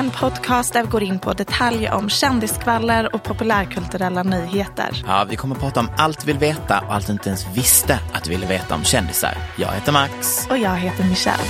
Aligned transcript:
en 0.00 0.10
podcast 0.10 0.72
där 0.72 0.82
vi 0.82 0.88
går 0.88 1.02
in 1.02 1.18
på 1.18 1.32
detaljer 1.32 1.92
om 1.92 2.08
kändiskvaller 2.08 3.14
och 3.14 3.22
populärkulturella 3.22 4.22
nyheter. 4.22 5.02
Ja, 5.06 5.26
vi 5.30 5.36
kommer 5.36 5.54
att 5.54 5.60
prata 5.60 5.80
om 5.80 5.90
allt 5.96 6.24
vi 6.24 6.32
vill 6.32 6.40
veta 6.40 6.80
och 6.80 6.94
allt 6.94 7.06
du 7.06 7.12
inte 7.12 7.28
ens 7.28 7.56
visste 7.56 8.00
att 8.12 8.24
du 8.24 8.30
ville 8.30 8.46
veta 8.46 8.74
om 8.74 8.84
kändisar. 8.84 9.34
Jag 9.58 9.68
heter 9.68 9.92
Max. 9.92 10.46
Och 10.50 10.58
jag 10.58 10.76
heter 10.76 11.04
Michelle. 11.04 11.42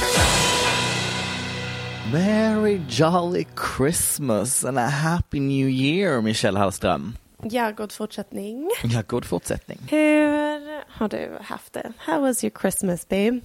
Merry 2.12 2.80
jolly 2.88 3.44
Christmas 3.76 4.64
and 4.64 4.78
a 4.78 4.86
happy 4.86 5.40
new 5.40 5.68
year, 5.68 6.20
Michelle 6.20 6.58
Hallström. 6.58 7.16
Ja, 7.42 7.70
god 7.70 7.92
fortsättning. 7.92 8.70
Ja, 8.84 9.02
god 9.06 9.24
fortsättning. 9.24 9.78
Hur 9.90 10.82
har 10.88 11.08
du 11.08 11.38
haft 11.42 11.72
det? 11.72 11.92
How 11.98 12.20
was 12.20 12.44
your 12.44 12.60
Christmas 12.60 13.08
babe? 13.08 13.40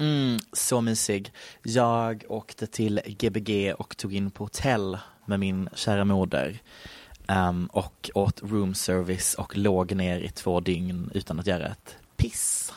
Mm, 0.00 0.38
så 0.52 0.80
mysig. 0.80 1.32
Jag 1.62 2.24
åkte 2.28 2.66
till 2.66 3.00
Gbg 3.06 3.74
och 3.78 3.96
tog 3.96 4.14
in 4.14 4.30
på 4.30 4.44
hotell 4.44 4.98
med 5.26 5.40
min 5.40 5.68
kära 5.74 6.04
moder. 6.04 6.62
Um, 7.28 7.66
och 7.66 8.10
åt 8.14 8.42
room 8.42 8.74
service 8.74 9.34
och 9.34 9.56
låg 9.56 9.94
ner 9.94 10.20
i 10.20 10.28
två 10.28 10.60
dygn 10.60 11.10
utan 11.14 11.40
att 11.40 11.46
göra 11.46 11.66
ett 11.66 11.96
piss. 12.16 12.72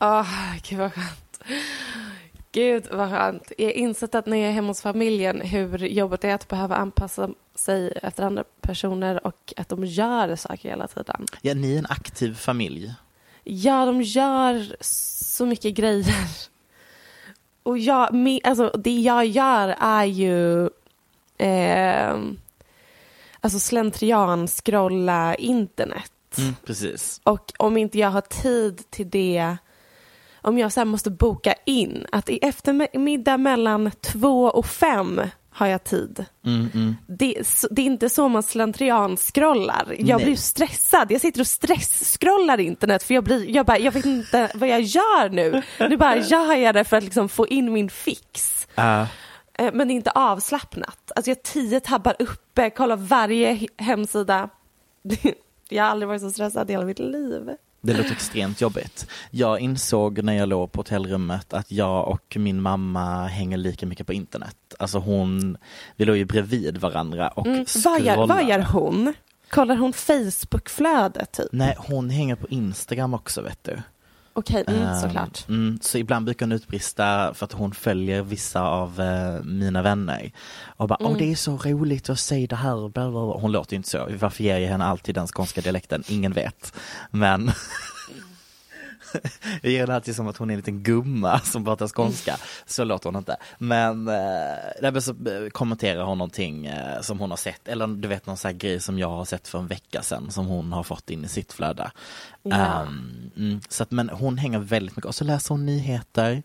Åh, 0.00 0.20
oh, 0.20 0.56
gud 0.68 0.78
vad 0.78 0.92
skönt. 0.92 1.40
Gud 2.52 2.86
vad 2.92 3.10
skönt. 3.10 3.52
Jag 3.58 3.66
har 3.66 3.72
insett 3.72 4.14
att 4.14 4.26
när 4.26 4.36
jag 4.36 4.48
är 4.48 4.52
hemma 4.52 4.68
hos 4.68 4.82
familjen 4.82 5.40
hur 5.40 5.78
jobbigt 5.78 6.20
det 6.20 6.28
är 6.28 6.34
att 6.34 6.48
behöva 6.48 6.76
anpassa 6.76 7.30
sig 7.54 7.98
efter 8.02 8.22
andra 8.22 8.44
personer 8.60 9.26
och 9.26 9.54
att 9.56 9.68
de 9.68 9.84
gör 9.84 10.36
saker 10.36 10.68
hela 10.68 10.86
tiden. 10.88 11.26
Ja, 11.42 11.54
ni 11.54 11.74
är 11.74 11.78
en 11.78 11.86
aktiv 11.86 12.34
familj. 12.34 12.94
Ja, 13.44 13.86
de 13.86 14.02
gör 14.02 14.76
så 14.80 15.46
mycket 15.46 15.74
grejer. 15.74 16.26
Och 17.66 17.78
jag, 17.78 18.08
alltså, 18.44 18.72
det 18.78 18.98
jag 19.00 19.26
gör 19.26 19.76
är 19.80 20.04
ju 20.04 20.64
eh, 21.38 22.16
alltså 23.40 23.58
slentrian 23.58 24.48
scrolla 24.48 25.34
internet. 25.34 26.12
Mm, 26.38 26.54
precis. 26.66 27.20
Och 27.24 27.52
om 27.58 27.76
inte 27.76 27.98
jag 27.98 28.10
har 28.10 28.20
tid 28.20 28.90
till 28.90 29.10
det, 29.10 29.56
om 30.40 30.58
jag 30.58 30.72
sen 30.72 30.88
måste 30.88 31.10
boka 31.10 31.54
in 31.64 32.06
att 32.12 32.28
i 32.28 32.38
eftermiddag 32.38 33.36
mellan 33.36 33.90
två 34.00 34.44
och 34.44 34.66
fem 34.66 35.20
har 35.56 35.66
jag 35.66 35.84
tid. 35.84 36.24
Mm, 36.44 36.70
mm. 36.74 36.96
Det, 37.06 37.42
det, 37.70 37.82
är 37.82 37.86
inte 37.86 38.08
så 38.08 38.28
man 38.28 38.42
slentrian 38.42 39.16
scrollar. 39.16 39.94
Jag 39.98 40.16
Nej. 40.16 40.24
blir 40.24 40.36
stressad. 40.36 41.12
Jag 41.12 41.20
sitter 41.20 41.40
och 41.40 41.46
stress-scrollar 41.46 42.60
internet 42.60 43.02
för 43.02 43.14
jag, 43.14 43.24
blir, 43.24 43.50
jag, 43.50 43.66
bara, 43.66 43.78
jag 43.78 43.92
vet 43.92 44.04
inte 44.04 44.50
vad 44.54 44.68
jag 44.68 44.80
gör 44.80 45.28
nu. 45.28 45.62
Nu 45.78 45.96
bara 45.96 46.16
gör 46.16 46.54
jag 46.54 46.74
det 46.74 46.84
för 46.84 46.96
att 46.96 47.04
liksom 47.04 47.28
få 47.28 47.46
in 47.46 47.72
min 47.72 47.90
fix. 47.90 48.66
Uh. 48.78 49.04
Men 49.72 49.88
det 49.88 49.94
är 49.94 49.96
inte 49.96 50.10
avslappnat. 50.10 51.12
Alltså 51.16 51.30
jag 51.30 51.36
har 51.36 51.42
tio 51.42 51.80
tabbar 51.80 52.16
uppe, 52.18 52.70
kollar 52.70 52.96
varje 52.96 53.66
hemsida. 53.76 54.48
Jag 55.68 55.84
har 55.84 55.90
aldrig 55.90 56.08
varit 56.08 56.22
så 56.22 56.30
stressad 56.30 56.70
i 56.70 56.72
hela 56.72 56.84
mitt 56.84 56.98
liv. 56.98 57.50
Det 57.86 57.94
låter 57.94 58.12
extremt 58.12 58.60
jobbigt. 58.60 59.06
Jag 59.30 59.60
insåg 59.60 60.22
när 60.22 60.32
jag 60.32 60.48
låg 60.48 60.72
på 60.72 60.80
hotellrummet 60.80 61.52
att 61.52 61.72
jag 61.72 62.08
och 62.08 62.36
min 62.36 62.62
mamma 62.62 63.26
hänger 63.26 63.56
lika 63.56 63.86
mycket 63.86 64.06
på 64.06 64.12
internet. 64.12 64.56
Alltså 64.78 64.98
hon, 64.98 65.56
vi 65.96 66.04
låg 66.04 66.16
ju 66.16 66.24
bredvid 66.24 66.78
varandra 66.78 67.28
och 67.28 67.46
mm, 67.46 67.66
vad, 67.84 68.00
gör, 68.00 68.26
vad 68.26 68.48
gör 68.48 68.60
hon? 68.60 69.14
Kollar 69.50 69.76
hon 69.76 69.92
Facebookflödet 69.92 71.32
typ? 71.32 71.48
Nej, 71.52 71.76
hon 71.78 72.10
hänger 72.10 72.36
på 72.36 72.48
Instagram 72.48 73.14
också 73.14 73.42
vet 73.42 73.64
du. 73.64 73.82
Okej, 74.38 74.62
okay, 74.62 74.76
mm, 74.76 75.00
såklart. 75.00 75.48
Mm, 75.48 75.78
så 75.82 75.98
ibland 75.98 76.24
brukar 76.24 76.46
hon 76.46 76.52
utbrista 76.52 77.34
för 77.34 77.44
att 77.44 77.52
hon 77.52 77.74
följer 77.74 78.22
vissa 78.22 78.62
av 78.62 79.00
uh, 79.00 79.42
mina 79.44 79.82
vänner. 79.82 80.32
Och 80.76 80.88
bara, 80.88 80.96
åh 81.00 81.06
mm. 81.06 81.18
det 81.18 81.32
är 81.32 81.36
så 81.36 81.56
roligt 81.56 82.10
att 82.10 82.18
se 82.18 82.46
det 82.46 82.56
här. 82.56 83.38
Hon 83.40 83.52
låter 83.52 83.76
inte 83.76 83.88
så. 83.88 84.08
Varför 84.20 84.44
ger 84.44 84.58
jag 84.58 84.68
henne 84.68 84.84
alltid 84.84 85.14
den 85.14 85.26
skånska 85.26 85.60
dialekten? 85.60 86.02
Ingen 86.08 86.32
vet. 86.32 86.74
Men 87.10 87.50
jag 89.62 89.72
ger 89.72 89.80
henne 89.80 89.94
alltid 89.94 90.16
som 90.16 90.28
att 90.28 90.36
hon 90.36 90.50
är 90.50 90.54
en 90.54 90.58
liten 90.58 90.82
gumma 90.82 91.40
som 91.44 91.64
pratar 91.64 91.88
skånska. 91.88 92.36
Så 92.66 92.84
låter 92.84 93.08
hon 93.08 93.16
inte. 93.16 93.36
Men, 93.58 94.08
eh, 94.08 94.98
så 94.98 95.10
eh, 95.10 95.50
kommenterar 95.52 96.04
hon 96.04 96.18
någonting 96.18 96.66
eh, 96.66 97.00
som 97.00 97.20
hon 97.20 97.30
har 97.30 97.36
sett. 97.36 97.68
Eller 97.68 97.86
du 97.86 98.08
vet 98.08 98.26
någon 98.26 98.36
sån 98.36 98.48
här 98.48 98.56
grej 98.56 98.80
som 98.80 98.98
jag 98.98 99.08
har 99.08 99.24
sett 99.24 99.48
för 99.48 99.58
en 99.58 99.66
vecka 99.66 100.02
sedan 100.02 100.30
som 100.30 100.46
hon 100.46 100.72
har 100.72 100.82
fått 100.82 101.10
in 101.10 101.24
i 101.24 101.28
sitt 101.28 101.52
flöde. 101.52 101.90
Ja. 102.42 102.82
Um, 102.82 103.60
så 103.68 103.82
att, 103.82 103.90
men 103.90 104.08
hon 104.08 104.38
hänger 104.38 104.58
väldigt 104.58 104.96
mycket 104.96 105.08
och 105.08 105.14
så 105.14 105.24
läser 105.24 105.54
hon 105.54 105.66
nyheter. 105.66 106.42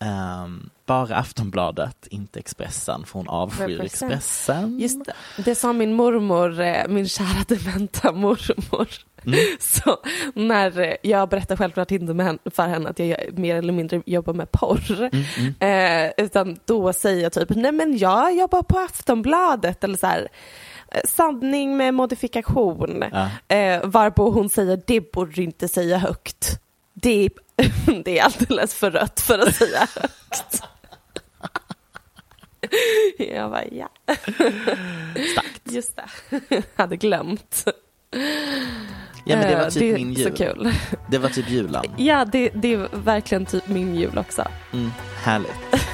Um, 0.00 0.70
bara 0.86 1.16
Aftonbladet, 1.16 2.06
inte 2.10 2.38
Expressen, 2.38 3.04
för 3.04 3.18
hon 3.18 3.28
avskyr 3.28 3.80
Expressen. 3.80 4.78
Just 4.78 5.04
det, 5.04 5.12
det 5.44 5.54
sa 5.54 5.72
min 5.72 5.94
mormor, 5.94 6.60
eh, 6.60 6.88
min 6.88 7.08
kära 7.08 7.44
dementa 7.48 8.12
mormor. 8.12 8.88
Mm. 9.26 9.38
Så 9.60 9.98
när 10.34 10.96
jag 11.02 11.28
berättar 11.28 11.56
självklart 11.56 11.90
inte 11.90 12.38
för 12.50 12.68
henne 12.68 12.90
att 12.90 12.98
jag 12.98 13.38
mer 13.38 13.56
eller 13.56 13.72
mindre 13.72 14.02
jobbar 14.06 14.32
med 14.32 14.52
porr. 14.52 15.10
Mm, 15.12 15.24
mm. 15.60 16.06
Eh, 16.06 16.24
utan 16.24 16.58
då 16.64 16.92
säger 16.92 17.22
jag 17.22 17.32
typ, 17.32 17.50
nej 17.50 17.72
men 17.72 17.98
jag 17.98 18.36
jobbar 18.36 18.62
på 18.62 18.78
Aftonbladet 18.78 19.84
eller 19.84 19.96
så 19.96 20.06
här 20.06 20.28
eh, 20.92 21.00
sanning 21.04 21.76
med 21.76 21.94
modifikation. 21.94 23.04
Ja. 23.12 23.56
Eh, 23.56 23.80
varpå 23.84 24.30
hon 24.30 24.48
säger, 24.48 24.82
det 24.86 25.12
borde 25.12 25.32
du 25.32 25.42
inte 25.42 25.68
säga 25.68 25.98
högt. 25.98 26.60
Det 27.02 27.24
är, 27.24 27.30
det 28.04 28.18
är 28.18 28.24
alldeles 28.24 28.74
för 28.74 28.90
rött 28.90 29.20
för 29.20 29.38
att 29.38 29.54
säga 29.54 29.88
högt. 29.94 30.62
Jag 33.18 33.50
bara, 33.50 33.64
ja. 33.64 33.88
Starkt. 35.32 35.60
Just 35.64 35.96
det, 35.96 36.62
hade 36.76 36.96
glömt. 36.96 37.64
Ja 39.24 39.36
men 39.36 39.50
det 39.50 39.56
var 39.56 39.70
typ 39.70 39.80
det 39.80 39.92
min 39.92 40.12
jul. 40.12 40.30
Så 40.30 40.36
kul. 40.36 40.72
Det 41.10 41.18
var 41.18 41.28
typ 41.28 41.48
julen. 41.48 41.84
Ja 41.96 42.24
det, 42.24 42.48
det 42.54 42.74
är 42.74 42.88
verkligen 42.92 43.46
typ 43.46 43.68
min 43.68 43.94
jul 43.94 44.18
också. 44.18 44.44
Mm, 44.72 44.90
härligt. 45.24 45.86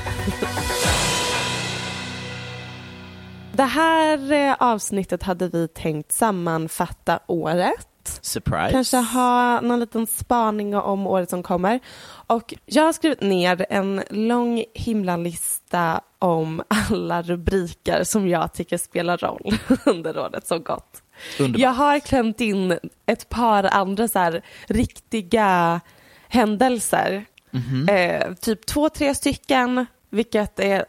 Det 3.52 3.62
här 3.62 4.32
eh, 4.32 4.54
avsnittet 4.58 5.22
hade 5.22 5.48
vi 5.48 5.68
tänkt 5.68 6.12
sammanfatta 6.12 7.20
året. 7.26 7.88
Surprise. 8.08 8.70
Kanske 8.70 8.96
ha 8.96 9.60
någon 9.60 9.80
liten 9.80 10.06
spaning 10.06 10.76
om 10.76 11.06
året 11.06 11.30
som 11.30 11.42
kommer. 11.42 11.80
Och 12.26 12.54
jag 12.66 12.82
har 12.82 12.92
skrivit 12.92 13.20
ner 13.20 13.66
en 13.70 14.02
lång 14.10 14.64
himla 14.74 15.16
lista 15.16 16.00
om 16.18 16.62
alla 16.68 17.22
rubriker 17.22 18.04
som 18.04 18.28
jag 18.28 18.52
tycker 18.52 18.78
spelar 18.78 19.18
roll 19.18 19.58
under 19.86 20.18
året 20.18 20.46
som 20.46 20.62
gått. 20.62 21.02
Underbart. 21.38 21.60
Jag 21.60 21.70
har 21.70 21.98
klämt 21.98 22.40
in 22.40 22.78
ett 23.06 23.28
par 23.28 23.64
andra 23.64 24.08
så 24.08 24.18
här 24.18 24.42
riktiga 24.66 25.80
händelser. 26.28 27.24
Mhm. 27.50 27.88
Eh, 27.88 28.34
typ 28.34 28.66
två, 28.66 28.88
tre 28.88 29.14
stycken, 29.14 29.86
vilket 30.10 30.60
är 30.60 30.84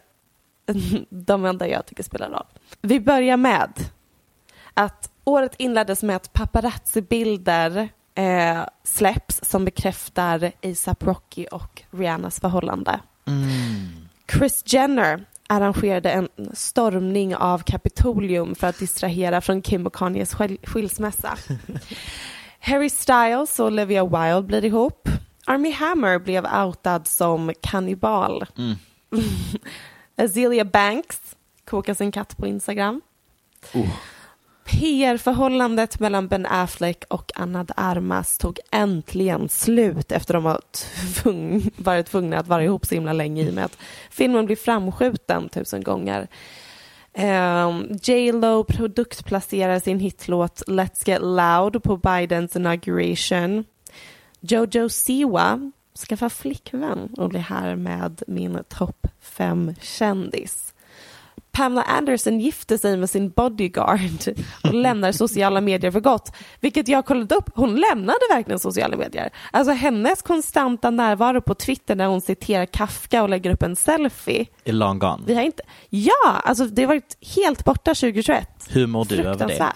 de 1.09 1.45
enda 1.45 1.67
jag 1.67 1.85
tycker 1.85 2.03
spelar 2.03 2.29
roll. 2.29 2.45
Vi 2.81 2.99
börjar 2.99 3.37
med 3.37 3.73
att 4.73 5.11
året 5.25 5.55
inleddes 5.57 6.03
med 6.03 6.15
att 6.15 6.33
paparazzi-bilder 6.33 7.89
eh, 8.15 8.61
släpps 8.83 9.39
som 9.43 9.65
bekräftar 9.65 10.51
ASAP 10.63 11.03
Rocky 11.03 11.45
och 11.51 11.83
Rihannas 11.91 12.39
förhållande. 12.39 12.99
Mm. 13.27 13.47
Chris 14.31 14.63
Jenner 14.73 15.25
arrangerade 15.47 16.11
en 16.11 16.29
stormning 16.53 17.35
av 17.35 17.59
Kapitolium 17.59 18.55
för 18.55 18.67
att 18.67 18.79
distrahera 18.79 19.41
från 19.41 19.61
Kim 19.61 19.87
och 19.87 19.95
Kanyes 19.95 20.33
skil- 20.35 20.59
skilsmässa. 20.63 21.37
Harry 22.59 22.89
Styles 22.89 23.59
och 23.59 23.65
Olivia 23.67 24.05
Wilde 24.05 24.41
blir 24.41 24.65
ihop. 24.65 25.09
Army 25.45 25.71
Hammer 25.71 26.19
blev 26.19 26.45
outad 26.45 27.07
som 27.07 27.53
kannibal. 27.61 28.45
Mm. 28.57 28.75
Azealia 30.17 30.65
Banks 30.65 31.19
kokar 31.65 31.93
sin 31.93 32.11
katt 32.11 32.37
på 32.37 32.47
Instagram. 32.47 33.01
Oh. 33.73 33.89
PR-förhållandet 34.65 35.99
mellan 35.99 36.27
Ben 36.27 36.45
Affleck 36.45 37.03
och 37.07 37.31
Anna 37.35 37.63
de 37.63 37.73
Armas 37.77 38.37
tog 38.37 38.59
äntligen 38.71 39.49
slut 39.49 40.11
efter 40.11 40.33
de 40.33 40.45
har 40.45 40.61
tvung, 41.13 41.69
varit 41.77 42.05
tvungna 42.05 42.37
att 42.37 42.47
vara 42.47 42.63
ihop 42.63 42.85
så 42.85 42.95
himla 42.95 43.13
länge 43.13 43.43
i 43.43 43.49
och 43.49 43.53
med 43.53 43.65
att 43.65 43.77
filmen 44.09 44.45
blir 44.45 44.55
framskjuten 44.55 45.49
tusen 45.49 45.83
gånger. 45.83 46.27
Ehm, 47.13 47.67
um, 47.67 47.99
J 48.03 48.31
Lo 48.31 48.63
produktplacerar 48.63 49.79
sin 49.79 49.99
hitlåt 49.99 50.63
Let's 50.67 51.09
Get 51.09 51.21
Loud 51.21 51.83
på 51.83 51.97
Bidens 51.97 52.55
inauguration. 52.55 53.65
Jojo 54.39 54.89
Siwa 54.89 55.71
skaffar 56.07 56.29
flickvän 56.29 57.13
och 57.17 57.29
blir 57.29 57.39
här 57.39 57.75
med 57.75 58.23
min 58.27 58.59
topp 58.69 59.07
fem 59.19 59.75
kändis. 59.81 60.74
Pamela 61.55 61.81
Anderson 61.83 62.39
gifte 62.39 62.77
sig 62.77 62.97
med 62.97 63.09
sin 63.09 63.29
bodyguard 63.29 63.99
och 64.63 64.73
lämnar 64.73 65.11
sociala 65.11 65.61
medier 65.61 65.91
för 65.91 65.99
gott. 65.99 66.31
Vilket 66.59 66.87
jag 66.87 67.05
kollade 67.05 67.35
upp, 67.35 67.49
hon 67.55 67.75
lämnade 67.75 68.19
verkligen 68.29 68.59
sociala 68.59 68.97
medier. 68.97 69.29
Alltså 69.51 69.73
hennes 69.73 70.21
konstanta 70.21 70.89
närvaro 70.89 71.41
på 71.41 71.55
Twitter 71.55 71.95
när 71.95 72.07
hon 72.07 72.21
citerar 72.21 72.65
Kafka 72.65 73.23
och 73.23 73.29
lägger 73.29 73.51
upp 73.53 73.63
en 73.63 73.75
selfie. 73.75 74.45
Är 74.63 74.73
long 74.73 74.99
gone. 74.99 75.23
Vi 75.25 75.33
har 75.35 75.41
inte, 75.41 75.63
ja, 75.89 76.41
alltså 76.43 76.65
det 76.65 76.81
har 76.81 76.87
varit 76.87 77.17
helt 77.35 77.65
borta 77.65 77.93
2021. 77.95 78.49
Hur 78.69 78.87
mår 78.87 79.05
du 79.05 79.15
över 79.23 79.47
det? 79.47 79.73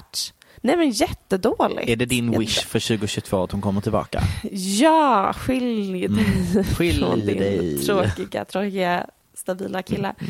Nej 0.61 0.77
men 0.77 0.89
jättedåligt. 0.89 1.89
Är 1.89 1.95
det 1.95 2.05
din 2.05 2.25
Jätte- 2.27 2.39
wish 2.39 2.65
för 2.65 2.79
2022 2.79 3.43
att 3.43 3.51
hon 3.51 3.61
kommer 3.61 3.81
tillbaka? 3.81 4.21
Ja, 4.51 5.33
skilj 5.33 5.91
dig 5.91 6.05
Mm. 6.05 6.63
Skilj 6.63 6.99
från 7.03 7.19
din 7.19 7.37
dig. 7.37 7.59
Mm. 7.59 7.81
tråkiga, 7.81 8.45
tråkiga, 8.45 9.05
stabila 9.33 9.81
kille. 9.81 10.13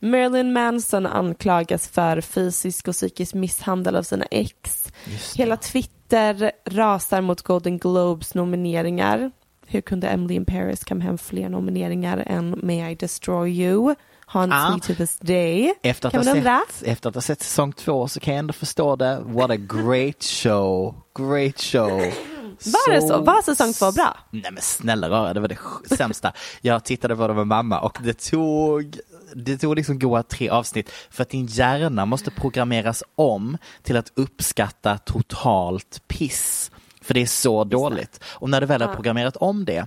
Marilyn 0.00 0.52
Manson 0.52 1.06
anklagas 1.06 1.88
för 1.88 2.20
fysisk 2.20 2.88
och 2.88 2.94
psykisk 2.94 3.34
misshandel 3.34 3.96
av 3.96 4.02
sina 4.02 4.24
ex. 4.30 4.88
Hela 5.36 5.56
Twitter 5.56 6.52
rasar 6.70 7.20
mot 7.20 7.42
Golden 7.42 7.78
Globes 7.78 8.34
nomineringar. 8.34 9.30
Hur 9.66 9.80
kunde 9.80 10.08
Emily 10.08 10.34
in 10.34 10.44
Paris 10.44 10.84
come 10.84 11.04
hem 11.04 11.18
fler 11.18 11.48
nomineringar 11.48 12.24
än 12.26 12.60
May 12.62 12.90
I 12.90 12.94
Destroy 12.94 13.50
You? 13.62 13.94
Haunts 14.28 14.54
Ah. 14.56 14.74
me 14.74 14.80
to 14.80 14.94
this 14.94 15.18
day. 15.18 15.74
Efter 15.82 16.08
att, 16.08 16.12
kan 16.12 16.20
ha 16.26 16.30
man 16.30 16.36
undra? 16.38 16.60
sett, 16.70 16.88
efter 16.88 17.08
att 17.08 17.14
ha 17.14 17.22
sett 17.22 17.42
säsong 17.42 17.72
två 17.72 18.08
så 18.08 18.20
kan 18.20 18.34
jag 18.34 18.38
ändå 18.38 18.52
förstå 18.52 18.96
det. 18.96 19.18
What 19.24 19.50
a 19.50 19.56
great 19.56 20.22
show. 20.24 20.94
Great 21.18 21.60
show. 21.60 21.90
Var 22.64 22.92
det 22.92 23.00
så? 23.00 23.20
Var 23.22 23.42
säsong 23.42 23.72
två 23.72 23.92
bra? 23.92 24.16
Nej 24.30 24.50
men 24.52 24.62
snälla 24.62 25.10
rara, 25.10 25.34
det 25.34 25.40
var 25.40 25.48
det 25.48 25.58
sämsta. 25.96 26.32
Jag 26.60 26.84
tittade 26.84 27.16
på 27.16 27.28
det 27.28 27.34
med 27.34 27.46
mamma 27.46 27.80
och 27.80 27.98
det 28.04 28.18
tog 28.30 28.96
det 29.34 29.58
tog 29.58 29.76
liksom 29.76 29.98
goda 29.98 30.22
tre 30.22 30.48
avsnitt 30.48 30.90
för 31.10 31.22
att 31.22 31.30
din 31.30 31.46
hjärna 31.46 32.06
måste 32.06 32.30
programmeras 32.30 33.02
om 33.14 33.58
till 33.82 33.96
att 33.96 34.12
uppskatta 34.14 34.98
totalt 34.98 36.02
piss. 36.08 36.70
För 37.02 37.14
det 37.14 37.22
är 37.22 37.26
så 37.26 37.64
dåligt. 37.64 38.20
Och 38.24 38.50
när 38.50 38.60
du 38.60 38.66
väl 38.66 38.82
har 38.82 38.94
programmerat 38.94 39.36
om 39.36 39.64
det 39.64 39.86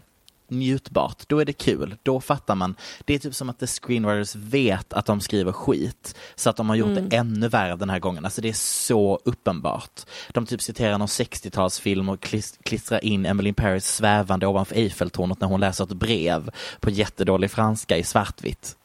njutbart, 0.51 1.23
då 1.27 1.39
är 1.39 1.45
det 1.45 1.53
kul, 1.53 1.95
då 2.03 2.21
fattar 2.21 2.55
man. 2.55 2.75
Det 3.05 3.13
är 3.13 3.19
typ 3.19 3.35
som 3.35 3.49
att 3.49 3.59
the 3.59 3.67
screenwriters 3.67 4.35
vet 4.35 4.93
att 4.93 5.05
de 5.05 5.21
skriver 5.21 5.51
skit, 5.51 6.15
så 6.35 6.49
att 6.49 6.55
de 6.55 6.69
har 6.69 6.75
gjort 6.75 6.95
det 6.95 7.15
ännu 7.17 7.47
värre 7.47 7.75
den 7.75 7.89
här 7.89 7.99
gången. 7.99 8.25
Alltså 8.25 8.41
det 8.41 8.49
är 8.49 8.53
så 8.53 9.19
uppenbart. 9.25 10.01
De 10.33 10.45
typ 10.45 10.61
citerar 10.61 10.97
någon 10.97 11.07
60-talsfilm 11.07 12.11
och 12.11 12.19
klis- 12.19 12.59
klistrar 12.63 13.05
in 13.05 13.25
Emily 13.25 13.49
in 13.49 13.55
Paris 13.55 13.85
svävande 13.85 14.47
ovanför 14.47 14.75
Eiffeltornet 14.75 15.41
när 15.41 15.47
hon 15.47 15.59
läser 15.59 15.83
ett 15.83 15.89
brev 15.89 16.49
på 16.79 16.89
jättedålig 16.89 17.51
franska 17.51 17.97
i 17.97 18.03
svartvitt. 18.03 18.75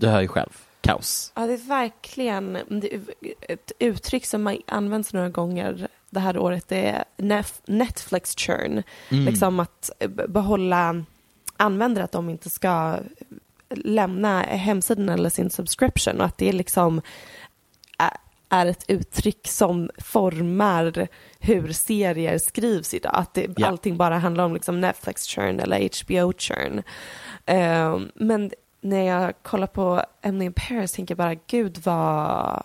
Du 0.00 0.08
hör 0.08 0.20
ju 0.20 0.28
själv, 0.28 0.50
kaos. 0.80 1.32
Ja, 1.36 1.46
det 1.46 1.52
är 1.52 1.68
verkligen 1.68 2.52
det 2.68 2.94
är 2.94 3.00
ett 3.40 3.72
uttryck 3.78 4.26
som 4.26 4.46
har 4.46 4.58
använts 4.66 5.12
några 5.12 5.28
gånger 5.28 5.88
det 6.10 6.20
här 6.20 6.38
året. 6.38 6.68
Det 6.68 6.86
är 6.88 7.04
Netflix 7.66 8.34
churn. 8.36 8.82
Mm. 9.10 9.24
Liksom 9.24 9.60
att 9.60 9.90
eh, 9.98 10.08
behålla 10.08 11.04
användare, 11.56 12.04
att 12.04 12.12
de 12.12 12.30
inte 12.30 12.50
ska 12.50 12.98
lämna 13.70 14.40
hemsidan 14.42 15.08
eller 15.08 15.30
sin 15.30 15.50
subscription 15.50 16.20
och 16.20 16.26
att 16.26 16.38
det 16.38 16.52
liksom 16.52 17.02
är 18.52 18.66
ett 18.66 18.84
uttryck 18.88 19.48
som 19.48 19.90
formar 19.98 21.08
hur 21.38 21.72
serier 21.72 22.38
skrivs 22.38 22.94
idag. 22.94 23.12
Att 23.14 23.34
det, 23.34 23.46
Ja. 23.56 23.66
allting 23.66 23.96
bara 23.96 24.18
handlar 24.18 24.44
om 24.44 24.54
liksom 24.54 24.80
Netflix 24.80 25.26
churn 25.26 25.60
eller 25.60 25.76
HBO 25.78 26.32
churn. 26.38 26.82
Eh, 27.46 27.98
men 28.14 28.50
när 28.80 29.02
jag 29.02 29.34
kollar 29.42 29.66
på 29.66 30.04
Emily 30.22 30.44
in 30.44 30.52
Paris 30.52 30.92
tänker 30.92 31.12
jag 31.12 31.18
bara, 31.18 31.34
gud 31.46 31.78
vad... 31.84 32.62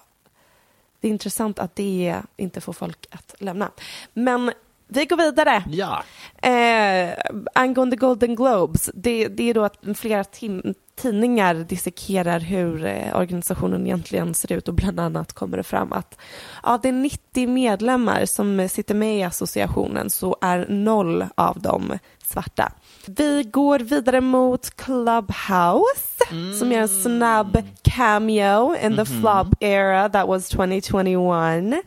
Det 0.99 1.07
är 1.07 1.11
intressant 1.11 1.59
att 1.59 1.75
det 1.75 2.15
inte 2.37 2.61
får 2.61 2.73
folk 2.73 3.07
att 3.11 3.35
lämna. 3.39 3.71
Men 4.13 4.51
vi 4.87 5.05
går 5.05 5.17
vidare. 5.17 5.63
Ja. 5.67 6.03
Eh, 6.49 7.13
angående 7.53 7.95
Golden 7.95 8.35
Globes, 8.35 8.89
det, 8.93 9.27
det 9.27 9.49
är 9.49 9.53
då 9.53 9.63
att 9.63 9.79
flera 9.95 10.23
tim- 10.23 10.73
tidningar 10.95 11.55
dissekerar 11.55 12.39
hur 12.39 12.85
eh, 12.85 13.17
organisationen 13.17 13.85
egentligen 13.85 14.33
ser 14.33 14.51
ut 14.51 14.67
och 14.67 14.73
bland 14.73 14.99
annat 14.99 15.33
kommer 15.33 15.57
det 15.57 15.63
fram 15.63 15.93
att 15.93 16.17
av 16.61 16.81
de 16.81 16.91
90 16.91 17.47
medlemmar 17.47 18.25
som 18.25 18.69
sitter 18.69 18.95
med 18.95 19.17
i 19.17 19.23
associationen 19.23 20.09
så 20.09 20.37
är 20.41 20.65
noll 20.69 21.25
av 21.35 21.61
dem 21.61 21.99
svarta. 22.23 22.71
Vi 23.07 23.43
går 23.43 23.79
vidare 23.79 24.21
mot 24.21 24.75
Clubhouse 24.75 26.15
som 26.59 26.71
gör 26.71 26.81
en 26.81 26.87
snabb 26.87 27.63
cameo 27.81 28.75
in 28.75 28.95
the 28.95 29.05
flop 29.05 29.47
era. 29.59 30.09
That 30.09 30.27
was 30.27 30.49
2021. 30.49 31.83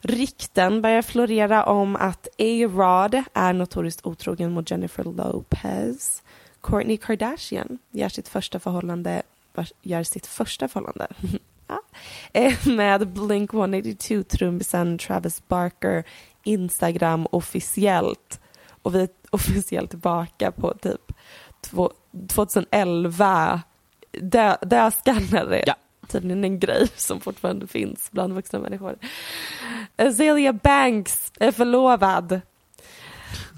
Rykten 0.00 0.82
börjar 0.82 1.02
florera 1.02 1.64
om 1.64 1.96
att 1.96 2.28
A-Rod 2.38 3.22
är 3.34 3.52
notoriskt 3.52 4.06
otrogen 4.06 4.52
mot 4.52 4.70
Jennifer 4.70 5.04
Lopez. 5.04 6.22
Kourtney 6.60 6.96
Kardashian 6.96 7.78
gör 7.90 8.08
sitt 8.08 8.28
första 8.28 8.58
förhållande, 8.58 9.22
gör 9.82 10.02
sitt 10.02 10.26
första 10.26 10.68
förhållande. 10.68 11.06
Eh, 12.32 12.66
med 12.66 13.08
Blink 13.08 13.54
182 13.54 14.22
trummisen 14.22 14.98
Travis 14.98 15.42
Barker 15.48 16.04
Instagram 16.44 17.26
officiellt 17.30 18.39
och 18.82 18.94
vi 18.94 19.00
är 19.00 19.08
officiellt 19.30 19.90
tillbaka 19.90 20.52
på 20.52 20.74
typ 20.74 21.12
två- 21.60 21.92
2011 22.28 23.60
dö, 24.20 24.56
dödskallar 24.62 25.52
är 25.52 25.64
Ja. 25.66 25.74
tydligen 26.08 26.44
en 26.44 26.58
grej 26.60 26.88
som 26.96 27.20
fortfarande 27.20 27.66
finns 27.66 28.10
bland 28.10 28.32
vuxna 28.32 28.58
människor. 28.58 28.98
Azealia 29.96 30.52
Banks 30.52 31.32
är 31.40 31.52
förlovad. 31.52 32.40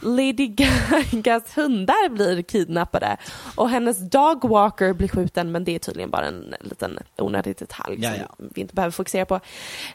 Lady 0.03 0.47
Gagas 0.47 1.57
hundar 1.57 2.09
blir 2.09 2.43
kidnappade 2.43 3.17
och 3.55 3.71
hennes 3.71 4.11
dogwalker 4.11 4.93
blir 4.93 5.09
skjuten 5.09 5.53
men 5.53 5.65
det 5.65 5.75
är 5.75 5.79
tydligen 5.79 6.11
bara 6.11 6.27
en 6.27 6.55
liten 6.61 6.99
onödig 7.19 7.57
detalj 7.59 7.97
Ja, 8.01 8.11
som 8.11 8.21
ja. 8.21 8.47
vi 8.55 8.61
inte 8.61 8.75
behöver 8.75 8.91
fokusera 8.91 9.25
på. 9.25 9.41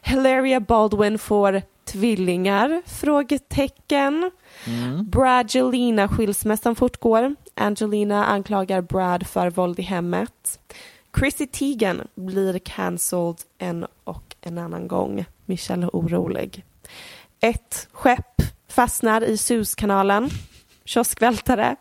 Hilaria 0.02 0.60
Baldwin 0.60 1.20
får 1.20 1.62
tvillingar? 1.86 2.82
Frågetecken. 2.86 4.32
Bradgelina 5.04 6.08
skilsmässan 6.08 6.76
fortgår. 6.76 7.36
Angelina 7.56 8.26
anklagar 8.26 8.82
Brad 8.82 9.28
för 9.28 9.50
våld 9.50 9.80
i 9.80 9.82
hemmet. 9.82 10.60
Chrissy 11.20 11.48
Teigen 11.48 12.08
blir 12.16 12.60
cancelled 12.60 13.38
en 13.58 13.86
och 14.04 14.36
en 14.42 14.58
annan 14.58 14.88
gång. 14.88 15.26
Michelle 15.46 15.86
är 15.86 15.90
orolig. 15.90 16.64
Ett 17.40 17.88
skepp 17.92 18.42
fastnar 18.78 19.24
i 19.24 19.38
Suezkanalen. 19.38 20.30
Kioskvältare. 20.86 21.76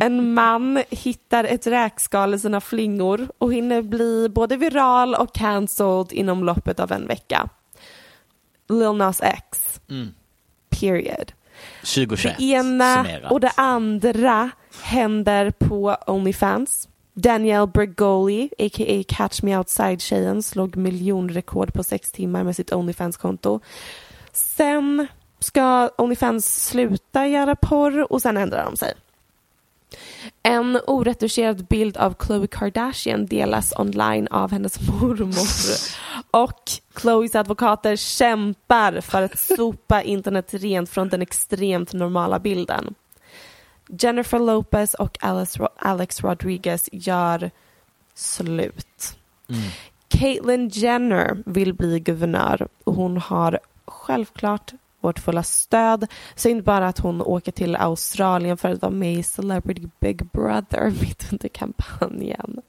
En 0.00 0.34
man 0.34 0.82
hittar 0.90 1.44
ett 1.44 1.66
räkskal 1.66 2.34
i 2.34 2.38
sina 2.38 2.60
flingor 2.60 3.28
och 3.38 3.52
hinner 3.52 3.82
bli 3.82 4.28
både 4.28 4.56
viral 4.56 5.14
och 5.14 5.34
cancelled 5.34 6.12
inom 6.12 6.44
loppet 6.44 6.80
av 6.80 6.92
en 6.92 7.06
vecka. 7.06 7.48
Lil 8.68 8.92
Nas 8.92 9.20
X. 9.22 9.80
Period. 10.68 11.32
2021 11.80 12.34
Det 12.38 12.44
ena 12.44 12.94
summerat. 13.04 13.32
och 13.32 13.40
det 13.40 13.52
andra 13.56 14.50
händer 14.82 15.50
på 15.50 15.96
Onlyfans. 16.06 16.88
Danielle 17.14 17.66
Bregoli, 17.66 18.50
a.k.a. 18.58 19.04
Catch 19.08 19.42
Me 19.42 19.56
Outside-tjejen, 19.58 20.42
slog 20.42 20.76
miljonrekord 20.76 21.72
på 21.74 21.82
sex 21.82 22.12
timmar 22.12 22.44
med 22.44 22.56
sitt 22.56 22.72
Onlyfans-konto. 22.72 23.60
Sen 24.32 25.06
ska 25.38 25.90
Onlyfans 25.98 26.66
sluta 26.66 27.26
göra 27.26 27.56
porr 27.56 28.12
och 28.12 28.22
sen 28.22 28.36
ändrar 28.36 28.64
de 28.64 28.76
sig. 28.76 28.94
En 30.42 30.80
oretuscherad 30.86 31.66
bild 31.66 31.96
av 31.96 32.14
Khloe 32.14 32.46
Kardashian 32.46 33.26
delas 33.26 33.72
online 33.78 34.28
av 34.30 34.52
hennes 34.52 34.80
mormor 34.88 35.46
och 36.30 36.62
Khloes 36.94 37.34
advokater 37.34 37.96
kämpar 37.96 39.00
för 39.00 39.22
att 39.22 39.38
sopa 39.38 40.02
internet 40.02 40.54
rent 40.54 40.90
från 40.90 41.08
den 41.08 41.22
extremt 41.22 41.92
normala 41.92 42.38
bilden. 42.38 42.94
Jennifer 43.88 44.38
Lopez 44.38 44.94
och 44.94 45.18
Alex, 45.20 45.56
Alex 45.76 46.20
Rodriguez 46.20 46.88
gör 46.92 47.50
slut. 48.14 49.16
Caitlyn 50.08 50.68
Jenner 50.68 51.42
vill 51.46 51.74
bli 51.74 52.00
guvernör 52.00 52.68
och 52.84 52.94
hon 52.94 53.16
har 53.16 53.58
självklart 53.86 54.72
vårt 55.06 55.18
fulla 55.18 55.42
stöd. 55.42 56.06
Synd 56.34 56.64
bara 56.64 56.88
att 56.88 56.98
hon 56.98 57.22
åker 57.22 57.52
till 57.52 57.76
Australien 57.76 58.56
för 58.56 58.68
att 58.68 58.82
vara 58.82 58.92
med 58.92 59.14
i 59.14 59.22
Celebrity 59.22 59.88
Big 60.00 60.26
Brother 60.30 60.90
mitt 61.00 61.32
under 61.32 61.48
kampanjen. 61.48 62.60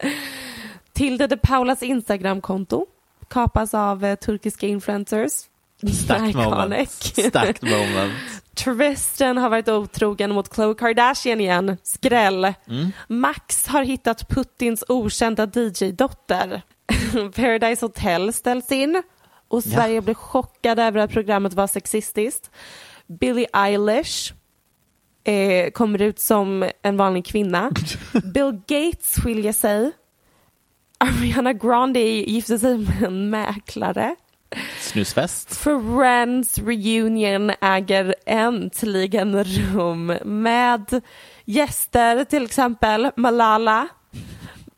Tilde 0.93 1.27
de 1.27 1.37
Paulas 1.37 1.83
Instagramkonto 1.83 2.85
kapas 3.27 3.73
av 3.73 4.05
eh, 4.05 4.15
turkiska 4.15 4.67
influencers. 4.67 5.31
Starkt 6.03 6.35
moment. 6.35 6.91
Starkt 6.91 7.61
moment. 7.61 8.13
Tristan 8.55 9.37
har 9.37 9.49
varit 9.49 9.67
otrogen 9.67 10.33
mot 10.33 10.49
Khloe 10.49 10.73
Kardashian 10.73 11.41
igen. 11.41 11.77
Skräll. 11.83 12.53
Max 13.07 13.67
har 13.67 13.83
hittat 13.83 14.27
Putins 14.29 14.83
okända 14.87 15.45
DJ-dotter. 15.45 16.61
Paradise 17.35 17.85
Hotel 17.85 18.33
ställs 18.33 18.71
in 18.71 19.03
och 19.47 19.61
Ja. 19.65 19.71
Sverige 19.71 20.01
blev 20.01 20.13
chockade 20.13 20.83
över 20.83 20.99
att 20.99 21.11
programmet 21.11 21.53
var 21.53 21.67
sexistiskt. 21.67 22.51
Billie 23.07 23.47
Eilish 23.53 24.33
eh, 25.23 25.71
kommer 25.71 26.01
ut 26.01 26.19
som 26.19 26.69
en 26.81 26.97
vanlig 26.97 27.25
kvinna. 27.25 27.71
Bill 28.33 28.61
Gates 28.67 29.15
skiljer 29.15 29.53
sig. 29.53 29.91
Ariana 30.97 31.53
Grande 31.53 31.99
gifter 31.99 32.57
sig 32.57 32.77
med 32.77 33.03
en 33.03 33.29
mäklare. 33.29 34.15
Snusfest. 34.79 35.55
Friends 35.57 36.57
reunion 36.57 37.51
äger 37.61 38.15
äntligen 38.25 39.43
rum 39.43 40.17
med 40.23 41.01
gäster, 41.45 42.23
till 42.23 42.43
exempel 42.43 43.11
Malala. 43.15 43.87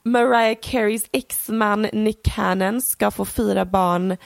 Mariah 0.04 0.58
Careys 0.62 1.06
exman 1.12 1.82
Nick 1.82 2.24
Cannon 2.24 2.82
ska 2.82 3.12
få 3.12 3.26
fyra 3.26 3.66
barn 3.66 4.18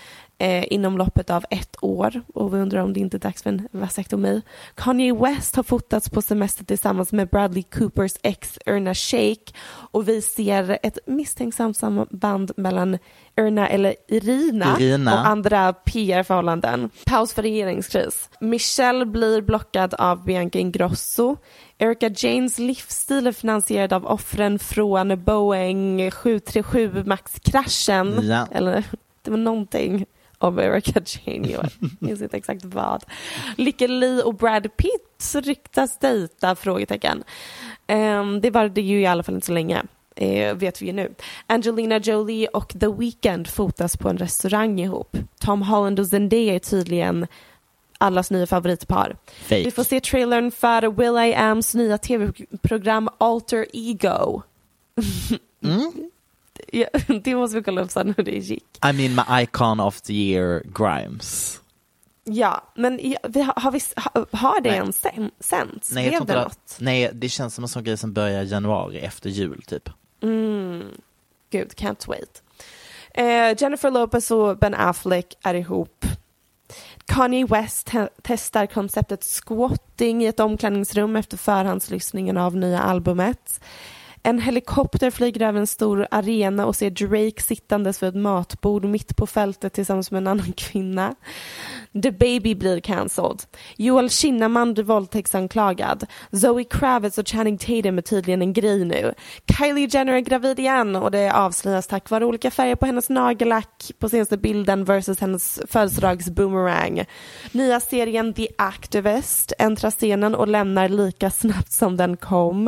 eh, 0.44 0.66
inom 0.70 0.98
loppet 0.98 1.30
av 1.30 1.46
ett 1.50 1.76
år 1.82 2.22
och 2.34 2.54
vi 2.54 2.58
undrar 2.58 2.82
om 2.82 2.94
det 2.94 3.00
inte 3.00 3.18
är 3.18 3.20
dags 3.20 3.44
för 3.44 3.50
en 3.50 3.68
vasektomi. 3.72 4.42
Kanye 4.76 5.14
West 5.14 5.56
har 5.56 5.64
fotats 5.64 6.10
på 6.10 6.22
semester 6.22 6.66
tillsammans 6.66 7.12
med 7.12 7.30
Bradley 7.30 7.64
Coopers 7.64 8.14
ex 8.24 8.60
Erna 8.66 8.94
Shake 8.94 9.54
och 9.92 10.08
vi 10.10 10.22
ser 10.22 10.78
ett 10.84 10.98
misstänksamt 11.06 11.78
samband 11.78 12.52
mellan 12.58 12.98
Erna 13.36 13.70
eller 13.70 13.96
Irina, 14.08 14.78
Irina. 14.80 15.14
och 15.14 15.28
andra 15.28 15.74
PR-förhållanden. 15.74 16.90
Paus 17.06 17.34
för 17.34 17.42
regeringskris. 17.42 18.30
Michelle 18.40 19.06
blir 19.06 19.42
blockad 19.42 19.94
av 19.94 20.26
Bianca 20.26 20.60
Ingrosso. 20.60 21.36
Erika 21.78 22.10
Janes 22.16 22.60
livsstil 22.60 23.28
är 23.28 23.32
finansierad 23.32 23.94
av 23.94 24.06
offren 24.06 24.60
från 24.60 25.24
Boeing 25.24 26.12
737 26.12 27.04
Max-kraschen. 27.06 28.20
Ja. 28.22 28.48
Eller 28.52 28.84
det 29.22 29.32
var 29.32 29.38
någonting 29.38 30.06
om 30.44 30.60
Erika 30.60 31.02
Jane. 31.26 31.48
Jag 31.48 31.70
minns 32.00 32.22
inte 32.22 32.38
exakt 32.38 32.66
vad. 32.66 33.04
Lykke 33.58 33.88
Li 33.88 34.22
och 34.26 34.36
Brad 34.36 34.78
Pitt 34.78 35.34
ryktas 35.36 35.98
dejta? 35.98 36.56
Frågetecken. 36.56 37.24
Um, 37.88 38.42
det 38.42 38.50
var 38.50 38.70
det 38.70 38.82
ju 38.82 39.02
i 39.02 39.06
alla 39.06 39.24
fall 39.24 39.36
inte 39.36 39.48
så 39.48 39.54
länge. 39.54 39.84
Eh, 40.16 40.56
vet 40.56 40.82
vi 40.82 40.86
ju 40.86 40.94
nu. 40.94 41.14
Angelina 41.48 41.98
Jolie 41.98 42.48
och 42.48 42.76
The 42.80 42.88
Weeknd 42.88 43.48
fotas 43.48 43.98
på 43.98 44.10
en 44.10 44.18
restaurang 44.18 44.80
ihop. 44.80 45.18
Tom 45.40 45.62
Holland 45.62 46.00
och 46.00 46.08
Zendaya 46.08 46.56
är 46.56 46.60
tydligen 46.60 47.28
allas 47.98 48.32
nya 48.32 48.48
favoritpar. 48.48 49.18
Fake. 49.26 49.64
Vi 49.64 49.72
får 49.72 49.84
se 49.84 50.00
trailern 50.00 50.52
för 50.52 50.92
Will 50.92 51.32
I 51.32 51.36
Ams 51.36 51.74
nya 51.74 51.98
tv-program 51.98 53.10
Alter 53.18 53.66
Ego. 53.74 54.42
Ja, 56.74 56.86
det 57.24 57.36
måste 57.36 57.58
vi 57.58 57.64
kolla 57.64 57.82
upp 57.82 57.92
sen 57.92 58.14
hur 58.18 58.24
det 58.24 58.32
gick. 58.32 58.80
I 58.86 58.94
mean 58.94 59.16
my 59.16 59.44
icon 59.44 59.80
of 59.80 60.02
the 60.02 60.14
year 60.14 60.64
Grimes. 60.66 61.60
Ja, 62.24 62.64
men 62.76 63.00
ja, 63.04 63.18
vi 63.30 63.42
har, 63.42 63.54
har, 63.58 63.72
vi, 63.72 63.80
har, 63.96 64.26
har 64.32 64.62
det 64.62 64.70
ens 64.70 65.04
sänts? 65.40 65.92
Nej, 65.92 66.10
jag 66.14 66.28
det? 66.28 66.50
Nej, 66.80 67.12
det 67.14 67.30
känns 67.30 67.56
som 67.56 67.64
en 67.64 67.68
sån 67.68 67.84
grej 67.84 67.98
som 67.98 68.14
börjar 68.14 68.44
i 68.44 68.48
januari 68.48 69.00
efter 69.00 69.30
jul 69.30 69.62
typ. 69.68 69.90
Gud, 71.50 71.72
can't 71.72 72.08
wait. 72.08 72.44
Eh, 73.14 73.62
Jennifer 73.62 73.92
Lopez 73.92 74.32
och 74.32 74.58
Ben 74.58 74.74
Affleck 74.74 75.38
är 75.42 75.54
ihop. 75.54 76.06
Kanye 77.06 77.46
West 77.46 77.88
te- 77.88 78.10
testar 78.22 78.66
konceptet 78.66 79.24
squatting 79.24 80.24
i 80.24 80.28
ett 80.28 80.40
omklädningsrum 80.40 81.16
efter 81.16 81.38
förhandslyssningen 81.38 82.38
av 82.38 82.56
nya 82.56 82.80
albumet. 82.80 83.62
En 84.26 84.40
helikopter 84.40 85.12
flyger 85.12 85.48
över 85.48 85.60
en 85.60 85.68
stor 85.68 86.08
arena 86.12 86.66
och 86.66 86.76
ser 86.76 86.90
Drake 86.90 87.42
sittandes 87.42 88.04
vid 88.04 88.10
ett 88.10 88.16
matbord 88.16 88.86
mitt 88.86 89.16
på 89.16 89.28
fältet 89.28 89.74
tillsammans 89.74 90.12
med 90.12 90.18
en 90.18 90.28
annan 90.28 90.54
kvinna. 90.58 91.16
The 92.04 92.12
Baby 92.12 92.56
blir 92.56 92.80
cancelled. 92.80 93.44
Joel 93.78 94.10
Kinnaman 94.10 94.74
blir 94.74 94.84
våldtäktsanklagad. 94.84 96.06
Zoe 96.32 96.64
Kravitz 96.64 97.18
och 97.18 97.28
Channing 97.28 97.58
Tatum 97.58 97.98
är 97.98 98.02
tydligen 98.02 98.42
en 98.42 98.54
grej 98.54 98.86
nu. 98.86 99.14
Kylie 99.58 99.88
Jenner 99.92 100.14
är 100.14 100.20
gravid 100.20 100.60
igen 100.60 100.96
och 100.96 101.12
det 101.12 101.32
avslöjas 101.34 101.88
tack 101.88 102.10
vare 102.10 102.26
olika 102.26 102.52
färger 102.52 102.76
på 102.76 102.86
hennes 102.86 103.10
nagellack 103.10 103.92
på 104.00 104.10
senaste 104.10 104.38
bilden 104.38 104.86
versus 104.86 105.20
hennes 105.20 105.62
födelsedagsboomerang. 105.68 107.06
Nya 107.52 107.80
serien 107.80 108.34
The 108.34 108.48
Activist 108.58 109.54
äntrar 109.60 109.92
scenen 109.92 110.36
och 110.36 110.48
lämnar 110.48 110.90
lika 110.90 111.30
snabbt 111.30 111.72
som 111.72 111.98
den 111.98 112.18
kom. 112.18 112.68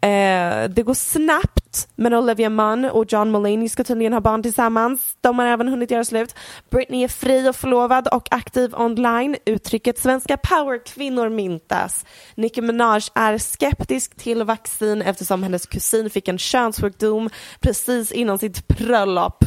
Eh, 0.00 0.67
det 0.68 0.82
går 0.82 0.94
snabbt, 0.94 1.88
men 1.96 2.14
Olivia 2.14 2.50
Munn 2.50 2.84
och 2.84 3.12
John 3.12 3.30
Mulaney 3.30 3.68
ska 3.68 3.84
tydligen 3.84 4.12
ha 4.12 4.20
barn 4.20 4.42
tillsammans. 4.42 5.16
De 5.20 5.38
har 5.38 5.46
även 5.46 5.68
hunnit 5.68 5.90
göra 5.90 6.04
slut. 6.04 6.34
Britney 6.70 7.04
är 7.04 7.08
fri 7.08 7.48
och 7.48 7.56
förlovad 7.56 8.08
och 8.08 8.28
aktiv 8.30 8.74
online. 8.74 9.36
Uttrycket 9.44 9.98
svenska 9.98 10.36
powerkvinnor 10.36 11.28
myntas. 11.28 12.04
Nicki 12.34 12.60
Minaj 12.60 13.02
är 13.14 13.38
skeptisk 13.38 14.16
till 14.16 14.42
vaccin 14.42 15.02
eftersom 15.02 15.42
hennes 15.42 15.66
kusin 15.66 16.10
fick 16.10 16.28
en 16.28 16.38
könssjukdom 16.38 17.30
precis 17.60 18.12
innan 18.12 18.38
sitt 18.38 18.68
bröllop. 18.68 19.44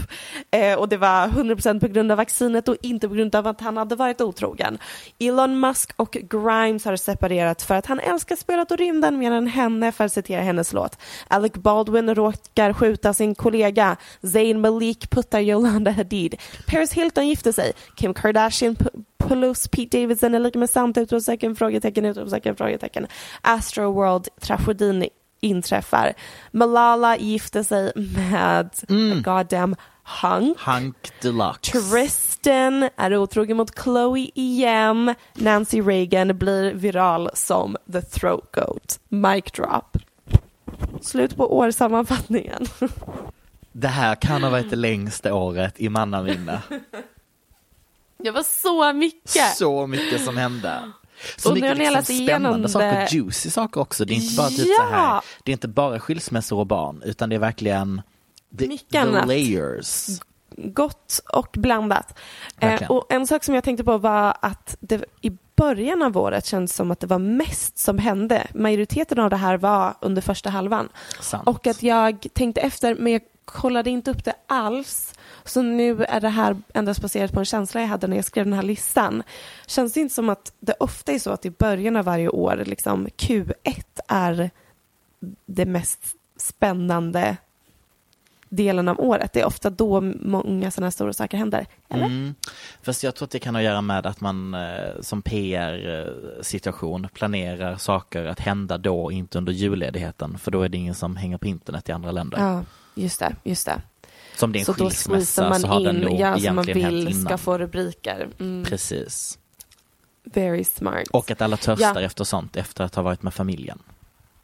Eh, 0.52 0.80
och 0.80 0.90
det 0.90 0.98
var 0.98 1.28
100% 1.28 1.80
på 1.80 1.88
grund 1.88 2.12
av 2.12 2.18
vaccinet 2.18 2.68
och 2.68 2.78
inte 2.82 3.08
på 3.08 3.14
grund 3.16 3.36
av 3.36 3.48
att 3.48 3.62
han 3.62 3.78
hade 3.78 3.96
varit 3.96 4.22
otrogen. 4.22 4.78
Elon 5.20 5.60
Musk 5.60 5.94
och 5.96 6.12
Grimes 6.12 6.86
har 6.86 6.96
separerat 6.96 7.62
för 7.62 7.76
att 7.76 7.86
han 7.86 8.00
älskar 8.00 8.36
spelet 8.36 8.72
och 8.72 8.78
rymden 8.78 9.18
mer 9.18 9.32
än 9.32 9.48
henne 9.48 9.92
för 9.92 10.04
att 10.06 10.14
citera 10.14 10.42
hennes 10.42 10.74
låt. 10.74 10.98
Alec 11.28 11.54
Baldwin 11.54 12.16
råkar 12.16 12.74
skjuta 12.74 13.14
sin 13.14 13.36
kollega. 13.36 13.98
Zayn 14.22 14.62
Malik 14.62 15.10
puttar 15.10 15.40
Yolanda 15.40 15.92
Hadid. 15.92 16.36
Paris 16.68 16.94
Hilton 16.94 17.28
gifter 17.28 17.52
sig. 17.52 17.74
Kim 17.96 18.14
Kardashian 18.14 18.76
plus 19.28 19.68
Pete 19.68 19.98
Davidson 19.98 20.36
är 20.36 20.40
lika 20.40 20.60
med 20.60 20.70
sant 20.70 20.98
utropstecken, 20.98 21.56
frågetecken, 21.56 22.06
utropstecken, 22.06 22.56
frågetecken. 22.56 23.08
Astro 23.42 23.94
World 23.94 24.28
tragedin 24.42 25.10
inträffar. 25.42 26.14
Malala 26.52 27.18
gifter 27.18 27.64
sig 27.64 27.92
med 27.96 28.70
a 28.90 29.22
goddamn 29.24 29.76
hunk. 30.22 30.58
Hank 30.60 31.12
Deluxe. 31.22 31.72
Tristan 31.72 32.90
är 32.98 33.18
otrogen 33.18 33.58
mot 33.58 33.80
Chloe 33.84 34.30
igen. 34.36 35.16
Nancy 35.36 35.82
Reagan 35.82 36.38
blir 36.38 36.74
viral 36.74 37.30
som 37.34 37.78
the 37.92 38.02
throat 38.02 38.52
goat. 38.52 39.00
Mic 39.10 39.52
drop. 39.52 39.98
Slut 41.02 41.36
på 41.36 41.58
årssammanfattningen. 41.58 42.66
Det 43.72 43.88
här 43.88 44.16
kan 44.16 44.44
ha 44.44 44.50
varit 44.50 44.70
det 44.70 44.76
längsta 44.76 45.34
året 45.34 45.74
i 45.82 45.90
mannaminne. 45.90 46.62
Det 48.18 48.32
var 48.32 48.44
så 48.44 48.94
mycket. 48.94 49.56
Så 49.58 49.88
mycket 49.88 50.26
som 50.26 50.38
hände. 50.38 50.92
Så 51.38 51.50
Och 51.50 51.56
nu 51.56 51.62
mycket 51.62 51.78
har 51.78 51.92
ni 51.92 51.96
liksom 51.98 52.16
spännande 52.16 52.70
saker, 52.70 53.00
det. 53.00 53.12
juicy 53.12 53.50
saker 53.50 53.82
också. 53.82 54.06
Det 54.06 54.14
är 54.14 54.16
inte 54.16 54.36
bara 54.38 54.50
typ 54.50 54.68
Ja! 54.68 54.76
så 54.78 54.96
här, 54.96 55.22
det 55.44 55.52
är 55.52 55.54
inte 55.54 55.68
bara 55.68 56.00
skilsmässor 56.00 56.60
och 56.60 56.68
barn, 56.68 57.02
utan 57.06 57.30
det 57.30 57.36
är 57.36 57.40
verkligen 57.40 58.02
the, 58.60 58.68
Mycket 58.68 58.90
the 58.90 58.98
annat. 58.98 59.28
layers. 59.28 60.08
Gott 60.58 61.22
och 61.34 61.48
blandat. 61.58 62.18
Eh, 62.60 62.92
och 62.92 63.06
en 63.10 63.28
sak 63.28 63.44
som 63.44 63.56
jag 63.56 63.64
tänkte 63.64 63.84
på 63.84 63.98
var 63.98 64.38
att 64.42 64.78
det 64.80 65.06
i 65.22 65.32
början 65.62 66.02
av 66.02 66.18
året 66.18 66.46
känns 66.46 66.76
som 66.76 66.92
att 66.92 67.00
det 67.00 67.08
var 67.08 67.20
mest 67.20 67.78
som 67.78 67.98
hände. 67.98 68.48
Majoriteten 68.54 69.20
av 69.20 69.30
det 69.30 69.36
här 69.36 69.58
var 69.58 69.94
under 70.02 70.22
första 70.22 70.50
halvan. 70.50 70.90
Sant. 71.20 71.48
Och 71.48 71.68
att 71.68 71.84
jag 71.84 72.28
tänkte 72.34 72.62
efter, 72.62 72.96
men 72.96 73.14
jag 73.14 73.22
kollade 73.46 73.90
inte 73.90 74.12
upp 74.12 74.26
det 74.26 74.34
alls. 74.48 75.14
Så 75.44 75.62
nu 75.62 76.04
är 76.04 76.22
det 76.22 76.30
här 76.30 76.58
endast 76.74 77.02
baserat 77.02 77.32
på 77.32 77.40
en 77.40 77.46
känsla 77.46 77.82
jag 77.82 77.88
hade 77.88 78.08
när 78.08 78.16
jag 78.16 78.26
skrev 78.26 78.46
den 78.46 78.54
här 78.54 78.64
listan. 78.64 79.24
Känns 79.68 79.94
det 79.94 80.00
inte 80.00 80.16
som 80.16 80.30
att 80.30 80.54
det 80.60 80.74
ofta 80.80 81.12
är 81.12 81.20
så 81.20 81.32
att 81.32 81.46
i 81.46 81.50
början 81.50 81.96
av 81.96 82.06
varje 82.06 82.30
år, 82.30 82.64
liksom 82.66 83.08
Q1 83.08 83.84
är 84.08 84.50
det 85.46 85.66
mest 85.66 86.00
spännande 86.38 87.38
delen 88.52 88.88
av 88.88 89.00
året. 89.00 89.34
Det 89.34 89.42
är 89.42 89.46
ofta 89.46 89.70
då 89.70 90.02
många 90.02 90.72
sådana 90.72 90.86
här 90.86 90.92
stora 90.92 91.14
saker 91.14 91.38
händer. 91.38 91.66
Eller? 91.90 92.06
Mm. 92.06 92.36
Fast 92.82 93.04
jag 93.04 93.16
tror 93.16 93.26
att 93.26 93.32
det 93.32 93.40
kan 93.40 93.56
ha 93.56 93.60
att 93.62 93.66
göra 93.66 93.82
med 93.82 94.06
att 94.06 94.22
man 94.22 94.54
eh, 94.54 94.62
som 95.02 95.22
PR-situation 95.22 97.08
planerar 97.14 97.76
saker 97.78 98.26
att 98.26 98.40
hända 98.40 98.78
då, 98.78 99.12
inte 99.12 99.38
under 99.38 99.54
julledigheten. 99.54 100.38
För 100.38 100.52
då 100.52 100.62
är 100.62 100.70
det 100.70 100.78
ingen 100.78 100.96
som 100.96 101.16
hänger 101.16 101.38
på 101.38 101.48
internet 101.48 101.90
i 101.90 101.92
andra 101.92 102.12
länder. 102.12 102.38
Ja, 102.40 102.64
just 102.96 103.20
det. 103.20 103.36
Just 103.44 103.66
det. 103.66 103.82
Som 104.36 104.56
en 104.56 104.66
Så 104.66 104.74
skilsmässa 104.74 105.54
så 105.60 105.68
har 105.68 105.80
den 105.80 105.96
in, 105.96 106.02
nog 106.02 106.20
ja, 106.20 106.38
som 106.40 106.56
man 106.56 106.64
egentligen 106.70 106.82
hänt 106.82 106.94
vill 106.96 107.10
innan. 107.10 107.26
ska 107.26 107.38
få 107.38 107.58
rubriker. 107.58 108.28
Mm, 108.40 108.64
Precis. 108.66 109.40
very 110.24 110.64
smart. 110.64 111.08
Och 111.12 111.32
att 111.32 111.42
alla 111.42 111.58
törstar 111.58 111.96
Ja. 111.96 112.02
efter 112.02 112.24
sånt 112.24 112.56
efter 112.56 112.84
att 112.84 112.96
ha 112.96 113.04
varit 113.04 113.24
med 113.24 113.34
familjen. 113.34 113.80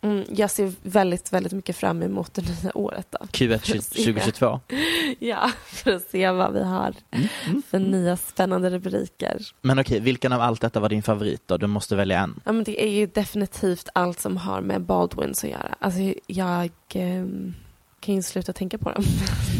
Mm, 0.07 0.25
jag 0.29 0.51
ser 0.51 0.73
väldigt, 0.81 1.33
väldigt 1.33 1.53
mycket 1.53 1.75
fram 1.75 2.03
emot 2.03 2.33
det 2.33 2.63
nya 2.63 2.77
året. 2.77 3.07
Då. 3.09 3.25
Q1 3.25 3.57
2022. 3.57 4.59
Ja, 5.19 5.51
för 5.67 5.91
att 5.91 6.03
se 6.03 6.31
vad 6.31 6.53
vi 6.53 6.63
har 6.63 6.93
Mm, 7.11 7.61
för 7.69 7.79
nya 7.79 8.17
spännande 8.17 8.69
rubriker. 8.69 9.41
Men 9.61 9.79
okej, 9.79 9.99
vilken 9.99 10.33
av 10.33 10.41
allt 10.41 10.61
detta 10.61 10.79
var 10.79 10.89
din 10.89 11.03
favorit 11.03 11.41
då? 11.45 11.57
Du 11.57 11.67
måste 11.67 11.95
välja 11.95 12.19
en. 12.19 12.39
Ja, 12.45 12.51
men 12.51 12.63
det 12.63 12.83
är 12.83 12.89
ju 12.89 13.05
definitivt 13.05 13.89
allt 13.93 14.19
som 14.19 14.37
har 14.37 14.61
med 14.61 14.81
Baldwins 14.81 15.43
att 15.43 15.49
göra. 15.49 15.75
Alltså, 15.79 15.99
jag 16.27 16.69
ehm, 16.93 17.53
kan 17.99 18.15
ju 18.15 18.21
sluta 18.21 18.53
tänka 18.53 18.77
på 18.77 18.91
dem. 18.91 19.03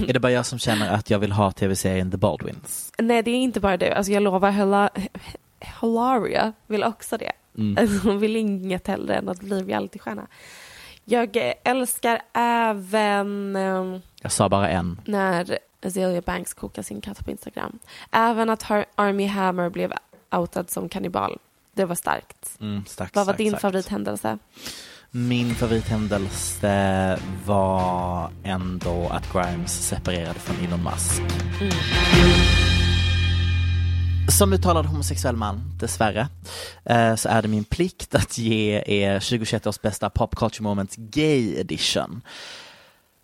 Är 0.07 0.13
det 0.13 0.19
bara 0.19 0.31
jag 0.31 0.45
som 0.45 0.59
känner 0.59 0.91
att 0.91 1.09
jag 1.09 1.19
vill 1.19 1.31
ha 1.31 1.51
tv-serien 1.51 2.11
The 2.11 2.17
Baldwins? 2.17 2.91
Nej, 2.97 3.23
det 3.23 3.31
är 3.31 3.35
inte 3.35 3.59
bara 3.59 3.77
det. 3.77 3.93
Alltså, 3.93 4.11
jag 4.11 4.23
lovar, 4.23 4.51
Hila 4.51 4.89
Hilaria 5.81 6.53
vill 6.67 6.83
också 6.83 7.17
det. 7.17 7.31
Mm. 7.57 7.77
Alltså, 7.79 8.07
hon 8.09 8.19
vill 8.19 8.35
inget 8.35 8.87
hellre 8.87 9.15
än 9.15 9.29
att 9.29 9.39
bli 9.39 9.61
realitystjärna. 9.63 10.27
Jag 11.05 11.37
älskar 11.63 12.21
även 12.33 13.55
ehm, 13.55 14.01
Jag 14.21 14.31
sa 14.31 14.49
bara 14.49 14.69
en. 14.69 15.01
när 15.05 15.57
Azealia 15.85 16.21
Banks 16.21 16.53
kokar 16.53 16.81
sin 16.81 17.01
katt 17.01 17.25
på 17.25 17.31
Instagram. 17.31 17.79
Även 18.11 18.49
att 18.49 18.63
Har- 18.63 18.85
Army 18.95 19.25
Hammer 19.27 19.69
blev 19.69 19.93
outad 20.31 20.69
som 20.69 20.89
kannibal. 20.89 21.37
Det 21.73 21.85
var 21.85 21.95
starkt. 21.95 22.57
Mm, 22.61 22.85
starkt, 22.85 23.15
Vad 23.15 23.25
var 23.25 23.33
starkt, 23.33 23.37
din 23.37 23.49
starkt. 23.51 23.61
favorithändelse? 23.61 24.37
Min 25.11 25.55
favorithändelse 25.55 27.19
var 27.45 28.29
ändå 28.43 29.07
att 29.11 29.33
Grimes 29.33 29.87
separerade 29.87 30.39
från 30.39 30.65
Elon 30.65 30.83
Musk. 30.83 31.21
Som 34.37 34.53
uttalad 34.53 34.85
homosexuell 34.85 35.35
man, 35.35 35.77
dessvärre, 35.79 36.27
eh, 36.85 37.15
så 37.15 37.29
är 37.29 37.41
det 37.41 37.47
min 37.47 37.63
plikt 37.63 38.15
att 38.15 38.37
ge 38.37 38.83
er 38.85 39.19
2021 39.19 39.67
års 39.67 39.81
bästa 39.81 40.09
pop 40.09 40.35
culture 40.35 40.63
moments 40.63 40.95
gay 40.95 41.55
edition. 41.59 42.21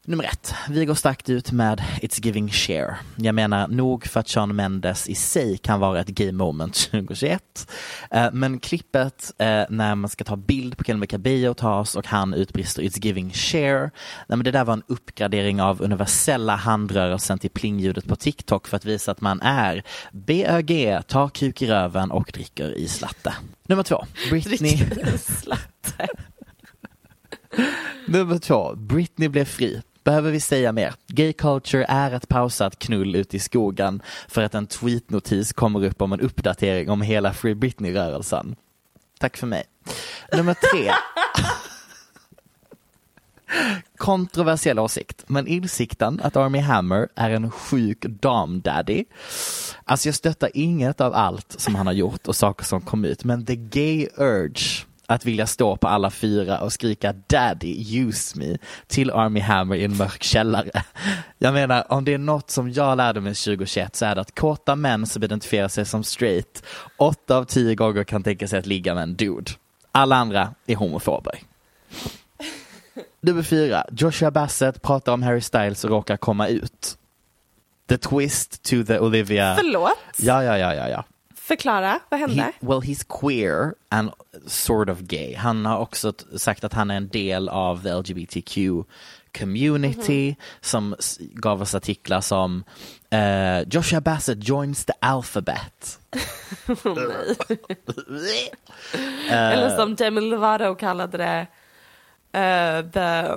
Nummer 0.05 0.23
ett, 0.23 0.53
vi 0.69 0.85
går 0.85 0.95
starkt 0.95 1.29
ut 1.29 1.51
med 1.51 1.83
It's 2.01 2.25
giving 2.25 2.49
share. 2.51 2.95
Jag 3.15 3.35
menar, 3.35 3.67
nog 3.67 4.05
för 4.05 4.19
att 4.19 4.27
Sean 4.29 4.55
Mendes 4.55 5.07
i 5.09 5.15
sig 5.15 5.57
kan 5.57 5.79
vara 5.79 5.99
ett 5.99 6.07
gay 6.07 6.31
moment 6.31 6.73
2021. 6.91 7.71
Eh, 8.11 8.27
Men 8.33 8.59
klippet 8.59 9.31
eh, 9.37 9.63
när 9.69 9.95
man 9.95 10.09
ska 10.09 10.23
ta 10.23 10.35
bild 10.35 10.77
på 10.77 10.83
Kelly 10.83 11.07
Cabello 11.07 11.53
tas 11.53 11.95
och 11.95 12.07
han 12.07 12.33
utbrister 12.33 12.83
It's 12.83 13.05
giving 13.05 13.31
share. 13.31 13.81
Nej, 14.27 14.37
men 14.37 14.43
det 14.43 14.51
där 14.51 14.63
var 14.65 14.73
en 14.73 14.83
uppgradering 14.87 15.61
av 15.61 15.81
universella 15.81 16.55
handrörelsen 16.55 17.39
till 17.39 17.49
plingljudet 17.49 18.07
på 18.07 18.15
TikTok 18.15 18.67
för 18.67 18.77
att 18.77 18.85
visa 18.85 19.11
att 19.11 19.21
man 19.21 19.41
är 19.41 19.83
BÖG, 20.11 21.01
tar 21.07 21.29
kuk 21.29 21.61
i 21.61 21.67
röven 21.67 22.11
och 22.11 22.29
dricker 22.33 22.71
i 22.77 22.87
slatte. 22.87 23.33
Nummer 23.67 23.83
två, 23.83 24.05
Britney. 24.29 24.77
Slatte. 25.17 26.07
Nummer 28.07 28.39
två, 28.39 28.75
Britney 28.75 29.27
blev 29.29 29.45
fri. 29.45 29.81
Behöver 30.03 30.31
vi 30.31 30.39
säga 30.39 30.71
mer? 30.71 30.93
Gay 31.07 31.33
culture 31.33 31.85
är 31.89 32.11
ett 32.11 32.29
pausat 32.29 32.79
knull 32.79 33.15
ute 33.15 33.37
i 33.37 33.39
skogen 33.39 34.01
för 34.27 34.41
att 34.41 34.55
en 34.55 34.67
tweetnotis 34.67 35.53
kommer 35.53 35.85
upp 35.85 36.01
om 36.01 36.13
en 36.13 36.19
uppdatering 36.19 36.89
om 36.89 37.01
hela 37.01 37.33
Free 37.33 37.55
Britney-rörelsen. 37.55 38.55
Tack 39.19 39.37
för 39.37 39.47
mig. 39.47 39.63
Nummer 40.33 40.53
tre. 40.53 40.91
Kontroversiell 43.97 44.79
åsikt, 44.79 45.23
men 45.27 45.47
insikten 45.47 46.19
att 46.23 46.35
Army 46.35 46.59
Hammer 46.59 47.07
är 47.15 47.29
en 47.29 47.51
sjuk 47.51 48.05
damdaddy. 48.05 49.05
Alltså 49.83 50.07
jag 50.07 50.15
stöttar 50.15 50.49
inget 50.53 51.01
av 51.01 51.13
allt 51.13 51.55
som 51.57 51.75
han 51.75 51.87
har 51.87 51.93
gjort 51.93 52.27
och 52.27 52.35
saker 52.35 52.65
som 52.65 52.81
kom 52.81 53.05
ut, 53.05 53.23
men 53.23 53.45
the 53.45 53.55
gay 53.55 54.07
urge 54.17 54.85
att 55.07 55.25
vilja 55.25 55.47
stå 55.47 55.77
på 55.77 55.87
alla 55.87 56.09
fyra 56.09 56.59
och 56.59 56.73
skrika 56.73 57.13
daddy, 57.27 57.99
use 57.99 58.39
me 58.39 58.57
till 58.87 59.11
Army 59.11 59.39
Hammer 59.39 59.75
i 59.75 59.83
en 59.83 59.97
mörk 59.97 60.23
källare. 60.23 60.83
Jag 61.37 61.53
menar, 61.53 61.91
om 61.91 62.05
det 62.05 62.13
är 62.13 62.17
något 62.17 62.49
som 62.49 62.71
jag 62.71 62.97
lärde 62.97 63.21
mig 63.21 63.33
2021 63.33 63.95
så 63.95 64.05
är 64.05 64.15
det 64.15 64.21
att 64.21 64.35
kåta 64.35 64.75
män 64.75 65.05
som 65.05 65.23
identifierar 65.23 65.67
sig 65.67 65.85
som 65.85 66.03
straight, 66.03 66.63
åtta 66.97 67.37
av 67.37 67.43
tio 67.43 67.75
gånger 67.75 68.03
kan 68.03 68.23
tänka 68.23 68.47
sig 68.47 68.59
att 68.59 68.65
ligga 68.65 68.93
med 68.93 69.03
en 69.03 69.15
dude. 69.15 69.51
Alla 69.91 70.15
andra 70.15 70.53
är 70.67 70.75
homofober. 70.75 71.39
Nummer 73.21 73.43
fyra, 73.43 73.85
Joshua 73.91 74.31
Bassett 74.31 74.81
pratar 74.81 75.13
om 75.13 75.23
Harry 75.23 75.41
Styles 75.41 75.83
och 75.83 75.89
råkar 75.89 76.17
komma 76.17 76.47
ut. 76.47 76.97
The 77.89 77.97
twist 77.97 78.63
to 78.63 78.83
the 78.87 78.99
Olivia. 78.99 79.55
Förlåt? 79.55 79.91
Ja, 80.17 80.43
ja, 80.43 80.57
ja, 80.57 80.75
ja, 80.75 80.89
ja. 80.89 81.03
Förklara, 81.43 81.99
vad 82.09 82.19
hände? 82.19 82.35
He, 82.41 82.51
well, 82.59 82.79
he's 82.81 83.19
queer 83.21 83.73
and 83.89 84.11
sort 84.47 84.89
of 84.89 84.99
gay. 84.99 85.35
Han 85.35 85.65
har 85.65 85.77
också 85.77 86.13
sagt 86.37 86.63
att 86.63 86.73
han 86.73 86.91
är 86.91 86.97
en 86.97 87.07
del 87.07 87.49
av 87.49 87.83
the 87.83 87.89
LGBTQ 87.93 88.57
community 89.39 90.27
Mhm. 90.27 90.35
som 90.61 90.95
s- 90.99 91.17
gav 91.19 91.61
oss 91.61 91.75
artiklar 91.75 92.21
som 92.21 92.63
eh, 93.09 93.59
Joshua 93.61 94.01
Bassett 94.01 94.47
joins 94.47 94.85
the 94.85 94.93
alphabet. 95.01 95.99
Eller 99.29 99.75
som 99.75 99.95
Demi 99.95 100.21
Lovato 100.21 100.75
kallade 100.75 101.17
det, 101.17 101.47
eh, 102.39 102.85
the 102.91 103.31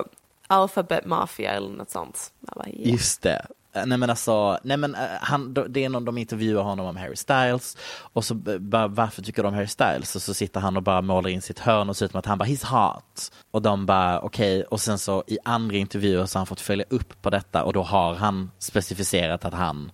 alphabet 0.47 1.05
mafia 1.05 1.51
eller 1.51 1.69
något 1.69 1.89
sånt. 1.89 2.31
Bara, 2.39 2.65
ja. 2.67 2.91
Just 2.91 3.21
det. 3.21 3.45
Eh, 3.73 3.85
nej 3.85 3.97
men 3.97 4.09
alltså, 4.09 4.59
nej 4.63 4.77
men 4.77 4.95
eh, 4.95 5.01
han, 5.21 5.53
det 5.69 5.85
är 5.85 5.89
någon, 5.89 6.05
de 6.05 6.17
intervjuar 6.17 6.63
honom 6.63 6.85
om 6.85 6.97
Harry 6.97 7.15
Styles 7.15 7.77
och 8.13 8.25
så 8.25 8.33
bara 8.59 8.87
varför 8.87 9.21
tycker 9.21 9.43
de 9.43 9.47
om 9.47 9.53
Harry 9.53 9.67
Styles? 9.67 10.15
Och 10.15 10.21
så 10.21 10.33
sitter 10.33 10.59
han 10.59 10.77
och 10.77 10.83
bara 10.83 11.01
målar 11.01 11.29
in 11.29 11.41
sitt 11.41 11.59
hörn 11.59 11.89
och 11.89 11.97
ser 11.97 12.05
ut 12.05 12.11
som 12.11 12.19
att 12.19 12.25
han 12.25 12.37
bara 12.37 12.45
he's 12.45 12.65
hot. 12.65 13.31
Och 13.51 13.61
de 13.61 13.85
bara 13.85 14.19
okej, 14.21 14.63
och 14.63 14.81
sen 14.81 14.99
så 14.99 15.23
i 15.27 15.37
andra 15.43 15.77
intervjuer 15.77 16.25
så 16.25 16.37
har 16.37 16.39
han 16.39 16.47
fått 16.47 16.61
följa 16.61 16.85
upp 16.89 17.21
på 17.21 17.29
detta 17.29 17.63
och 17.63 17.73
då 17.73 17.83
har 17.83 18.15
han 18.15 18.51
specificerat 18.59 19.45
att 19.45 19.53
han 19.53 19.91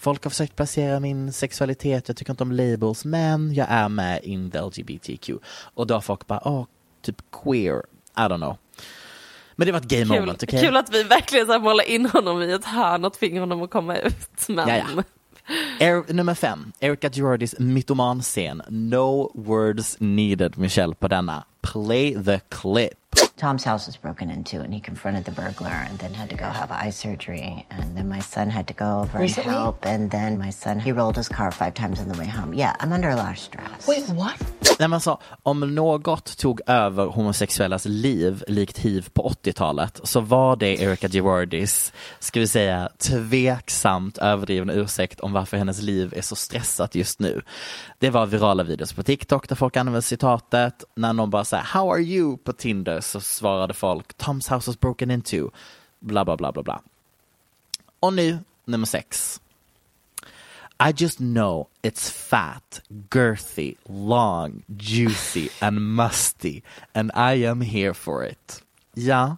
Folk 0.00 0.24
har 0.24 0.30
försökt 0.30 0.56
placera 0.56 1.00
min 1.00 1.32
sexualitet, 1.32 2.08
jag 2.08 2.16
tycker 2.16 2.32
inte 2.32 2.42
om 2.42 2.52
labels, 2.52 3.04
men 3.04 3.54
jag 3.54 3.66
är 3.70 3.88
med 3.88 4.24
in 4.24 4.50
the 4.50 4.60
LGBTQ. 4.60 5.30
Och 5.74 5.86
då 5.86 5.94
har 5.94 6.00
folk 6.00 6.26
bara, 6.26 6.40
åh, 6.44 6.66
typ 7.02 7.16
queer, 7.42 7.82
I 8.16 8.20
don't 8.20 8.36
know. 8.36 8.56
Men 9.58 9.66
det 9.66 9.72
var 9.72 9.78
ett 9.80 9.88
gay 9.88 10.04
Kul, 10.04 10.20
moment, 10.20 10.42
okej? 10.42 10.60
kul 10.60 10.76
att 10.76 10.94
vi 10.94 11.02
verkligen 11.02 11.46
så 11.46 11.52
här 11.52 11.60
målar 11.60 11.84
in 11.84 12.06
honom 12.06 12.42
i 12.42 12.52
ett 12.52 12.64
hörn 12.64 13.04
och 13.04 13.12
tvingar 13.12 13.40
honom 13.40 13.62
att 13.62 13.70
komma 13.70 13.96
ut. 13.96 14.48
Men... 14.48 14.68
Ja. 14.68 15.02
Er, 15.78 16.12
nummer 16.12 16.34
fem, 16.34 16.72
Erika 16.80 17.10
Girardis 17.10 17.54
mytomanscen. 17.58 18.62
No 18.68 19.30
words 19.34 19.96
needed, 20.00 20.58
Michelle, 20.58 20.94
på 20.94 21.08
denna. 21.08 21.44
Play 21.62 22.24
the 22.24 22.40
clip. 22.48 23.27
Tom's 23.38 23.64
house 23.64 23.86
was 23.86 23.96
broken 23.96 24.30
into, 24.30 24.60
and 24.60 24.74
he 24.74 24.80
confronted 24.80 25.24
the 25.24 25.32
burglar, 25.42 25.86
and 25.88 25.98
then 25.98 26.14
had 26.14 26.30
to 26.30 26.36
go 26.36 26.44
have 26.44 26.70
eye 26.70 26.90
surgery. 26.90 27.66
And 27.70 27.96
then 27.96 28.08
my 28.08 28.20
son 28.20 28.50
had 28.50 28.66
to 28.66 28.74
go 28.74 29.00
over 29.00 29.18
and 29.18 29.30
help. 29.30 29.86
And 29.86 30.10
then 30.10 30.38
my 30.38 30.52
son 30.52 30.80
he 30.80 30.92
rolled 30.92 31.16
his 31.16 31.28
car 31.28 31.50
five 31.50 31.74
times 31.74 32.00
on 32.00 32.08
the 32.08 32.18
way 32.18 32.26
home. 32.26 32.54
Yeah, 32.54 32.74
I'm 32.80 32.92
under 32.92 33.08
a 33.10 33.16
lot 33.16 33.32
of 33.32 33.38
stress. 33.38 33.88
Wait, 33.88 34.08
what? 34.08 34.34
Nej, 34.78 34.88
men 34.88 34.92
alltså, 34.92 35.18
om 35.42 35.74
något 35.74 36.36
tog 36.36 36.60
över 36.66 37.06
homosexuellas 37.06 37.84
liv 37.84 38.44
likt 38.48 38.78
hiv 38.78 39.08
på 39.12 39.32
80-talet 39.42 40.00
så 40.04 40.20
var 40.20 40.56
det 40.56 40.82
Erika 40.82 41.08
Girardis, 41.08 41.92
ska 42.18 42.40
vi 42.40 42.46
säga, 42.46 42.88
tveksamt 42.98 44.18
överdrivna 44.18 44.72
ursäkt 44.72 45.20
om 45.20 45.32
varför 45.32 45.56
hennes 45.56 45.82
liv 45.82 46.12
är 46.16 46.22
så 46.22 46.36
stressat 46.36 46.94
just 46.94 47.20
nu. 47.20 47.42
Det 47.98 48.10
var 48.10 48.26
virala 48.26 48.62
videos 48.62 48.92
på 48.92 49.02
TikTok 49.02 49.48
där 49.48 49.56
folk 49.56 49.76
använde 49.76 50.02
citatet. 50.02 50.84
När 50.96 51.12
någon 51.12 51.30
bara 51.30 51.44
säger 51.44 51.64
“How 51.64 51.92
are 51.92 52.02
you?” 52.02 52.36
på 52.36 52.52
Tinder 52.52 53.00
så 53.00 53.20
svarade 53.28 53.74
folk 53.74 54.16
“Tom's 54.16 54.48
house 54.48 54.70
was 54.70 54.80
broken 54.80 55.10
into” 55.10 55.50
bla 56.00 56.24
bla 56.24 56.36
bla 56.36 56.52
bla 56.52 56.62
bla. 56.62 56.82
Och 58.00 58.12
nu 58.12 58.38
nummer 58.64 58.86
sex. 58.86 59.40
I 60.80 60.92
just 60.96 61.18
know 61.18 61.66
it's 61.82 62.10
fat, 62.10 62.80
girthy, 63.10 63.74
long, 63.88 64.62
juicy 64.76 65.48
and 65.60 65.96
musty 65.96 66.62
and 66.94 67.10
I 67.14 67.44
am 67.46 67.60
here 67.60 67.94
for 67.94 68.24
it. 68.24 68.62
Ja, 68.94 69.36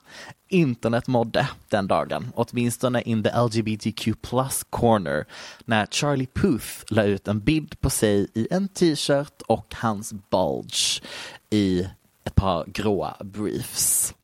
internet 0.48 1.06
mådde 1.06 1.48
den 1.68 1.86
dagen, 1.86 2.32
åtminstone 2.34 3.02
in 3.02 3.22
the 3.22 3.30
LGBTQ 3.30 4.14
plus 4.22 4.64
corner, 4.70 5.24
när 5.64 5.86
Charlie 5.86 6.26
Puth 6.26 6.84
la 6.88 7.02
ut 7.02 7.28
en 7.28 7.40
bild 7.40 7.80
på 7.80 7.90
sig 7.90 8.26
i 8.34 8.48
en 8.50 8.68
t-shirt 8.68 9.42
och 9.46 9.74
hans 9.74 10.12
bulge 10.12 11.02
i 11.50 11.88
ett 12.24 12.34
par 12.34 12.64
gråa 12.66 13.16
briefs. 13.20 14.14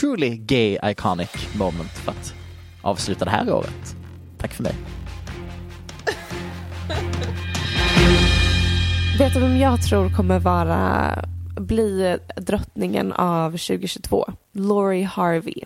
Truly 0.00 0.36
gay 0.36 0.78
iconic 0.84 1.54
moment 1.54 1.90
för 1.90 2.12
att 2.12 2.34
avsluta 2.82 3.24
det 3.24 3.30
här 3.30 3.52
året. 3.52 3.96
Tack 4.38 4.52
för 4.52 4.62
mig. 4.62 4.74
Vet 9.18 9.34
du 9.34 9.40
vem 9.40 9.56
jag 9.56 9.82
tror 9.82 10.10
kommer 10.10 10.38
vara 10.38 11.24
bli 11.60 12.18
drottningen 12.36 13.12
av 13.12 13.50
2022? 13.50 14.26
Lori 14.52 15.02
Harvey. 15.02 15.62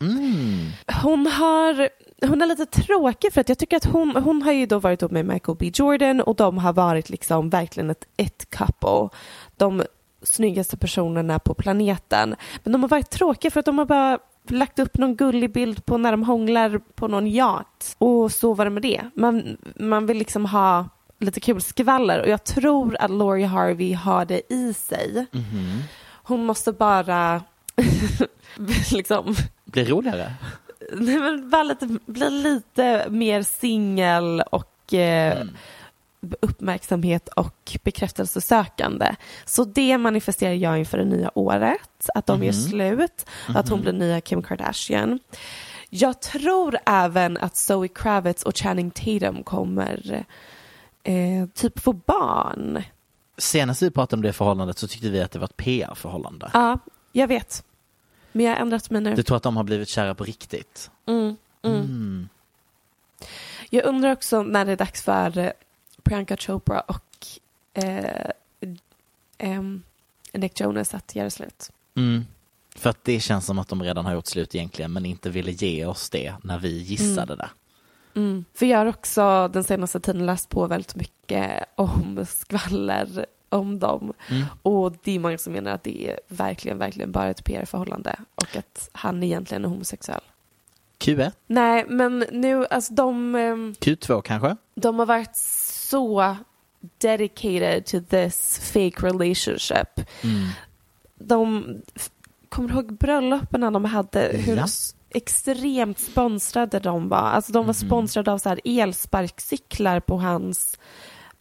Mm. 0.00 0.70
Hon 1.02 1.26
har 1.26 1.88
hon 2.28 2.42
är 2.42 2.46
lite 2.46 2.66
tråkig 2.66 3.32
för 3.32 3.40
att 3.40 3.48
jag 3.48 3.58
tycker 3.58 3.76
att 3.76 3.84
hon, 3.84 4.16
hon 4.16 4.42
har 4.42 4.52
ju 4.52 4.66
då 4.66 4.78
varit 4.78 5.02
ihop 5.02 5.12
med 5.12 5.26
Michael 5.26 5.58
B 5.58 5.70
Jordan 5.74 6.20
och 6.20 6.36
de 6.36 6.58
har 6.58 6.72
varit 6.72 7.10
liksom 7.10 7.50
verkligen 7.50 7.90
ett 7.90 8.04
ett 8.16 8.50
couple. 8.50 9.08
De 9.56 9.82
snyggaste 10.24 10.76
personerna 10.76 11.38
på 11.38 11.54
planeten. 11.54 12.36
Men 12.62 12.72
de 12.72 12.82
har 12.82 12.88
varit 12.88 13.10
tråkiga 13.10 13.50
för 13.50 13.60
att 13.60 13.66
de 13.66 13.78
har 13.78 13.84
bara 13.84 14.18
lagt 14.48 14.78
upp 14.78 14.98
någon 14.98 15.16
gullig 15.16 15.52
bild 15.52 15.86
på 15.86 15.98
när 15.98 16.10
de 16.10 16.22
hånglar 16.22 16.78
på 16.94 17.08
någon 17.08 17.26
yacht. 17.26 17.96
Och 17.98 18.32
så 18.32 18.54
var 18.54 18.64
det 18.64 18.70
med 18.70 18.82
det. 18.82 19.10
Man, 19.14 19.56
man 19.76 20.06
vill 20.06 20.18
liksom 20.18 20.46
ha 20.46 20.88
lite 21.18 21.40
kul 21.40 21.60
skvaller 21.60 22.20
och 22.20 22.28
jag 22.28 22.44
tror 22.44 22.96
att 23.00 23.10
Lori 23.10 23.42
Harvey 23.42 23.92
har 23.92 24.24
det 24.24 24.52
i 24.52 24.74
sig. 24.74 25.26
Hon 26.22 26.44
måste 26.44 26.72
bara 26.72 27.42
liksom 28.92 29.34
Blir 29.64 29.84
roligare. 29.84 30.32
Nej, 30.92 31.18
men 31.18 31.50
bara 31.50 31.62
lite, 31.62 31.98
bli 32.06 32.30
lite 32.30 33.06
mer 33.10 33.42
singel 33.42 34.42
och 34.50 34.94
eh, 34.94 35.44
uppmärksamhet 36.40 37.28
och 37.28 37.78
bekräftelsesökande. 37.82 39.16
Så 39.44 39.64
det 39.64 39.98
manifesterar 39.98 40.52
jag 40.52 40.78
inför 40.78 40.98
det 40.98 41.04
nya 41.04 41.30
året, 41.34 42.10
att 42.14 42.26
de 42.26 42.44
gör 42.44 42.52
slut, 42.52 43.26
att 43.48 43.68
hon 43.68 43.80
blir 43.80 43.92
nya 43.92 44.20
Kim 44.20 44.42
Kardashian. 44.42 45.18
Jag 45.90 46.20
tror 46.20 46.78
även 46.86 47.36
att 47.36 47.56
Zoe 47.56 47.88
Kravitz 47.88 48.42
och 48.42 48.56
Channing 48.56 48.90
Tatum 48.90 49.42
kommer 49.42 50.24
eh, 51.02 51.46
typ 51.54 51.80
få 51.80 51.92
barn. 51.92 52.82
Senast 53.38 53.82
vi 53.82 53.90
pratade 53.90 54.18
om 54.18 54.22
det 54.22 54.32
förhållandet 54.32 54.78
så 54.78 54.88
tyckte 54.88 55.08
vi 55.08 55.20
att 55.20 55.30
det 55.30 55.38
var 55.38 55.44
ett 55.44 55.56
PR-förhållande. 55.56 56.50
Ja, 56.52 56.78
jag 57.12 57.28
vet. 57.28 57.64
Men 58.32 58.46
jag 58.46 58.52
har 58.52 58.60
ändrat 58.60 58.90
mig 58.90 59.00
nu. 59.00 59.14
Du 59.14 59.22
tror 59.22 59.36
att 59.36 59.42
de 59.42 59.56
har 59.56 59.64
blivit 59.64 59.88
kära 59.88 60.14
på 60.14 60.24
riktigt? 60.24 60.90
Mm, 61.06 61.36
mm. 61.62 61.80
Mm. 61.80 62.28
Jag 63.70 63.84
undrar 63.84 64.12
också 64.12 64.42
när 64.42 64.64
det 64.64 64.72
är 64.72 64.76
dags 64.76 65.02
för 65.02 65.52
Priyanka 66.04 66.36
Chopra 66.36 66.80
och 66.80 67.26
eh, 67.72 68.30
em, 69.38 69.82
Nick 70.32 70.60
Jonas 70.60 70.94
att 70.94 71.14
göra 71.14 71.30
slut. 71.30 71.70
Mm. 71.96 72.24
För 72.76 72.90
att 72.90 73.04
det 73.04 73.20
känns 73.20 73.46
som 73.46 73.58
att 73.58 73.68
de 73.68 73.82
redan 73.82 74.06
har 74.06 74.12
gjort 74.12 74.26
slut 74.26 74.54
egentligen 74.54 74.92
men 74.92 75.06
inte 75.06 75.30
ville 75.30 75.50
ge 75.52 75.86
oss 75.86 76.10
det 76.10 76.34
när 76.42 76.58
vi 76.58 76.78
gissade 76.78 77.36
det. 77.36 77.50
Mm. 78.14 78.44
För 78.54 78.66
jag 78.66 78.78
har 78.78 78.86
också 78.86 79.48
den 79.48 79.64
senaste 79.64 80.00
tiden 80.00 80.26
läst 80.26 80.48
på 80.48 80.66
väldigt 80.66 80.94
mycket 80.94 81.64
om 81.74 82.26
skvaller 82.28 83.26
om 83.48 83.78
dem. 83.78 84.12
Mm. 84.28 84.44
Och 84.62 84.92
det 85.02 85.12
är 85.12 85.18
många 85.18 85.38
som 85.38 85.52
menar 85.52 85.70
att 85.70 85.82
det 85.82 86.10
är 86.10 86.20
verkligen, 86.28 86.78
verkligen 86.78 87.12
bara 87.12 87.30
ett 87.30 87.44
PR-förhållande 87.44 88.16
och 88.34 88.56
att 88.56 88.88
han 88.92 89.22
egentligen 89.22 89.64
är 89.64 89.68
homosexuell. 89.68 90.20
Q1, 90.98 91.32
Nej, 91.46 91.84
men 91.88 92.18
nu, 92.32 92.66
alltså 92.66 92.94
de, 92.94 93.34
em, 93.34 93.74
Q2 93.80 94.22
kanske? 94.22 94.56
de 94.74 94.98
har 94.98 95.06
varit 95.06 95.36
så 95.88 96.36
dedicated 96.98 97.86
to 97.86 98.00
this 98.10 98.58
fake 98.72 99.06
relationship. 99.06 100.00
Mm. 100.24 100.48
De, 101.18 101.64
kommer 102.48 102.68
du 102.68 102.74
ihåg 102.74 102.92
bröllopen 102.98 103.60
de 103.72 103.84
hade? 103.84 104.20
Hur 104.34 104.56
Ja. 104.56 104.66
extremt 105.10 105.98
sponsrade 105.98 106.78
de 106.78 107.08
var. 107.08 107.18
Alltså 107.18 107.52
de 107.52 107.66
var 107.66 107.74
Mhm. 107.74 107.88
sponsrade 107.88 108.32
av 108.32 108.38
så 108.38 108.48
här 108.48 108.60
elsparkcyklar 108.64 110.00
på 110.00 110.18
hans 110.18 110.78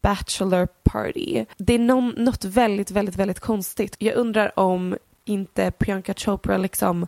bachelor 0.02 0.68
party. 0.84 1.46
Det 1.58 1.74
är 1.74 1.80
någon, 1.80 2.10
något 2.18 2.46
väldigt, 2.46 2.92
väldigt, 2.92 3.16
väldigt 3.16 3.40
konstigt. 3.40 3.96
Jag 4.00 4.16
undrar 4.16 4.60
om 4.60 4.98
inte 5.26 5.72
Priyanka 5.72 6.14
Chopra 6.14 6.58
liksom 6.58 7.08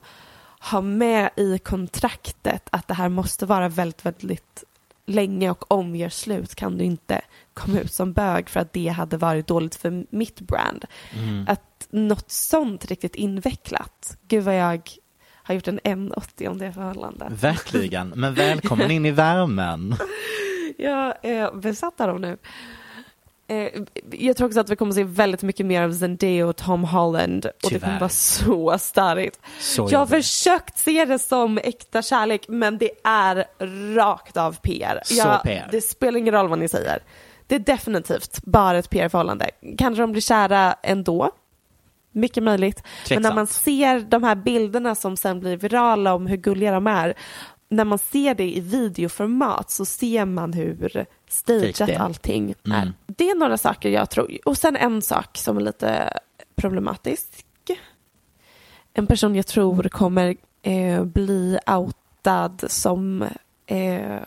har 0.59 0.81
med 0.81 1.29
i 1.35 1.57
kontraktet 1.59 2.67
att 2.71 2.87
det 2.87 2.93
här 2.93 3.09
måste 3.09 3.45
vara 3.45 3.69
väldigt, 3.69 4.05
väldigt 4.05 4.63
länge 5.05 5.49
och 5.49 5.71
om 5.71 5.91
vi 5.91 5.99
gör 5.99 6.09
slut 6.09 6.55
kan 6.55 6.77
du 6.77 6.83
inte 6.83 7.21
komma 7.53 7.79
ut 7.79 7.93
som 7.93 8.13
bög 8.13 8.49
för 8.49 8.59
att 8.59 8.73
det 8.73 8.87
hade 8.87 9.17
varit 9.17 9.47
dåligt 9.47 9.75
för 9.75 10.05
mitt 10.09 10.41
brand. 10.41 10.85
Mm. 11.13 11.45
Att 11.47 11.87
något 11.89 12.31
sånt 12.31 12.85
riktigt 12.85 13.15
invecklat. 13.15 14.17
Gud 14.27 14.43
vad 14.43 14.57
jag 14.57 14.89
har 15.33 15.55
gjort 15.55 15.67
en 15.67 15.79
180 15.83 16.49
om 16.49 16.57
det 16.57 16.73
förhållandet. 16.73 17.31
Verkligen, 17.31 18.09
men 18.09 18.33
välkommen 18.33 18.91
in 18.91 19.05
i 19.05 19.11
värmen. 19.11 19.95
Jag 20.77 21.25
är 21.25 21.55
besatt 21.55 22.01
av 22.01 22.07
dem 22.07 22.21
nu. 22.21 22.37
Eh, 23.47 23.67
Jag 24.11 24.37
tror 24.37 24.47
också 24.47 24.59
att 24.59 24.69
vi 24.69 24.75
kommer 24.75 24.91
se 24.93 25.03
väldigt 25.03 25.43
mycket 25.43 25.65
mer 25.65 25.81
av 25.81 25.93
Zendaya 25.93 26.47
och 26.47 26.55
Tom 26.55 26.83
Holland 26.83 27.45
och 27.45 27.69
det 27.71 27.79
kommer 27.79 27.99
vara 27.99 28.09
så 28.09 28.77
störigt. 28.77 29.39
Så 29.59 29.87
Jag 29.91 29.99
har 29.99 30.05
försökt 30.05 30.77
se 30.77 31.05
det 31.05 31.19
som 31.19 31.57
äkta 31.57 32.01
kärlek 32.01 32.45
men 32.47 32.77
det 32.77 32.89
är 33.03 33.45
rakt 33.95 34.37
av 34.37 34.53
PR. 34.61 35.01
Jag- 35.09 35.43
PR. 35.43 35.67
Det 35.71 35.81
spelar 35.81 36.19
ingen 36.19 36.33
roll 36.33 36.47
vad 36.47 36.59
ni 36.59 36.67
säger. 36.67 36.99
Det 37.47 37.55
är 37.55 37.59
definitivt 37.59 38.39
bara 38.43 38.77
ett 38.77 38.89
PR-förhållande. 38.89 39.49
Kanske 39.77 40.03
de 40.03 40.11
blir 40.11 40.21
kära 40.21 40.75
ändå. 40.83 41.31
Mycket 42.11 42.43
möjligt. 42.43 42.83
Men 43.09 43.21
när 43.21 43.29
man 43.35 43.47
ser 43.47 43.99
de 43.99 44.23
här 44.23 44.35
bilderna 44.35 44.95
som 44.95 45.17
sen 45.17 45.39
blir 45.39 45.57
virala 45.57 46.13
om 46.13 46.27
hur 46.27 46.37
gulliga 46.37 46.71
de 46.71 46.87
är. 46.87 47.13
När 47.69 47.85
man 47.85 47.97
ser 47.97 48.35
det 48.35 48.57
i 48.57 48.59
videoformat 48.59 49.69
så 49.69 49.85
ser 49.85 50.25
man 50.25 50.53
hur 50.53 51.05
stageat 51.29 51.77
det 51.77 51.93
är. 51.93 51.99
allting 51.99 52.55
Mm. 52.65 52.93
Det 53.07 53.29
är 53.29 53.35
några 53.35 53.57
saker 53.57 53.89
jag 53.89 54.09
tror. 54.09 54.37
Och 54.45 54.57
sen 54.57 54.75
en 54.75 55.01
sak 55.01 55.37
som 55.37 55.57
är 55.57 55.61
lite 55.61 56.19
problematisk. 56.55 57.45
En 58.93 59.07
person 59.07 59.35
jag 59.35 59.47
tror 59.47 59.83
kommer 59.83 60.35
eh, 60.61 61.03
bli 61.03 61.59
outad 61.67 62.63
som 62.67 63.25
eh, 63.65 64.19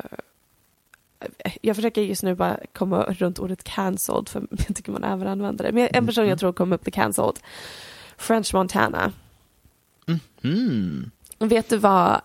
jag 1.62 1.76
försöker 1.76 2.02
just 2.02 2.22
nu 2.22 2.34
bara 2.34 2.60
komma 2.72 3.02
runt 3.02 3.38
ordet 3.38 3.64
cancelled 3.64 4.28
för 4.28 4.46
jag 4.66 4.76
tycker 4.76 4.92
man 4.92 5.04
överanvänder 5.04 5.64
det. 5.64 5.72
Men 5.72 5.88
en 5.92 6.06
person 6.06 6.28
jag 6.28 6.38
tror 6.38 6.52
kommer 6.52 6.78
bli 6.78 6.92
cancelled. 6.92 7.38
French 8.16 8.54
Montana. 8.54 9.12
Mm. 10.42 11.10
Vet 11.38 11.68
du 11.68 11.76
vad 11.76 12.20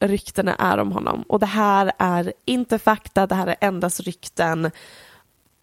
ryktena 0.00 0.54
är 0.54 0.78
om 0.78 0.92
honom? 0.92 1.24
Och 1.28 1.38
det 1.38 1.46
här 1.46 1.92
är 1.98 2.32
inte 2.44 2.78
fakta, 2.78 3.26
det 3.26 3.34
här 3.34 3.46
är 3.46 3.56
endast 3.60 4.00
rykten. 4.00 4.70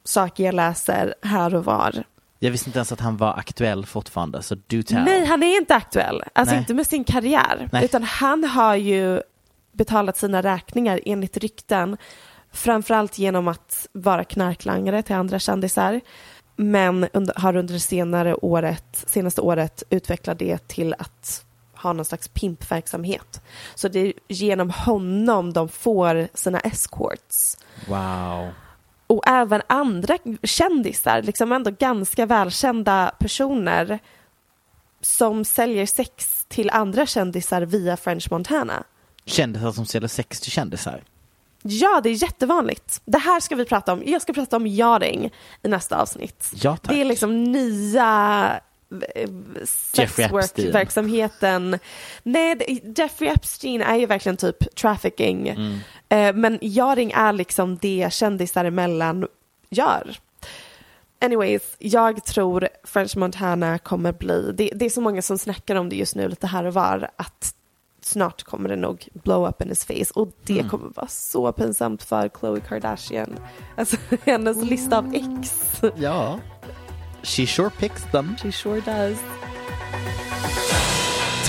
Saker 0.04 0.44
jag 0.44 0.54
läser 0.56 1.15
här 1.22 1.56
och 1.56 1.65
var. 1.65 2.04
Jag 2.39 2.52
visste 2.52 2.70
inte 2.70 2.80
ens 2.80 2.91
att 2.91 3.00
han 3.00 3.17
var 3.17 3.34
aktuell 3.34 3.86
fortfarande, 3.86 4.41
så 4.44 4.56
do 4.56 4.84
tell. 4.84 5.04
Nej, 5.04 5.26
han 5.26 5.44
är 5.44 5.58
inte 5.58 5.76
aktuell. 5.76 6.24
Alltså 6.34 6.54
Nej. 6.54 6.60
inte 6.60 6.74
med 6.74 6.88
sin 6.88 7.04
karriär. 7.04 7.70
Nej. 7.72 7.86
Utan 7.86 8.04
han 8.04 8.44
har 8.44 8.76
ju 8.76 9.22
betalat 9.72 10.17
sina 10.17 10.41
räkningar 10.41 11.00
enligt 11.06 11.38
rykten. 11.38 11.98
Framförallt 12.52 13.17
genom 13.17 13.48
att 13.48 13.88
vara 13.91 14.24
knarklangare 14.24 15.04
till 15.04 15.15
andra 15.15 15.39
kändisar. 15.39 16.02
Men 16.56 17.08
under, 17.13 17.34
har 17.38 17.56
under 17.56 17.74
det 17.74 17.80
senare 17.80 18.36
året, 18.36 19.04
senaste 19.08 19.41
året 19.41 19.84
utvecklat 19.89 20.39
det 20.39 20.67
till 20.67 20.96
att 21.00 21.46
ha 21.84 21.94
någon 21.94 22.06
slags 22.06 22.28
pimpverksamhet. 22.28 23.41
Så 23.76 23.88
det 23.88 24.00
är 24.00 24.13
genom 24.28 24.70
honom 24.70 25.54
de 25.54 25.70
får 25.70 26.28
sina 26.34 26.60
escorts. 26.60 27.58
Wow. 27.88 28.50
och 29.08 29.28
även 29.28 29.62
andra 29.67 30.17
kändisar, 30.44 31.22
liksom 31.22 31.52
ändå 31.52 31.72
ganska 31.72 32.26
välkända 32.26 33.12
personer 33.20 34.00
som 35.02 35.46
säljer 35.46 35.86
sex 35.86 36.46
till 36.48 36.70
andra 36.70 37.06
kändisar 37.06 37.62
via 37.62 37.98
French 37.98 38.32
Montana. 38.32 38.84
Kändisar 39.26 39.72
som 39.72 39.86
säljer 39.86 40.08
sex 40.08 40.39
till 40.41 40.52
kändisar. 40.52 41.04
Ja, 41.63 42.02
det 42.04 42.10
är 42.10 42.24
jättevanligt. 42.24 43.02
Det 43.06 43.17
här 43.17 43.39
ska 43.39 43.56
vi 43.56 43.65
prata 43.65 43.94
om. 43.94 44.04
Jag 44.06 44.22
ska 44.22 44.34
prata 44.34 44.56
om 44.56 44.67
yarding 44.67 45.32
i 45.63 45.67
nästa 45.67 46.02
avsnitt. 46.02 46.52
Ja, 46.56 46.78
tack. 46.78 46.91
Det 46.91 47.02
är 47.02 47.06
liksom 47.06 47.44
nya. 47.44 48.60
Sexwork-verksamheten. 49.65 51.80
Nej, 52.23 52.56
det- 52.56 52.97
Jeffrey 53.01 53.30
Epstein 53.30 53.82
är 53.82 53.95
ju 53.95 54.06
verkligen 54.06 54.38
typ 54.38 54.75
trafficking. 54.75 55.47
Eh, 56.10 56.34
Men 56.36 56.60
yarding 56.62 57.12
är 57.12 57.34
liksom 57.34 57.77
det 57.77 58.08
kändisar 58.13 58.65
emellan 58.65 59.27
gör. 59.69 60.17
Anyways, 61.23 61.75
jag 61.80 62.25
tror 62.25 62.67
French 62.84 63.17
Montana 63.17 63.77
kommer 63.77 64.12
bli, 64.13 64.51
det, 64.58 64.69
det 64.75 64.86
är 64.86 64.89
så 64.89 65.01
många 65.01 65.21
som 65.21 65.38
snackar 65.38 65.75
om 65.75 65.89
det 65.89 65.95
just 65.95 66.15
nu 66.15 66.27
lite 66.30 66.47
här 66.47 66.63
och 66.63 66.73
var, 66.73 67.10
att 67.15 67.56
snart 68.01 68.43
kommer 68.43 68.69
det 68.69 68.75
nog 68.75 69.08
blow 69.13 69.47
up 69.49 69.62
in 69.62 69.69
his 69.69 69.86
face 69.86 70.12
och 70.19 70.30
det 70.43 70.69
kommer 70.69 70.89
vara 70.95 71.08
så 71.08 71.51
pinsamt 71.51 72.04
för 72.04 72.30
Khloe 72.30 72.60
Kardashian. 72.60 73.36
Alltså 73.77 73.97
hennes 74.25 74.63
lista 74.63 74.97
av 74.97 75.13
ex. 75.15 75.62
Ja. 75.95 76.39
She 77.24 77.46
sure 77.46 77.70
picks 77.70 78.04
them. 78.06 78.36
She 78.38 78.52
sure 78.52 78.82
does. 78.82 79.20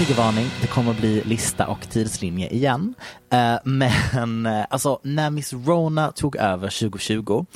Triggervarning, 0.03 0.47
det 0.61 0.67
kommer 0.67 0.95
bli 0.95 1.23
lista 1.25 1.67
och 1.67 1.91
tidslinje 1.91 2.49
igen. 2.49 2.95
Eh, 3.33 3.57
men 3.65 4.47
eh, 4.47 4.65
alltså 4.71 5.01
när 5.03 5.31
Miss 5.31 5.53
Rona 5.53 6.13
tog 6.13 6.37
över 6.37 6.81
2020 6.81 7.47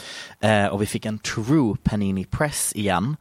eh, 0.41 0.67
och 0.67 0.83
vi 0.83 0.87
fick 0.87 1.07
en 1.07 1.19
true 1.19 1.77
Panini 1.83 2.25
Press 2.25 2.73
igen 2.77 3.17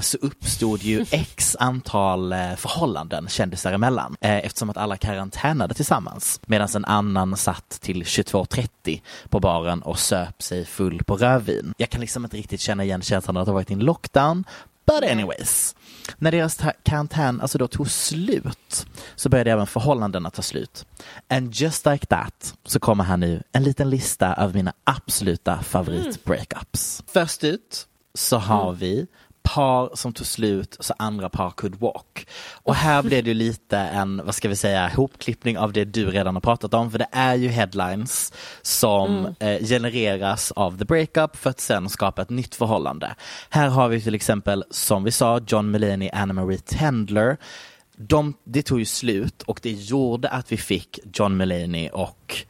så 0.00 0.18
uppstod 0.18 0.82
ju 0.82 1.04
x 1.10 1.56
antal 1.60 2.34
förhållanden 2.56 3.28
kändisar 3.28 3.72
emellan 3.72 4.16
eftersom 4.20 4.70
att 4.70 4.76
alla 4.76 4.96
karantänade 4.96 5.74
tillsammans 5.74 6.40
medan 6.46 6.68
en 6.74 6.84
annan 6.84 7.36
satt 7.36 7.68
till 7.80 8.02
22.30 8.02 9.00
på 9.28 9.40
baren 9.40 9.82
och 9.82 9.98
söp 9.98 10.42
sig 10.42 10.64
full 10.64 11.04
på 11.04 11.16
rödvin. 11.16 11.74
Jag 11.76 11.90
kan 11.90 12.00
liksom 12.00 12.24
inte 12.24 12.36
riktigt 12.36 12.60
känna 12.60 12.84
igen 12.84 13.02
känslan 13.02 13.36
att 13.36 13.46
ha 13.46 13.54
varit 13.54 13.70
i 13.70 13.74
en 13.74 13.78
lockdown 13.78 14.44
But 14.88 15.10
anyways, 15.10 15.74
när 16.18 16.32
deras 16.32 16.58
karantän 16.82 17.40
alltså 17.40 17.58
då 17.58 17.68
tog 17.68 17.90
slut 17.90 18.86
så 19.16 19.28
började 19.28 19.52
även 19.52 19.66
förhållandena 19.66 20.30
ta 20.30 20.42
slut. 20.42 20.86
And 21.28 21.54
just 21.54 21.86
like 21.86 22.06
that 22.06 22.54
så 22.64 22.80
kommer 22.80 23.04
här 23.04 23.16
nu 23.16 23.42
en 23.52 23.64
liten 23.64 23.90
lista 23.90 24.34
över 24.34 24.54
mina 24.54 24.72
absoluta 24.84 25.58
favorit-breakups. 25.62 27.02
Först 27.06 27.44
ut 27.44 27.86
så 28.14 28.36
har 28.36 28.72
vi 28.72 29.06
par 29.54 29.96
som 29.96 30.12
tog 30.12 30.26
slut 30.26 30.76
så 30.80 30.94
andra 30.98 31.28
par 31.28 31.50
could 31.50 31.76
walk. 31.80 32.28
Och 32.52 32.74
här 32.74 33.02
blev 33.02 33.24
det 33.24 33.30
ju 33.30 33.34
lite 33.34 33.78
en, 33.78 34.22
vad 34.24 34.34
ska 34.34 34.48
vi 34.48 34.56
säga, 34.56 34.88
hopklippning 34.88 35.58
av 35.58 35.72
det 35.72 35.84
du 35.84 36.10
redan 36.10 36.36
har 36.36 36.40
pratat 36.40 36.74
om. 36.74 36.90
För 36.90 36.98
det 36.98 37.08
är 37.12 37.34
ju 37.34 37.48
headlines 37.48 38.32
som 38.62 39.34
eh, 39.40 39.66
genereras 39.66 40.52
av 40.52 40.78
the 40.78 40.84
breakup 40.84 41.36
för 41.36 41.50
att 41.50 41.60
sen 41.60 41.88
skapa 41.88 42.22
ett 42.22 42.30
nytt 42.30 42.54
förhållande. 42.54 43.14
Här 43.50 43.68
har 43.68 43.88
vi 43.88 44.00
till 44.00 44.14
exempel, 44.14 44.64
som 44.70 45.04
vi 45.04 45.10
sa, 45.10 45.40
John 45.46 45.70
Mulaney, 45.70 46.10
Anna 46.12 46.34
Marie 46.34 46.58
Tendler. 46.58 47.36
De, 47.96 48.34
det 48.44 48.62
tog 48.62 48.78
ju 48.78 48.84
slut 48.84 49.42
och 49.42 49.60
det 49.62 49.72
gjorde 49.72 50.28
att 50.28 50.52
vi 50.52 50.56
fick 50.56 50.98
John 51.12 51.36
Mulaney 51.36 51.88
och 51.88 52.44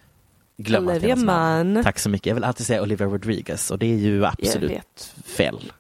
Olivia. 0.58 1.16
Munn. 1.16 1.84
Tack 1.84 1.98
så 1.98 2.11
mycket. 2.11 2.26
Jag 2.26 2.34
vill 2.34 2.44
alltid 2.44 2.66
säga 2.66 2.82
Olivia 2.82 3.06
Rodriguez 3.06 3.70
och 3.70 3.78
det 3.78 3.87
är 3.87 3.98
ju 3.98 4.24
absolut 4.24 5.14
fel 5.24 5.72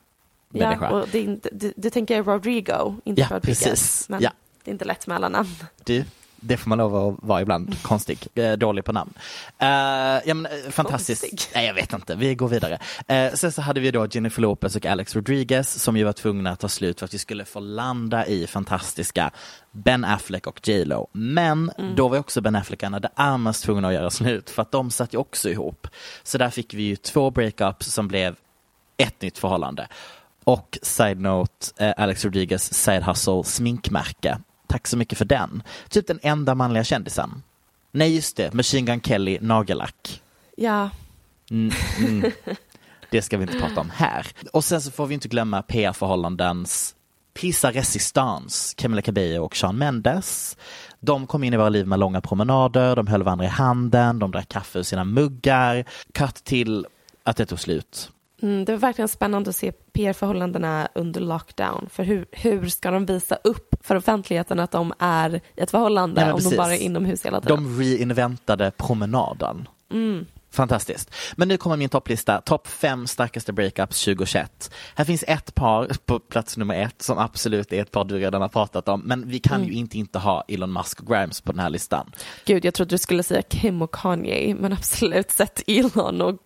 människa. 0.48 0.84
Ja, 0.90 1.00
och 1.00 1.08
det, 1.12 1.20
inte, 1.20 1.48
det, 1.52 1.72
det 1.76 1.90
tänker 1.90 2.22
Rodrigo, 2.22 2.94
inte 3.04 3.20
Ja, 3.20 3.26
Rodriguez. 3.30 3.62
precis. 3.64 4.08
Men 4.08 4.20
Ja. 4.22 4.30
det 4.64 4.70
är 4.70 4.72
inte 4.72 4.84
lätt 4.84 5.06
med 5.06 5.14
alla 5.16 5.28
namn. 5.28 5.48
Du, 5.84 6.04
det 6.40 6.56
får 6.56 6.68
man 6.68 6.78
lov 6.78 6.96
att 6.96 7.14
vara 7.22 7.42
ibland. 7.42 7.82
Konstig, 7.82 8.26
eh, 8.34 8.52
dålig 8.52 8.84
på 8.84 8.92
namn. 8.92 9.12
Eh, 9.58 9.66
ja, 9.68 10.34
men, 10.34 10.46
eh, 10.46 10.70
fantastiskt. 10.70 11.30
Konstig. 11.30 11.50
Nej, 11.54 11.66
jag 11.66 11.74
vet 11.74 11.92
inte. 11.92 12.14
Vi 12.14 12.34
går 12.34 12.48
vidare. 12.48 12.78
Uh, 13.12 13.34
sen 13.34 13.52
så 13.52 13.62
hade 13.62 13.80
vi 13.80 13.90
då 13.90 14.06
Jennifer 14.06 14.42
Lopez 14.42 14.76
och 14.76 14.86
Alex 14.86 15.16
Rodriguez 15.16 15.82
som 15.82 15.96
ju 15.96 16.04
var 16.04 16.12
tvungna 16.12 16.50
att 16.50 16.60
ta 16.60 16.68
slut 16.68 16.98
för 16.98 17.04
att 17.06 17.14
vi 17.14 17.18
skulle 17.18 17.44
få 17.44 17.60
landa 17.60 18.26
i 18.26 18.46
fantastiska 18.46 19.30
Ben 19.72 20.04
Affleck 20.04 20.46
och 20.46 20.68
J 20.68 20.84
Lo. 20.84 21.08
Men 21.12 21.70
då 21.96 22.08
var 22.08 22.18
också 22.18 22.40
Ben 22.40 22.56
Affleck 22.56 22.82
och 22.82 22.86
Anna 22.86 23.00
de 23.00 23.08
Armas 23.14 23.60
tvungna 23.60 23.88
att 23.88 23.94
göra 23.94 24.10
slut 24.10 24.50
för 24.50 24.62
att 24.62 24.72
de 24.72 24.90
satt 24.90 25.14
ju 25.14 25.18
också 25.18 25.50
ihop. 25.50 25.86
Så 26.22 26.38
där 26.38 26.50
fick 26.50 26.74
vi 26.74 26.82
ju 26.82 26.96
två 26.96 27.30
breakups 27.30 27.86
som 27.92 28.08
blev 28.08 28.36
ett 28.96 29.22
nytt 29.22 29.38
förhållande. 29.38 29.88
Och 30.48 30.78
side 30.82 31.20
note, 31.20 31.86
eh, 31.86 31.94
Alex 31.96 32.24
Rodriguez 32.24 32.74
side 32.74 33.02
hustle 33.02 33.44
sminkmärke. 33.44 34.38
Tack 34.66 34.86
så 34.86 34.96
mycket 34.96 35.18
för 35.18 35.24
den. 35.24 35.62
Typ 35.88 36.06
den 36.06 36.18
enda 36.22 36.54
manliga 36.54 36.84
kändisen. 36.84 37.42
Nej 37.92 38.14
just 38.14 38.36
det, 38.36 38.54
Machine 38.54 38.86
Gun 38.86 39.00
Kelly 39.00 39.38
nagellack. 39.40 40.22
Ja, 40.56 40.90
Mm, 41.50 41.72
mm. 41.98 42.32
Det 43.10 43.22
ska 43.22 43.36
vi 43.36 43.42
inte 43.42 43.58
prata 43.58 43.80
om 43.80 43.90
här. 43.90 44.26
Och 44.52 44.64
sen 44.64 44.80
så 44.80 44.90
får 44.90 45.06
vi 45.06 45.14
inte 45.14 45.28
glömma 45.28 45.62
PR-förhållandens 45.62 46.94
Pisa 47.34 47.70
Resistance, 47.70 48.74
Camila 48.76 49.02
Cabello 49.02 49.44
och 49.44 49.56
Sean 49.56 49.78
Mendes. 49.78 50.56
De 51.00 51.26
kom 51.26 51.44
in 51.44 51.54
i 51.54 51.56
våra 51.56 51.68
liv 51.68 51.86
med 51.86 51.98
långa 51.98 52.20
promenader, 52.20 52.96
de 52.96 53.06
höll 53.06 53.22
varandra 53.22 53.44
i 53.44 53.48
handen, 53.48 54.18
de 54.18 54.30
drack 54.30 54.48
kaffe 54.48 54.78
ur 54.78 54.82
sina 54.82 55.04
muggar. 55.04 55.84
Cut 56.12 56.34
till 56.34 56.86
att 57.22 57.36
det 57.36 57.46
tog 57.46 57.60
slut. 57.60 58.10
Mm, 58.42 58.64
det 58.64 58.72
var 58.72 58.78
verkligen 58.78 59.08
spännande 59.08 59.50
att 59.50 59.56
se 59.56 59.72
PR-förhållandena 59.72 60.88
under 60.94 61.20
lockdown. 61.20 61.88
För 61.90 62.02
hur, 62.02 62.26
hur 62.32 62.66
ska 62.68 62.90
de 62.90 63.06
visa 63.06 63.38
upp 63.44 63.74
för 63.80 63.96
offentligheten 63.96 64.60
att 64.60 64.70
de 64.70 64.92
är 64.98 65.34
i 65.34 65.40
ett 65.56 65.70
förhållande 65.70 66.20
Nej, 66.20 66.32
om 66.32 66.38
de 66.38 66.44
precis. 66.44 66.58
bara 66.58 66.74
är 66.74 66.78
inomhus 66.78 67.26
hela 67.26 67.40
tiden? 67.40 67.56
De 67.56 67.78
reinventade 67.80 68.70
promenaden. 68.76 69.68
Mm. 69.92 70.26
Fantastiskt. 70.50 71.10
Men 71.36 71.48
nu 71.48 71.56
kommer 71.56 71.76
min 71.76 71.88
topplista. 71.88 72.40
Topp 72.40 72.66
fem 72.68 73.06
starkaste 73.06 73.52
breakups 73.52 74.04
2021. 74.04 74.70
Här 74.94 75.04
finns 75.04 75.24
ett 75.26 75.54
par 75.54 75.88
på 76.06 76.18
plats 76.20 76.56
nummer 76.56 76.74
ett 76.74 77.02
som 77.02 77.18
absolut 77.18 77.72
är 77.72 77.82
ett 77.82 77.90
par 77.90 78.04
du 78.04 78.18
redan 78.18 78.42
har 78.42 78.48
pratat 78.48 78.88
om. 78.88 79.00
Men 79.00 79.28
vi 79.28 79.38
kan 79.38 79.56
Mm. 79.58 79.68
ju 79.68 79.74
inte 79.74 79.98
inte 79.98 80.18
ha 80.18 80.44
Elon 80.48 80.72
Musk 80.72 81.00
och 81.00 81.06
Grimes 81.06 81.40
på 81.40 81.52
den 81.52 81.58
här 81.60 81.70
listan. 81.70 82.10
Gud, 82.44 82.64
jag 82.64 82.74
trodde 82.74 82.94
du 82.94 82.98
skulle 82.98 83.22
säga 83.22 83.42
Kim 83.42 83.82
och 83.82 83.94
Kanye, 83.94 84.54
men 84.54 84.72
absolut 84.72 85.30
sett 85.30 85.62
Elon 85.66 86.22
och 86.22 86.36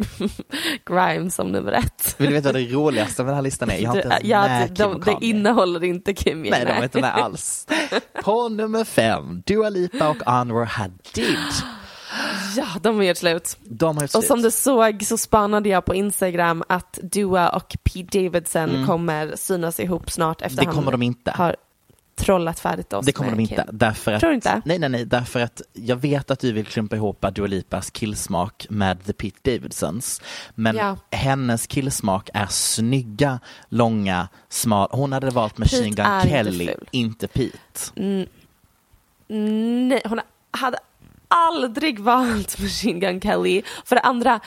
Grimes 0.87 1.35
som 1.35 1.49
nummer 1.53 1.73
ett. 1.73 2.15
Vill 2.19 2.29
du 2.29 2.35
veta 2.35 2.49
vad 2.49 2.55
det 2.55 2.67
roligaste 2.73 3.23
med 3.23 3.29
den 3.29 3.35
här 3.35 3.43
listan 3.43 3.71
är? 3.71 3.79
Jag 3.79 3.89
har 3.91 3.97
inte 3.97 4.09
ens 4.09 4.25
ja, 4.25 4.41
med 4.43 4.63
det, 4.63 4.67
Kim 4.67 4.75
de, 4.77 4.85
och 4.95 5.01
det 5.05 5.13
Kanye. 5.13 5.29
innehåller 5.29 5.85
inte 5.85 6.15
Kim. 6.15 6.43
Nej, 6.43 6.65
de 6.65 6.71
är 6.73 6.83
inte 6.83 7.01
med 7.01 7.15
alls. 7.15 7.67
På 8.25 8.49
nummer 8.49 8.85
fem, 8.85 9.43
Dua 9.47 9.69
Lipa 9.69 10.09
och 10.09 10.23
Anwar 10.27 10.65
Hadid. 10.65 11.37
Ja, 12.57 12.67
de 12.83 13.01
är 13.01 13.05
gjort 13.05 13.17
slut. 13.17 13.57
De 13.65 13.97
har 13.97 14.03
gjort 14.03 14.03
Och 14.05 14.11
slut. 14.11 14.25
som 14.27 14.43
du 14.43 14.51
såg 14.51 15.03
så 15.05 15.19
spanade 15.19 15.69
jag 15.69 15.85
på 15.85 15.95
Instagram 15.95 16.63
att 16.69 16.99
Dua 17.03 17.49
och 17.49 17.77
Pete 17.83 18.19
Davidson 18.23 18.87
kommer 18.87 19.33
synas 19.37 19.81
ihop 19.81 20.11
snart 20.11 20.43
efter 20.43 20.63
Mm. 20.63 20.71
Det 20.71 20.75
kommer 20.75 20.91
han 20.93 21.01
de 21.01 21.07
inte. 21.07 21.31
har 21.31 21.57
trollat 22.17 22.61
färdigt 22.61 22.93
oss 22.93 23.07
Det 23.07 23.13
kommer 23.13 23.31
de 23.31 23.41
inte. 23.41 23.55
Kim. 23.55 23.65
Därför 23.79 24.13
att, 24.13 24.21
Tror 24.21 24.31
du 24.31 24.35
inte? 24.35 24.63
Nej, 24.65 24.79
nej, 24.79 24.89
nej. 24.89 25.05
Därför 25.05 25.41
att 25.41 25.63
jag 25.73 25.97
vet 25.97 26.31
att 26.31 26.41
du 26.41 26.53
vill 26.53 26.67
klumpa 26.67 26.97
ihop 26.97 27.25
Dua 27.35 27.47
Lipas 27.47 27.91
killsmak 27.91 28.67
med 28.71 29.05
The 29.05 29.13
Pete 29.13 29.51
Davidsons. 29.53 30.21
Men 30.55 30.77
Ja. 30.77 30.97
hennes 31.11 31.67
killsmak 31.67 32.31
är 32.35 32.47
snygga, 32.47 33.41
långa, 33.69 34.29
smal. 34.49 34.89
Hon 34.91 35.13
hade 35.13 35.31
valt 35.31 35.59
Machine 35.59 35.95
Pete 35.97 36.03
Gun 36.03 36.17
inte 36.17 36.29
Kelly, 36.29 36.67
ful. 36.67 36.89
inte 36.91 37.29
Pete. 37.29 37.91
Nej, 39.29 40.03
hon 40.05 40.21
hade 40.51 40.79
aldrig 41.33 41.99
valt 41.99 42.59
Machine 42.61 43.01
Gun 43.01 43.21
Kelly. 43.21 43.63
För 43.85 43.97
det 43.97 44.03
andra, 44.03 44.41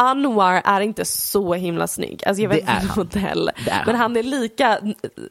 Anwar 0.00 0.62
är 0.64 0.80
inte 0.80 1.04
så 1.04 1.54
himla 1.54 1.86
snygg. 1.86 2.22
Alltså 2.26 2.42
jag 2.42 2.48
vet 2.48 2.60
inte 2.60 2.72
han. 2.72 2.88
modell. 2.96 3.48
Är 3.48 3.82
men 3.86 3.94
han. 3.94 3.96
han 3.96 4.16
är 4.16 4.22
lika, 4.22 4.78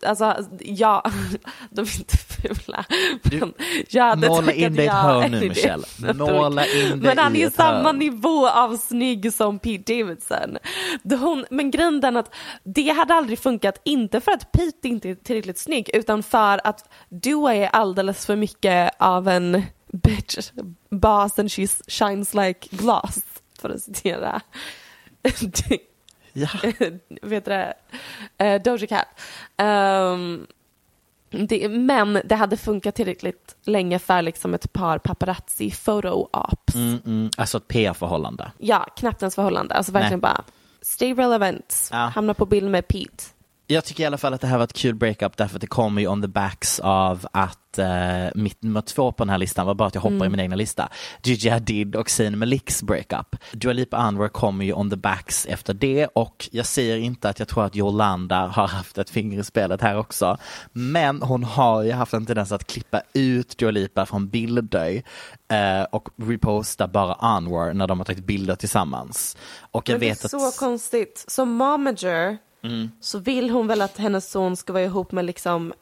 alltså 0.05 0.35
ja, 0.59 1.03
de 1.69 1.81
är 1.81 1.99
inte 1.99 2.17
fula. 2.17 2.85
Du, 3.23 3.39
Men 3.39 3.53
jag 3.89 4.03
hade 4.03 4.27
tackat 4.27 4.55
in 4.55 4.75
dig 4.75 4.85
i 4.85 4.87
ett 4.87 4.93
hörn 4.93 5.31
nu. 5.31 5.49
Michelle. 5.49 5.85
Måla 6.13 6.65
in 6.65 6.89
dig 6.89 6.97
Men 6.97 7.17
han 7.17 7.35
är 7.35 7.49
samma 7.49 7.83
hörn. 7.83 7.97
nivå 7.99 8.47
av 8.47 8.77
snygg 8.77 9.33
som 9.33 9.59
Pete 9.59 9.93
Davidson. 9.93 10.57
Hon, 11.19 11.45
men 11.49 11.71
grejen 11.71 11.95
är 11.95 12.01
den 12.01 12.17
att 12.17 12.35
det 12.63 12.89
hade 12.89 13.13
aldrig 13.13 13.39
funkat, 13.39 13.81
inte 13.85 14.21
för 14.21 14.31
att 14.31 14.51
Pete 14.51 14.87
inte 14.87 15.09
är 15.09 15.15
tillräckligt 15.15 15.57
snygg, 15.59 15.89
utan 15.93 16.23
för 16.23 16.67
att 16.67 16.89
Dua 17.09 17.55
är 17.55 17.67
alldeles 17.67 18.25
för 18.25 18.35
mycket 18.35 18.91
av 18.99 19.27
en 19.27 19.63
bitch 19.87 20.51
boss 20.89 21.39
and 21.39 21.51
she 21.51 21.67
shines 21.87 22.33
like 22.33 22.67
glass, 22.71 23.19
för 23.59 23.69
att 23.69 23.81
citera 23.81 24.41
Ja. 26.33 26.49
vet 27.21 27.45
du 27.45 27.51
det, 27.51 27.73
Eh, 28.37 28.61
Doja 28.61 28.87
Cat. 28.87 29.07
Ehm, 29.57 30.47
det, 31.29 31.69
men 31.69 32.21
det 32.25 32.35
hade 32.35 32.57
funkat 32.57 32.95
tillräckligt 32.95 33.55
länge 33.63 33.99
för 33.99 34.21
liksom 34.21 34.53
ett 34.53 34.73
par 34.73 34.97
paparazzi 34.97 35.71
photo 35.71 36.29
ops. 36.33 36.75
Mm, 36.75 36.99
mm. 37.05 37.29
Alltså 37.37 37.57
ett 37.57 37.67
PR-förhållande. 37.67 38.51
Ja, 38.57 38.85
knappt 38.97 39.21
ens 39.21 39.35
förhållande. 39.35 39.75
Alltså 39.75 39.91
verkligen 39.91 40.19
Nej. 40.19 40.31
bara 40.31 40.43
Stay 40.81 41.13
relevant. 41.13 41.89
Ja. 41.91 41.97
Hamna 41.97 42.33
på 42.33 42.45
bild 42.45 42.71
med 42.71 42.87
Pete. 42.87 43.23
Jag 43.69 43.85
tycker 43.85 44.03
i 44.03 44.05
alla 44.05 44.17
fall 44.17 44.33
att 44.33 44.41
det 44.41 44.47
här 44.47 44.57
var 44.57 44.63
ett 44.63 44.73
kul 44.73 44.95
breakup 44.95 45.37
därför 45.37 45.55
att 45.55 45.61
det 45.61 45.67
kommer 45.67 46.01
ju 46.01 46.07
on 46.07 46.21
the 46.21 46.27
backs 46.27 46.79
av 46.79 47.27
att 47.31 47.77
eh, 47.77 48.27
mitt 48.35 48.63
nummer 48.63 48.81
två 48.81 49.11
på 49.11 49.23
den 49.23 49.29
här 49.29 49.37
listan 49.37 49.65
var 49.65 49.73
bara 49.73 49.87
att 49.87 49.95
jag 49.95 50.01
hoppar 50.01 50.25
i 50.25 50.29
min 50.29 50.39
egna 50.39 50.55
lista. 50.55 50.89
Gigi 51.23 51.49
Hadid 51.49 51.95
och 51.95 52.09
Zayn 52.09 52.37
Maliks 52.37 52.83
breakup. 52.83 53.35
Dua 53.51 53.73
Lipa 53.73 53.97
Anwar 53.97 54.27
kommer 54.27 54.65
ju 54.65 54.73
on 54.73 54.89
the 54.89 54.95
backs 54.95 55.45
efter 55.45 55.73
det 55.73 56.07
och 56.07 56.49
jag 56.51 56.65
säger 56.65 56.97
inte 56.97 57.29
att 57.29 57.39
jag 57.39 57.47
tror 57.47 57.65
att 57.65 57.75
Yolanda 57.75 58.47
har 58.47 58.67
haft 58.67 58.97
ett 58.97 59.09
finger 59.09 59.39
i 59.39 59.43
spelet 59.43 59.81
här 59.81 59.97
också. 59.97 60.37
Men 60.71 61.21
hon 61.21 61.43
har 61.43 61.83
ju 61.83 61.91
haft 61.91 62.13
en 62.13 62.25
tendens 62.25 62.51
att 62.51 62.67
klippa 62.67 63.01
ut 63.13 63.57
Dua 63.57 63.71
Lipa 63.71 64.05
från 64.05 64.27
bilder 64.27 65.01
eh, 65.51 65.83
och 65.91 66.09
reposta 66.15 66.87
bara 66.87 67.13
Anwar 67.13 67.73
när 67.73 67.87
de 67.87 67.99
har 67.99 68.05
tagit 68.05 68.25
bilder 68.25 68.55
tillsammans. 68.55 69.37
Och 69.71 69.89
jag 69.89 69.93
Men 69.93 69.99
det 69.99 70.05
är 70.05 70.09
vet 70.09 70.25
att... 70.25 70.31
så 70.31 70.51
konstigt. 70.59 71.25
Som 71.27 71.49
momager 71.49 72.37
så 72.99 73.19
vill 73.19 73.49
hon 73.49 73.67
väl 73.67 73.81
att 73.81 73.97
hennes 73.97 74.31
son 74.31 74.55
ska 74.55 74.73
vara 74.73 74.83
ihop 74.83 75.11
med 75.11 75.25
liksom 75.25 75.73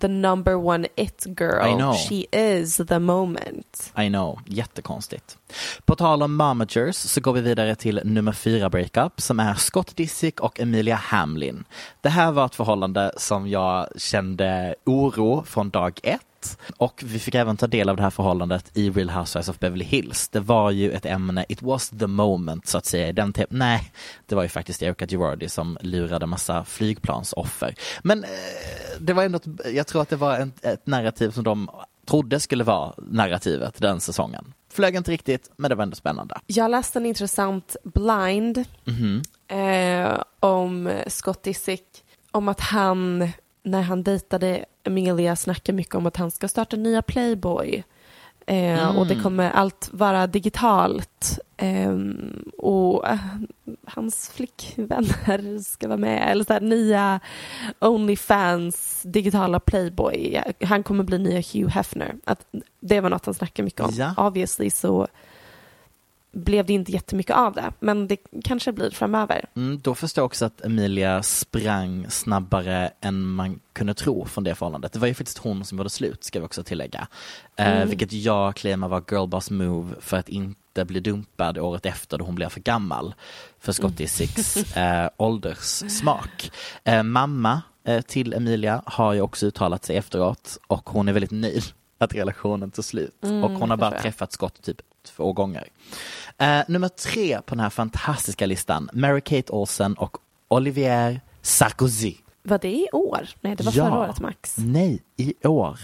the 0.00 0.08
number 0.08 0.54
one 0.54 0.88
it 0.96 1.26
girl. 1.26 1.94
She 2.08 2.26
is 2.32 2.76
the 2.76 2.98
moment. 2.98 3.92
I 3.98 4.08
know, 4.08 4.40
jättekonstigt. 4.46 5.38
På 5.84 5.94
tal 5.94 6.22
om 6.22 6.36
momagers 6.36 6.96
så 6.96 7.20
går 7.20 7.32
vi 7.32 7.40
vidare 7.40 7.74
till 7.74 8.00
nummer 8.04 8.32
fyra 8.32 8.70
breakup 8.70 9.20
som 9.20 9.40
är 9.40 9.54
Scott 9.54 9.96
Disick 9.96 10.40
och 10.40 10.60
Emilia 10.60 10.96
Hamlin. 10.96 11.64
Det 12.00 12.08
här 12.08 12.32
var 12.32 12.46
ett 12.46 12.54
förhållande 12.54 13.12
som 13.16 13.48
jag 13.48 13.88
kände 13.96 14.74
oro 14.84 15.44
från 15.46 15.70
dag 15.70 16.00
ett 16.02 16.20
och 16.76 17.02
vi 17.06 17.18
fick 17.18 17.34
även 17.34 17.56
ta 17.56 17.66
del 17.66 17.88
av 17.88 17.96
det 17.96 18.02
här 18.02 18.10
förhållandet 18.10 18.70
i 18.74 18.90
Real 18.90 19.10
Housewives 19.10 19.48
of 19.48 19.58
Beverly 19.58 19.84
Hills. 19.84 20.28
Det 20.28 20.40
var 20.40 20.70
ju 20.70 20.92
ett 20.92 21.06
ämne, 21.06 21.44
it 21.48 21.62
was 21.62 21.88
the 21.90 22.06
moment 22.06 22.66
så 22.66 22.78
att 22.78 22.86
säga. 22.86 23.12
Den 23.12 23.32
te- 23.32 23.46
Nej, 23.50 23.92
det 24.26 24.34
var 24.34 24.42
ju 24.42 24.48
faktiskt 24.48 24.82
Erica 24.82 25.06
Girardi 25.06 25.48
som 25.48 25.78
lurade 25.80 26.26
massa 26.26 26.64
flygplansoffer. 26.64 27.74
Men 28.02 28.24
eh, 28.24 28.30
det 29.00 29.12
var 29.12 29.24
ändå, 29.24 29.40
jag 29.74 29.86
tror 29.86 30.02
att 30.02 30.08
det 30.08 30.16
var 30.16 30.36
en, 30.36 30.52
ett 30.62 30.86
narrativ 30.86 31.30
som 31.30 31.44
de 31.44 31.70
trodde 32.06 32.40
skulle 32.40 32.64
vara 32.64 32.92
narrativet 32.96 33.74
den 33.78 34.00
säsongen. 34.00 34.54
Flög 34.72 34.94
inte 34.96 35.10
riktigt, 35.10 35.50
men 35.56 35.68
det 35.68 35.74
var 35.74 35.82
ändå 35.82 35.96
spännande. 35.96 36.34
Jag 36.46 36.70
läste 36.70 36.98
en 36.98 37.06
intressant 37.06 37.76
blind 37.84 38.64
eh, 39.48 40.20
om 40.40 40.90
Scott 41.06 41.42
Disick. 41.42 41.84
Om 42.30 42.48
att 42.48 42.60
han, 42.60 43.28
när 43.70 43.82
han 43.82 44.02
dejtade 44.02 44.64
Emilia, 44.84 45.36
snackar 45.36 45.72
mycket 45.72 45.94
om 45.94 46.06
att 46.06 46.16
han 46.16 46.30
ska 46.30 46.48
starta 46.48 46.76
nya 46.76 47.02
Playboy. 47.02 47.84
Eh, 48.46 48.98
Och 48.98 49.06
det 49.06 49.22
kommer 49.22 49.50
allt 49.50 49.88
vara 49.92 50.26
digitalt. 50.26 51.38
Ehm, 51.56 52.44
och 52.58 53.08
eh, 53.08 53.18
hans 53.86 54.30
flickvänner 54.30 55.62
ska 55.62 55.88
vara 55.88 55.98
med. 55.98 56.30
Eller 56.30 56.44
så 56.44 56.52
här, 56.52 56.60
nya 56.60 57.20
Onlyfans 57.80 59.02
digitala 59.04 59.60
Playboy. 59.60 60.42
Han 60.64 60.82
kommer 60.82 61.04
bli 61.04 61.18
nya 61.18 61.42
Hugh 61.52 61.68
Hefner. 61.68 62.14
Att 62.24 62.46
det 62.80 63.00
var 63.00 63.10
något 63.10 63.24
han 63.26 63.34
snackade 63.34 63.64
mycket 63.64 63.80
om. 63.80 63.90
Ja. 63.94 64.14
Obviously 64.26 64.70
så 64.70 65.06
blev 66.32 66.66
det 66.66 66.72
inte 66.72 66.92
jättemycket 66.92 67.36
av 67.36 67.54
det. 67.54 67.72
Men 67.80 68.08
det 68.08 68.16
kanske 68.44 68.72
blir 68.72 68.90
framöver. 68.90 69.44
Mm, 69.56 69.80
då 69.82 69.94
förstår 69.94 70.22
jag 70.22 70.26
också 70.26 70.44
att 70.44 70.64
Emilia 70.64 71.22
sprang 71.22 72.06
snabbare 72.08 72.90
än 73.00 73.22
man 73.22 73.60
kunde 73.72 73.94
tro 73.94 74.24
från 74.24 74.44
det 74.44 74.54
förhållandet. 74.54 74.92
Det 74.92 74.98
var 74.98 75.08
ju 75.08 75.14
faktiskt 75.14 75.38
hon 75.38 75.64
som 75.64 75.78
gjorde 75.78 75.90
slut, 75.90 76.24
ska 76.24 76.40
vi 76.40 76.46
också 76.46 76.62
tillägga. 76.62 77.08
Eh, 77.56 77.84
vilket 77.84 78.12
jag 78.12 78.56
claimar 78.56 78.88
var 78.88 79.00
girlboss 79.00 79.50
move 79.50 79.94
för 80.00 80.16
att 80.16 80.28
inte 80.28 80.84
bli 80.84 81.00
dumpad 81.00 81.58
året 81.58 81.86
efter 81.86 82.18
då 82.18 82.24
hon 82.24 82.34
blev 82.34 82.48
för 82.48 82.60
gammal 82.60 83.14
för 83.58 83.72
Scott 83.72 83.92
Disick's 83.92 84.78
eh, 85.04 85.10
ålderssmak. 85.16 86.50
Eh, 86.84 87.02
mamma 87.02 87.62
eh, 87.84 88.00
till 88.00 88.34
Emilia 88.34 88.82
har 88.86 89.12
ju 89.12 89.20
också 89.20 89.46
uttalat 89.46 89.84
sig 89.84 89.96
efteråt 89.96 90.58
och 90.66 90.90
hon 90.90 91.08
är 91.08 91.12
väldigt 91.12 91.30
nöjd 91.30 91.64
att 91.98 92.14
relationen 92.14 92.70
tog 92.70 92.84
slut. 92.84 93.16
och 93.22 93.50
hon 93.50 93.70
har 93.70 93.76
bara 93.76 94.00
träffat 94.00 94.32
Scott 94.32 94.62
typ 94.62 94.80
två 95.16 95.32
gånger. 95.32 95.68
Eh, 96.38 96.60
nummer 96.68 96.88
tre 96.88 97.40
på 97.46 97.54
den 97.54 97.60
här 97.60 97.70
fantastiska 97.70 98.46
listan, 98.46 98.90
Mary-Kate 98.92 99.50
Olsen 99.50 99.94
och 99.94 100.16
Olivier 100.48 101.20
Sarkozy. 101.42 102.14
Var 102.42 102.58
det 102.58 102.68
i 102.70 102.88
år? 102.92 103.28
Nej, 103.40 103.56
det 103.56 103.64
var 103.64 103.72
Ja. 103.76 103.84
förra 103.88 103.98
året 103.98 104.20
Max. 104.20 104.54
Nej, 104.58 105.02
i 105.16 105.34
år. 105.46 105.78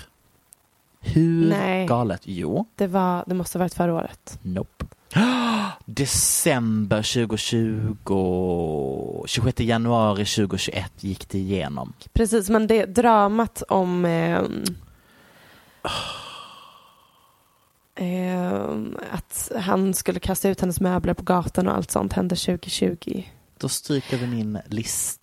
Hur 1.01 1.49
Nej. 1.49 1.87
galet? 1.87 2.21
Jo, 2.25 2.67
Det, 2.77 2.87
var, 2.87 3.25
det 3.27 3.35
måste 3.35 3.59
ha 3.59 3.65
varit 3.65 3.75
förra 3.75 3.95
året. 3.95 4.39
nope. 4.43 4.85
December 5.85 7.03
2020, 7.03 9.25
26 9.27 9.61
januari 9.61 10.25
2021 10.25 10.93
gick 11.05 11.29
det 11.29 11.39
igenom. 11.39 11.93
Precis, 12.13 12.49
men 12.51 12.67
det 12.67 12.87
dramat 12.87 13.63
om 13.69 14.05
ehm, 14.05 14.65
att 19.11 19.53
han 19.57 19.95
skulle 19.95 20.21
kasta 20.21 20.49
ut 20.49 20.61
hennes 20.61 20.81
möbler 20.81 21.15
på 21.15 21.23
gatan 21.23 21.69
och 21.69 21.75
allt 21.75 21.91
sånt 21.91 22.13
hände 22.13 22.37
2020. 22.37 23.23
Då 23.59 23.69
stryker 23.69 24.17
vi 24.17 24.27
min 24.27 24.59
list 24.67 25.21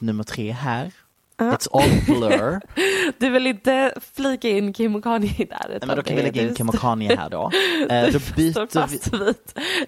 nummer 0.00 0.24
tre 0.24 0.52
här. 0.52 0.92
Ja. 1.36 1.44
It's 1.44 1.68
all 1.72 1.90
blur. 2.06 2.60
Du 3.18 3.30
vill 3.30 3.46
inte 3.46 3.94
flika 4.14 4.48
in 4.48 4.72
Kim 4.72 4.96
och 4.96 5.02
Kanye 5.04 5.46
där? 5.50 5.68
Nej, 5.68 5.78
men 5.86 5.96
då 5.96 6.02
kan 6.02 6.16
vi 6.16 6.22
lägga 6.22 6.42
in 6.42 6.54
Kim 6.54 6.68
och 6.68 6.74
Kanye 6.74 7.16
här 7.16 7.30
då. 7.30 7.50
Eh, 7.90 8.12
då 8.12 8.18
byter 8.36 8.86
vi, 8.88 9.34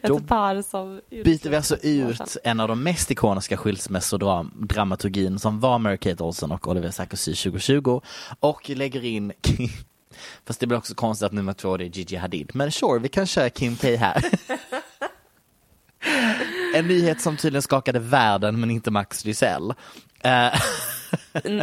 då 0.02 0.18
byter 1.24 1.48
vi 1.48 1.56
alltså 1.56 1.76
ut 1.76 2.36
en 2.44 2.60
av 2.60 2.68
de 2.68 2.82
mest 2.82 3.10
ikoniska 3.10 3.56
skilsmässodramaturgin 3.56 5.38
som 5.38 5.60
var 5.60 5.78
Mary-Kate 5.78 6.22
Olsen 6.22 6.52
och 6.52 6.68
Oliver 6.68 6.90
Sarkozy 6.90 7.34
2020 7.34 8.00
och 8.40 8.70
lägger 8.70 9.04
in 9.04 9.32
Kim. 9.40 9.68
Fast 10.46 10.60
det 10.60 10.66
blir 10.66 10.78
också 10.78 10.94
konstigt 10.94 11.26
att 11.26 11.32
nummer 11.32 11.52
två 11.52 11.76
det 11.76 11.84
är 11.84 11.88
Gigi 11.88 12.16
Hadid. 12.16 12.50
Men 12.54 12.72
sure, 12.72 12.98
vi 12.98 13.08
kan 13.08 13.26
köra 13.26 13.50
Kim 13.50 13.76
K 13.76 13.96
här. 13.96 14.24
en 16.74 16.88
nyhet 16.88 17.20
som 17.20 17.36
tydligen 17.36 17.62
skakade 17.62 17.98
världen 17.98 18.60
men 18.60 18.70
inte 18.70 18.90
Max 18.90 19.24
Lysell. 19.24 19.74
Eh, 20.24 20.60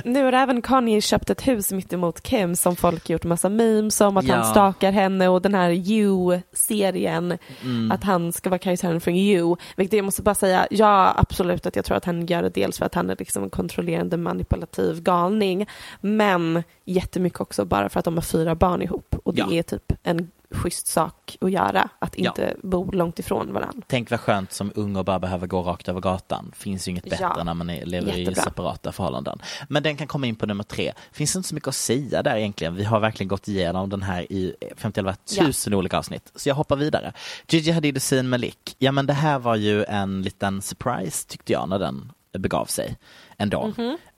Nu 0.05 0.23
har 0.23 0.33
även 0.33 0.61
Kanye 0.61 1.01
köpt 1.01 1.29
ett 1.29 1.47
hus 1.47 1.71
mitt 1.71 1.93
emot 1.93 2.21
Kim 2.23 2.55
som 2.55 2.75
folk 2.75 3.09
gjort 3.09 3.23
massa 3.23 3.49
memes 3.49 4.01
om 4.01 4.17
att 4.17 4.25
Ja. 4.27 4.35
han 4.35 4.45
stakar 4.45 4.91
henne 4.91 5.27
och 5.27 5.41
den 5.41 5.53
här 5.55 5.71
You-serien 5.71 7.37
Mm. 7.63 7.91
att 7.91 8.03
han 8.03 8.33
ska 8.33 8.49
vara 8.49 8.57
karaktären 8.59 9.01
från 9.01 9.15
You. 9.15 9.55
Vilket 9.75 9.97
jag 9.97 10.05
måste 10.05 10.21
bara 10.21 10.35
säga, 10.35 10.67
ja 10.71 11.13
absolut 11.17 11.65
att 11.65 11.75
jag 11.75 11.85
tror 11.85 11.97
att 11.97 12.05
han 12.05 12.25
gör 12.25 12.41
det 12.43 12.49
dels 12.49 12.77
för 12.77 12.85
att 12.85 12.95
han 12.95 13.09
är 13.09 13.15
liksom 13.19 13.43
en 13.43 13.49
kontrollerande 13.49 14.17
manipulativ 14.17 15.01
galning 15.01 15.67
men 16.01 16.63
jättemycket 16.85 17.41
också 17.41 17.65
bara 17.65 17.89
för 17.89 17.99
att 17.99 18.05
de 18.05 18.15
har 18.15 18.21
fyra 18.21 18.55
barn 18.55 18.81
ihop 18.81 19.15
och 19.23 19.33
det 19.33 19.41
Ja. 19.49 19.53
är 19.53 19.63
typ 19.63 19.93
en 20.03 20.31
schysst 20.51 20.88
sak 20.88 21.38
att 21.41 21.51
göra 21.51 21.89
att 21.99 22.13
Ja. 22.17 22.29
inte 22.29 22.55
bo 22.63 22.91
långt 22.91 23.19
ifrån 23.19 23.53
varandra. 23.53 23.83
Tänk 23.88 24.12
vad 24.12 24.19
skönt 24.19 24.51
som 24.53 24.71
ung 24.75 24.95
och 24.95 25.05
bara 25.05 25.19
behöver 25.19 25.47
gå 25.47 25.62
rakt 25.62 25.88
över 25.89 26.01
gatan. 26.01 26.51
Finns 26.55 26.88
ju 26.88 26.91
inget 26.91 27.03
bättre 27.03 27.31
Ja. 27.38 27.43
när 27.43 27.53
man 27.53 27.67
lever 27.67 28.15
i 28.15 28.19
Jättebra. 28.19 28.43
separata 28.43 28.91
förhållanden. 28.91 29.39
Men 29.69 29.83
den 29.83 29.97
kan 29.97 30.07
komma 30.07 30.27
in 30.27 30.36
på 30.36 30.45
nummer 30.45 30.63
tre. 30.63 30.93
Finns 31.12 31.36
inte 31.36 31.49
så 31.49 31.55
mycket 31.55 31.67
att 31.67 31.75
säga 31.75 32.23
där 32.23 32.36
egentligen. 32.38 32.75
Vi 32.75 32.83
har 32.83 32.99
verkligen 32.99 33.27
gått 33.27 33.47
igenom 33.47 33.89
den 33.89 34.01
här 34.03 34.31
i 34.31 34.53
50 34.77 35.03
tusen 35.39 35.73
olika 35.73 35.97
avsnitt. 35.97 36.31
Så 36.36 36.49
jag 36.49 36.55
hoppar 36.55 36.75
vidare. 36.75 37.13
Gigi 37.47 37.71
Hadid 37.71 37.95
och 37.95 38.01
Zayn 38.01 38.29
Malik. 38.29 38.75
Ja 38.77 38.91
men 38.91 39.05
det 39.05 39.13
här 39.13 39.39
var 39.39 39.55
ju 39.55 39.83
en 39.83 40.21
liten 40.21 40.62
surprise 40.62 41.27
tyckte 41.27 41.53
jag 41.53 41.69
när 41.69 41.79
den 41.79 42.12
begav 42.38 42.65
sig 42.65 42.95
ändå. 43.38 43.73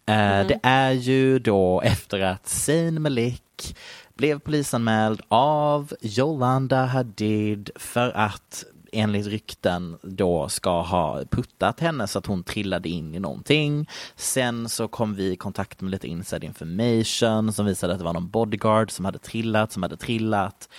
Eh, 0.06 0.48
Det 0.48 0.60
är 0.64 0.92
ju 0.92 1.40
då 1.40 1.82
efter 1.82 2.20
att 2.20 2.48
Zayn 2.48 3.02
Malik 3.02 3.76
blev 4.20 4.40
polisanmäld 4.40 5.22
av 5.28 5.94
Yolanda 6.02 6.86
Hadid 6.86 7.70
för 7.76 8.12
att 8.18 8.66
enligt 8.92 9.28
rykten 9.28 9.98
då 10.02 10.50
ska 10.50 10.82
ha 10.82 11.24
puttat 11.30 11.80
henne 11.80 12.08
så 12.08 12.20
att 12.20 12.26
hon 12.26 12.44
trillade 12.44 12.90
in 12.90 13.16
i 13.16 13.20
någonting. 13.20 13.90
Sen 14.16 14.70
så 14.70 14.88
kom 14.88 15.16
vi 15.16 15.32
i 15.32 15.36
kontakt 15.36 15.82
med 15.82 15.92
lite 15.92 16.08
inside 16.08 16.44
information 16.44 17.54
som 17.54 17.66
visade 17.66 17.94
att 17.94 18.00
det 18.00 18.06
var 18.06 18.14
någon 18.14 18.30
bodyguard 18.30 18.92
som 18.92 19.06
hade 19.06 19.20
trillat, 19.20 19.72
som 19.72 19.84
hade 19.84 19.98
trillat. 19.98 20.70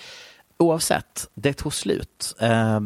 Oavsett, 0.58 1.30
det 1.34 1.52
tog 1.52 1.74
slut. 1.74 2.34
Eh, 2.40 2.80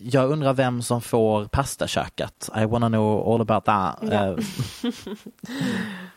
jag 0.00 0.30
undrar 0.30 0.54
vem 0.54 0.82
som 0.82 1.00
får 1.00 1.44
pastaköket. 1.44 2.50
I 2.56 2.64
wanna 2.64 2.88
know 2.88 3.34
all 3.34 3.40
about 3.40 3.64
that. 3.64 3.98
Ja. 4.02 4.36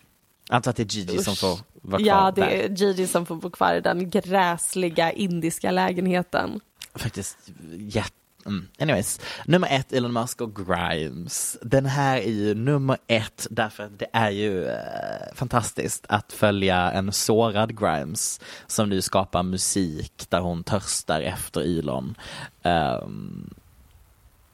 Antar 0.53 0.71
att 0.71 0.77
det 0.77 0.83
är 0.83 0.97
Gigi 0.97 1.17
som 1.17 1.35
får 1.35 1.59
vara 1.81 2.01
kvar 2.01 2.07
Ja, 2.07 2.31
det 2.35 2.41
där. 2.41 2.47
är 2.47 2.69
Gigi 2.69 3.07
som 3.07 3.25
får 3.25 3.35
bo 3.35 3.49
kvar 3.49 3.75
i 3.75 3.81
den 3.81 4.09
gräsliga 4.09 5.11
indiska 5.11 5.71
lägenheten. 5.71 6.59
Faktiskt 6.95 7.37
jätte 7.77 8.13
Mm. 8.45 8.67
Anyways, 8.79 9.19
nummer 9.45 9.67
ett 9.71 9.93
Elon 9.93 10.13
Musk 10.13 10.41
och 10.41 10.55
Grimes. 10.55 11.57
Den 11.61 11.85
här 11.85 12.17
är 12.17 12.31
ju 12.31 12.53
nummer 12.53 12.97
ett 13.07 13.47
därför 13.49 13.83
att 13.83 13.99
det 13.99 14.07
är 14.13 14.29
ju 14.29 14.65
eh, 14.65 15.33
fantastiskt 15.35 16.05
att 16.09 16.33
följa 16.33 16.91
en 16.91 17.11
sårad 17.11 17.79
Grimes 17.79 18.41
som 18.67 18.89
nu 18.89 19.01
skapar 19.01 19.43
musik 19.43 20.25
där 20.29 20.39
hon 20.39 20.63
törstar 20.63 21.21
efter 21.21 21.61
Elon. 21.79 22.15
Ehm, 22.63 23.53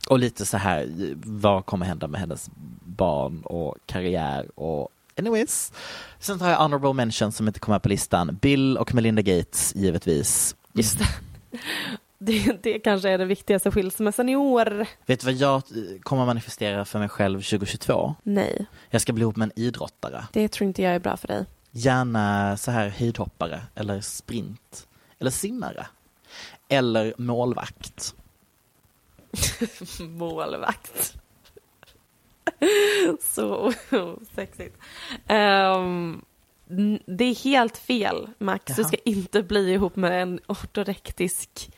och 0.09 0.19
lite 0.19 0.45
så 0.45 0.57
här, 0.57 0.89
vad 1.25 1.65
kommer 1.65 1.85
hända 1.85 2.07
med 2.07 2.19
hennes 2.19 2.49
barn 2.85 3.41
och 3.43 3.75
karriär 3.85 4.59
och 4.59 4.89
anyways. 5.19 5.71
Sen 6.19 6.39
tar 6.39 6.49
jag 6.49 6.57
honorable 6.57 6.93
mention 6.93 7.31
som 7.31 7.47
inte 7.47 7.59
kommer 7.59 7.79
på 7.79 7.89
listan. 7.89 8.37
Bill 8.41 8.77
och 8.77 8.93
Melinda 8.93 9.21
Gates, 9.21 9.75
givetvis. 9.75 10.55
Just 10.73 10.99
det. 10.99 11.07
Det, 12.21 12.63
det 12.63 12.79
kanske 12.79 13.09
är 13.09 13.17
den 13.17 13.27
viktigaste 13.27 13.71
skilsmässan 13.71 14.29
i 14.29 14.35
år. 14.35 14.85
Vet 15.05 15.19
du 15.19 15.25
vad 15.25 15.33
jag 15.33 15.55
eh, 15.55 15.99
kommer 16.01 16.25
manifestera 16.25 16.85
för 16.85 16.99
mig 16.99 17.09
själv 17.09 17.37
2022? 17.41 18.15
Nej, 18.23 18.65
Jag 18.89 19.01
ska 19.01 19.13
bli 19.13 19.21
ihop 19.21 19.35
med 19.35 19.45
en 19.45 19.59
idrottare. 19.59 20.25
det 20.33 20.47
tror 20.47 20.67
inte 20.67 20.81
jag 20.81 20.95
är 20.95 20.99
bra 20.99 21.17
för 21.17 21.27
dig. 21.27 21.45
Gärna 21.71 22.57
så 22.57 22.71
här 22.71 22.89
höjdhoppare 22.89 23.61
eller 23.75 24.01
sprint 24.01 24.87
eller 25.19 25.31
simmare. 25.31 25.87
Eller 26.69 27.13
målvakt. 27.17 28.15
Målvakt. 29.99 31.13
Så 33.21 33.73
sexigt. 34.35 34.77
Ehm, 35.27 36.21
n- 36.69 36.99
det 37.05 37.23
är 37.23 37.35
helt 37.43 37.77
fel, 37.77 38.29
Max. 38.39 38.65
Du 38.65 38.81
Jaha. 38.81 38.87
ska 38.87 38.97
inte 39.05 39.43
bli 39.43 39.73
ihop 39.73 39.95
med 39.95 40.21
en 40.21 40.39
ortorektisk 40.47 41.71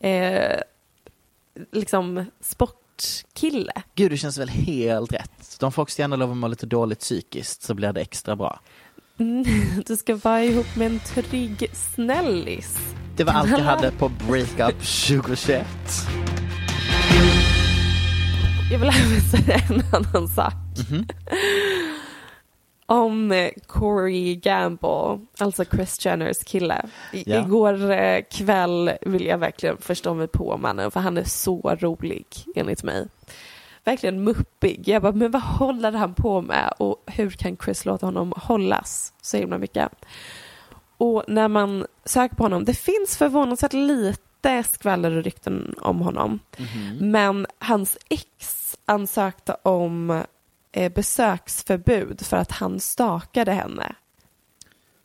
eh, 0.00 0.60
liksom 1.72 2.24
sportkille. 2.40 3.72
Gud, 3.94 4.10
det 4.10 4.16
känns 4.16 4.38
väl 4.38 4.48
helt 4.48 5.12
rätt. 5.12 5.56
De 5.60 5.72
får 5.72 5.82
också 5.82 5.98
gärna 6.00 6.16
lov 6.16 6.30
att 6.30 6.36
må 6.36 6.48
lite 6.48 6.66
dåligt 6.66 7.00
psykiskt 7.00 7.62
så 7.62 7.74
blir 7.74 7.92
det 7.92 8.00
extra 8.00 8.36
bra. 8.36 8.60
Mm, 9.18 9.44
Du 9.86 9.96
ska 9.96 10.14
vara 10.16 10.44
ihop 10.44 10.76
med 10.76 10.86
en 10.86 11.00
trygg 11.00 11.70
snällis. 11.72 12.78
Det 13.16 13.24
var 13.24 13.32
allt 13.32 13.50
jag 13.50 13.58
hade 13.64 13.90
på 13.90 14.08
Breakup 14.08 14.78
2021. 14.80 15.66
Jag 18.70 18.78
vill 18.78 18.88
även 18.88 19.20
säga 19.20 19.60
en 19.68 19.82
annan 19.92 20.28
sak. 20.28 20.52
Om 22.86 23.32
eh, 23.32 23.50
Corey 23.66 24.36
Gamble, 24.36 25.20
alltså 25.38 25.64
Chris 25.64 26.04
Jenners 26.06 26.38
kille. 26.44 26.82
I, 27.12 27.24
Ja. 27.26 27.40
Igår 27.44 27.90
eh, 27.90 28.22
kväll 28.30 28.90
vill 29.00 29.26
jag 29.26 29.38
verkligen 29.38 29.76
förstå 29.78 30.14
mig 30.14 30.28
på 30.28 30.56
mannen 30.56 30.90
för 30.90 31.00
han 31.00 31.18
är 31.18 31.24
så 31.24 31.76
rolig 31.80 32.26
enligt 32.54 32.82
mig. 32.82 33.08
Verkligen 33.84 34.24
muppig. 34.24 34.88
Jag 34.88 35.02
bara, 35.02 35.12
men 35.12 35.30
vad 35.30 35.42
håller 35.42 35.92
han 35.92 36.14
på 36.14 36.40
med? 36.40 36.72
Och 36.78 37.02
hur 37.06 37.30
kan 37.30 37.56
Chris 37.64 37.84
låta 37.84 38.06
honom 38.06 38.32
hållas 38.36 39.12
så 39.22 39.36
himla 39.36 39.58
mycket? 39.58 39.88
Och 40.98 41.24
när 41.28 41.48
man 41.48 41.86
söker 42.04 42.36
på 42.36 42.42
honom, 42.42 42.64
det 42.64 42.74
finns 42.74 43.16
förvånansvärt 43.16 43.72
lite 43.72 44.25
skvaller 44.62 45.16
och 45.16 45.24
rykten 45.24 45.74
om 45.80 45.98
honom. 46.00 46.38
Men 47.00 47.46
hans 47.58 47.98
ex 48.08 48.76
ansökte 48.84 49.56
om 49.62 50.22
eh, 50.72 50.92
besöksförbud 50.92 52.26
för 52.26 52.36
att 52.36 52.52
han 52.52 52.80
stakade 52.80 53.52
henne. 53.52 53.94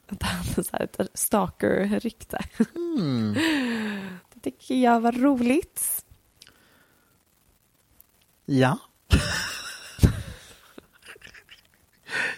Att 0.07 0.23
han 0.23 0.45
hade 0.71 0.83
ett 0.83 0.99
stalker-rykte. 1.13 2.39
Mm. 2.75 3.33
Det 4.33 4.39
tycker 4.51 4.75
jag 4.75 5.01
var 5.01 5.11
roligt. 5.11 6.05
Ja. 8.45 8.77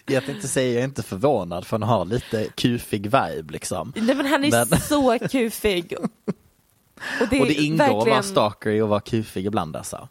jag 0.06 0.26
tänkte 0.26 0.48
säga, 0.48 0.74
jag 0.74 0.80
är 0.82 0.86
inte 0.86 1.04
förvånad 1.04 1.68
för 1.68 1.80
han 1.80 1.90
har 1.90 2.06
lite 2.06 2.48
kufig 2.56 3.04
vibe 3.04 3.52
liksom. 3.54 3.94
Nej, 3.96 4.16
men 4.16 4.26
han 4.26 4.44
är 4.44 4.52
Men- 4.70 4.80
så 4.80 5.20
kufig. 5.20 5.96
Och 7.24 7.30
det, 7.30 7.40
Och 7.42 7.48
det 7.48 7.54
ingår 7.54 7.84
att 7.84 7.90
vara 7.92 7.98
verkligen- 8.00 8.24
stalker 8.24 8.84
att 8.84 8.90
vara 8.90 9.00
kufig 9.00 9.46
ibland 9.46 9.76
alltså. 9.76 10.08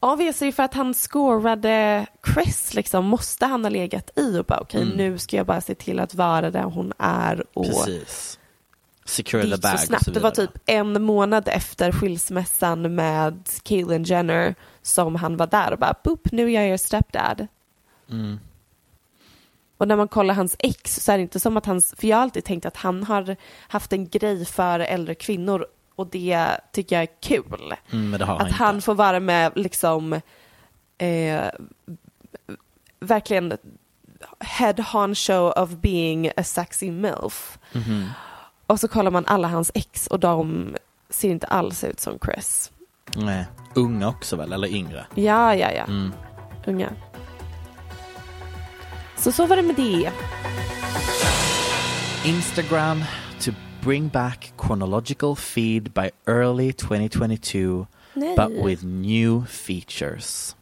Obviously 0.00 0.52
för 0.52 0.62
att 0.62 0.74
han 0.74 0.94
scorade 0.94 2.06
Chris 2.34 2.74
liksom 2.74 3.04
måste 3.04 3.46
han 3.46 3.64
ha 3.64 3.70
legat 3.70 4.10
i 4.16 4.38
och 4.38 4.44
bara 4.44 4.60
okej 4.60 4.82
Mm. 4.82 4.96
nu 4.96 5.18
ska 5.18 5.36
jag 5.36 5.46
bara 5.46 5.60
se 5.60 5.74
till 5.74 6.00
att 6.00 6.14
vara 6.14 6.50
där 6.50 6.62
hon 6.62 6.92
är 6.98 7.44
och 7.54 7.66
Precis. 7.66 8.38
Secure 9.04 9.42
the 9.42 9.48
bag 9.48 9.60
så 9.60 9.72
och 9.74 9.80
snabbt. 9.80 10.04
så 10.04 10.10
Det 10.10 10.20
var 10.20 10.30
typ 10.30 10.50
en 10.66 11.02
månad 11.02 11.48
efter 11.48 11.92
skilsmässan 11.92 12.94
med 12.94 13.48
Caitlyn 13.62 14.04
Jenner 14.04 14.54
som 14.82 15.14
han 15.14 15.36
var 15.36 15.46
där 15.46 15.72
och 15.72 15.78
bara 15.78 15.94
boop 16.04 16.32
nu 16.32 16.42
är 16.52 16.60
jag 16.60 16.66
er 16.68 16.76
stepdad. 16.76 17.46
Mm. 18.10 18.40
Och 19.82 19.88
när 19.88 19.96
man 19.96 20.08
kollar 20.08 20.34
hans 20.34 20.56
ex 20.58 21.04
så 21.04 21.12
är 21.12 21.16
det 21.16 21.22
inte 21.22 21.40
som 21.40 21.56
att 21.56 21.66
hans, 21.66 21.94
för 21.98 22.06
jag 22.06 22.16
har 22.16 22.22
alltid 22.22 22.44
tänkt 22.44 22.66
att 22.66 22.76
han 22.76 23.04
har 23.04 23.36
haft 23.68 23.92
en 23.92 24.08
grej 24.08 24.44
för 24.44 24.80
äldre 24.80 25.14
kvinnor 25.14 25.66
och 25.94 26.06
det 26.06 26.46
tycker 26.72 26.96
jag 26.96 27.02
är 27.02 27.20
kul. 27.20 27.74
Mm, 27.92 28.14
att 28.14 28.28
han 28.28 28.50
han 28.50 28.82
får 28.82 28.94
vara 28.94 29.20
med 29.20 29.52
liksom 29.54 30.12
eh, 30.98 31.44
verkligen 33.00 33.52
head 34.38 34.74
honcho 34.92 35.52
of 35.56 35.70
being 35.70 36.30
a 36.36 36.44
sexy 36.44 36.90
milf. 36.90 37.58
Mhm. 37.72 38.08
Och 38.66 38.80
så 38.80 38.88
kollar 38.88 39.10
man 39.10 39.26
alla 39.26 39.48
hans 39.48 39.70
ex 39.74 40.06
och 40.06 40.20
de 40.20 40.68
ser 41.10 41.30
inte 41.30 41.46
alls 41.46 41.84
ut 41.84 42.00
som 42.00 42.18
Chris. 42.24 42.72
Nej. 43.16 43.46
Unga 43.74 44.08
också 44.08 44.36
väl, 44.36 44.52
eller 44.52 44.68
yngre? 44.68 45.06
Ja, 45.14 45.54
ja, 45.54 45.72
ja. 45.72 45.84
Mm. 45.84 46.12
Unga. 46.66 46.92
Så 49.22 49.32
så 49.32 49.46
var 49.46 49.56
det 49.56 49.62
med 49.62 49.74
det. 49.76 50.12
Instagram 52.26 53.04
to 53.40 53.50
bring 53.82 54.08
back 54.08 54.52
chronological 54.66 55.36
feed 55.36 55.82
by 55.82 56.10
early 56.26 56.72
2022 56.72 57.86
Nej. 58.14 58.36
but 58.36 58.66
with 58.66 58.84
new 58.84 59.46
features. 59.46 60.56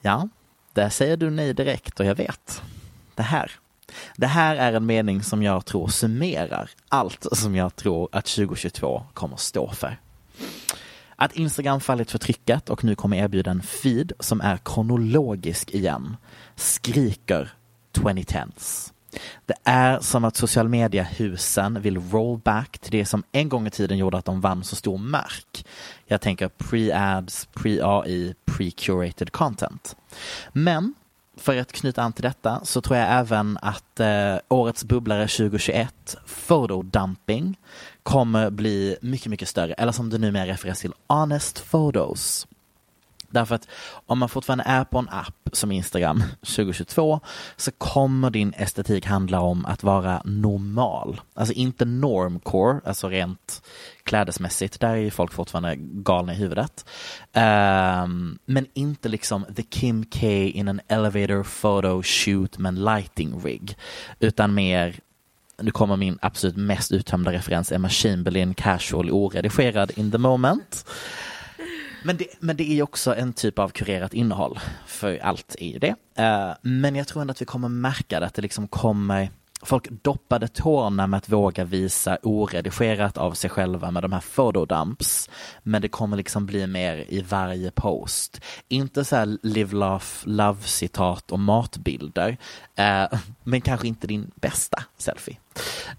Ja, 0.00 0.28
där 0.72 0.88
säger 0.88 1.16
du 1.16 1.30
nej 1.30 1.54
direkt 1.54 2.00
och 2.00 2.06
jag 2.06 2.14
vet. 2.14 2.62
Det 3.14 3.22
här. 3.22 3.52
Det 4.16 4.26
här 4.26 4.56
är 4.56 4.72
en 4.72 4.86
mening 4.86 5.22
som 5.22 5.42
jag 5.42 5.64
tror 5.64 5.88
summerar 5.88 6.70
allt 6.88 7.26
som 7.32 7.56
jag 7.56 7.76
tror 7.76 8.08
att 8.12 8.24
2022 8.24 9.02
kommer 9.14 9.36
stå 9.36 9.70
för. 9.70 9.96
Att 11.22 11.32
Instagram 11.32 11.80
fallit 11.80 12.10
för 12.10 12.18
trycket 12.18 12.70
och 12.70 12.84
nu 12.84 12.94
kommer 12.94 13.16
erbjuda 13.16 13.50
en 13.50 13.62
feed 13.62 14.12
som 14.20 14.40
är 14.40 14.58
kronologisk 14.64 15.70
igen 15.70 16.16
skriker 16.56 17.50
2010s. 17.92 18.92
Det 19.46 19.54
är 19.64 20.00
som 20.00 20.24
att 20.24 20.36
social 20.36 20.68
media-husen 20.68 21.82
vill 21.82 21.98
roll 22.10 22.38
back 22.38 22.78
till 22.78 22.92
det 22.92 23.04
som 23.06 23.24
en 23.32 23.48
gång 23.48 23.66
i 23.66 23.70
tiden 23.70 23.98
gjorde 23.98 24.18
att 24.18 24.24
de 24.24 24.40
vann 24.40 24.64
så 24.64 24.76
stor 24.76 24.98
mark. 24.98 25.66
Jag 26.06 26.20
tänker 26.20 26.48
pre-ads, 26.48 27.48
pre-AI, 27.54 28.34
pre-curated 28.46 29.30
content. 29.30 29.96
Men 30.52 30.94
för 31.36 31.56
att 31.56 31.72
knyta 31.72 32.02
an 32.02 32.12
till 32.12 32.22
detta 32.22 32.60
så 32.64 32.80
tror 32.80 32.96
jag 32.98 33.08
även 33.10 33.58
att 33.62 34.00
eh, 34.00 34.36
årets 34.48 34.84
bubblare 34.84 35.28
2021, 35.28 36.16
photo 36.46 36.82
dumping, 36.82 37.56
kommer 38.02 38.50
bli 38.50 38.96
mycket, 39.00 39.30
mycket 39.30 39.48
större. 39.48 39.72
Eller 39.72 39.92
som 39.92 40.10
det 40.10 40.18
numera 40.18 40.46
refereras 40.46 40.80
till, 40.80 40.92
honest 41.06 41.70
photos. 41.70 42.46
Därför 43.32 43.54
att 43.54 43.68
om 44.06 44.18
man 44.18 44.28
fortfarande 44.28 44.64
är 44.64 44.84
på 44.84 44.98
en 44.98 45.08
app 45.08 45.48
som 45.52 45.72
Instagram 45.72 46.22
2022 46.40 47.20
så 47.56 47.70
kommer 47.72 48.30
din 48.30 48.52
estetik 48.56 49.06
handla 49.06 49.40
om 49.40 49.66
att 49.66 49.82
vara 49.82 50.22
normal. 50.24 51.20
Alltså 51.34 51.54
inte 51.54 51.84
normcore, 51.84 52.80
alltså 52.84 53.08
rent 53.08 53.62
klädesmässigt. 54.02 54.80
Där 54.80 54.88
är 54.88 54.96
ju 54.96 55.10
folk 55.10 55.32
fortfarande 55.32 55.76
galna 55.78 56.32
i 56.32 56.36
huvudet. 56.36 56.86
Um, 57.32 58.38
men 58.44 58.66
inte 58.74 59.08
liksom 59.08 59.44
the 59.56 59.62
Kim 59.62 60.04
K 60.04 60.26
in 60.28 60.68
an 60.68 60.80
elevator 60.88 61.42
photo 61.42 62.02
shoot 62.02 62.58
med 62.58 62.68
en 62.68 62.84
lighting 62.84 63.40
rig. 63.44 63.76
Utan 64.20 64.54
mer 64.54 65.00
nu 65.60 65.70
kommer 65.70 65.96
min 65.96 66.18
absolut 66.22 66.56
mest 66.56 66.92
uttömda 66.92 67.32
referens, 67.32 67.72
Emma 67.72 67.88
Chamberlain 67.88 68.54
casual 68.54 69.10
oredigerad 69.10 69.92
in 69.96 70.10
the 70.10 70.18
moment. 70.18 70.84
Men 72.04 72.16
det, 72.16 72.26
men 72.40 72.56
det 72.56 72.70
är 72.70 72.74
ju 72.74 72.82
också 72.82 73.14
en 73.14 73.32
typ 73.32 73.58
av 73.58 73.68
kurerat 73.68 74.14
innehåll, 74.14 74.58
för 74.86 75.18
allt 75.18 75.56
är 75.58 75.68
ju 75.68 75.78
det. 75.78 75.94
Eh, 76.16 76.50
men 76.62 76.96
jag 76.96 77.08
tror 77.08 77.20
ändå 77.20 77.30
att 77.30 77.42
vi 77.42 77.46
kommer 77.46 77.68
märka 77.68 78.20
det, 78.20 78.26
att 78.26 78.34
det 78.34 78.42
liksom 78.42 78.68
kommer 78.68 79.30
Folk 79.62 79.88
doppade 80.02 80.48
tårna 80.48 81.06
med 81.06 81.18
att 81.18 81.28
våga 81.28 81.64
visa 81.64 82.18
oredigerat 82.22 83.18
av 83.18 83.32
sig 83.32 83.50
själva 83.50 83.90
med 83.90 84.02
de 84.02 84.12
här 84.12 84.24
photodumps. 84.34 85.30
Men 85.62 85.82
det 85.82 85.88
kommer 85.88 86.16
liksom 86.16 86.46
bli 86.46 86.66
mer 86.66 87.04
i 87.08 87.22
varje 87.22 87.70
post. 87.70 88.40
Inte 88.68 89.04
så 89.04 89.16
här 89.16 89.38
live, 89.42 89.72
love, 89.72 90.04
love 90.24 90.62
citat 90.62 91.32
och 91.32 91.38
matbilder. 91.38 92.36
Eh, 92.74 93.18
men 93.44 93.60
kanske 93.60 93.88
inte 93.88 94.06
din 94.06 94.30
bästa 94.34 94.82
selfie. 94.98 95.36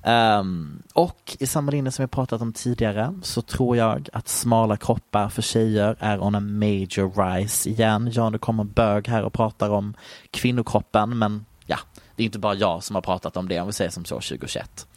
Um, 0.04 0.84
och 0.94 1.38
i 1.40 1.48
samma 1.48 1.72
linje 1.72 1.92
som 1.92 2.04
vi 2.04 2.08
pratat 2.08 2.42
om 2.42 2.54
tidigare 2.54 3.14
så 3.24 3.42
tror 3.42 3.78
jag 3.78 4.10
att 4.14 4.28
smala 4.28 4.78
kroppar 4.78 5.30
för 5.30 5.42
tjejer 5.42 5.96
är 6.00 6.24
on 6.24 6.36
a 6.36 6.40
major 6.40 7.36
rise 7.36 7.70
igen. 7.70 8.12
Ja, 8.14 8.30
nu 8.30 8.38
kommer 8.38 8.64
bög 8.64 9.08
här 9.08 9.24
och 9.24 9.34
pratar 9.34 9.70
om 9.70 9.94
kvinnokroppen, 10.32 11.18
men 11.18 11.46
ja, 11.66 11.78
det 12.16 12.24
är 12.24 12.26
inte 12.26 12.40
bara 12.40 12.56
jag 12.56 12.84
som 12.84 12.96
har 12.96 13.02
pratat 13.02 13.38
om 13.38 13.50
det, 13.50 13.60
om 13.60 13.68
vi 13.68 13.74
säger 13.74 13.92
som 13.92 14.06
så 14.06 14.16
2021. 14.16 14.88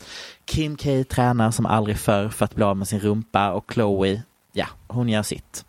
Kim 0.44 0.76
K 0.76 1.04
tränar 1.08 1.50
som 1.50 1.66
aldrig 1.66 1.98
förr 1.98 2.28
för 2.28 2.44
att 2.44 2.54
bli 2.54 2.64
av 2.64 2.76
med 2.76 2.88
sin 2.88 3.00
rumpa 3.00 3.52
och 3.52 3.72
Chloe 3.72 4.22
ja, 4.56 4.66
hon 4.88 5.08
gör 5.08 5.22
sitt. 5.22 5.64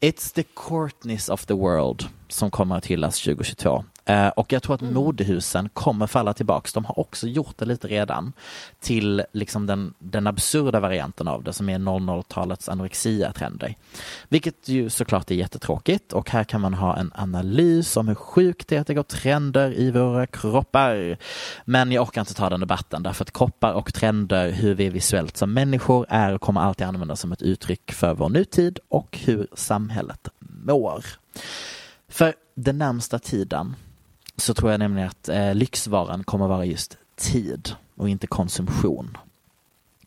It's 0.00 0.34
the 0.34 0.42
Courtneys 0.42 1.28
of 1.28 1.46
the 1.46 1.54
world 1.54 2.04
som 2.28 2.50
kommer 2.50 2.76
att 2.76 2.86
hyllas 2.86 3.20
2022. 3.20 3.84
Eh, 4.06 4.28
och 4.28 4.52
jag 4.52 4.62
tror 4.62 4.74
att 4.74 4.82
Mm. 4.82 4.94
modehusen 4.94 5.68
kommer 5.68 6.06
falla 6.06 6.32
tillbaks. 6.34 6.72
De 6.72 6.84
har 6.84 6.98
också 6.98 7.26
gjort 7.28 7.58
det 7.58 7.64
lite 7.64 7.88
redan 7.88 8.32
till 8.80 9.22
liksom 9.32 9.66
den, 9.66 9.94
den 9.98 10.26
absurda 10.26 10.80
varianten 10.80 11.28
av 11.28 11.42
det 11.42 11.52
som 11.52 11.68
är 11.68 11.78
00-talets 11.78 12.68
anorexia-trender. 12.68 13.74
Vilket 14.28 14.68
ju 14.68 14.90
såklart 14.90 15.30
är 15.30 15.34
jättetråkigt 15.34 16.12
och 16.12 16.30
här 16.30 16.44
kan 16.44 16.60
man 16.60 16.74
ha 16.74 16.96
en 16.96 17.12
analys 17.14 17.96
om 17.96 18.08
hur 18.08 18.14
sjukt 18.14 18.68
det 18.68 18.76
är 18.76 18.80
att 18.80 18.86
det 18.86 18.94
går 18.94 19.02
trender 19.02 19.78
i 19.78 19.90
våra 19.90 20.26
kroppar. 20.26 21.16
Men 21.64 21.92
jag 21.92 22.02
orkar 22.02 22.20
inte 22.20 22.34
ta 22.34 22.50
den 22.50 22.60
debatten 22.60 23.02
därför 23.02 23.24
att 23.24 23.32
kroppar 23.32 23.72
och 23.72 23.94
trender, 23.94 24.50
hur 24.50 24.74
vi 24.74 24.86
är 24.86 24.90
visuellt 24.90 25.36
som 25.36 25.52
människor 25.52 26.06
är 26.08 26.34
och 26.34 26.40
kommer 26.40 26.60
alltid 26.60 26.86
användas 26.86 27.20
som 27.20 27.32
ett 27.32 27.42
uttryck 27.42 27.92
för 27.92 28.14
vår 28.14 28.28
nutid 28.28 28.78
och 28.88 29.18
hur 29.24 29.46
samhället 29.54 30.28
mår. 30.38 31.04
För 32.08 32.34
den 32.54 32.78
närmsta 32.78 33.18
tiden 33.18 33.76
så 34.36 34.54
tror 34.54 34.70
jag 34.70 34.78
nämligen 34.78 35.08
att 35.08 35.28
eh, 35.28 35.54
lyxvaran 35.54 36.24
kommer 36.24 36.48
vara 36.48 36.64
just 36.64 36.98
tid 37.16 37.70
och 37.96 38.08
inte 38.08 38.26
konsumtion. 38.26 39.16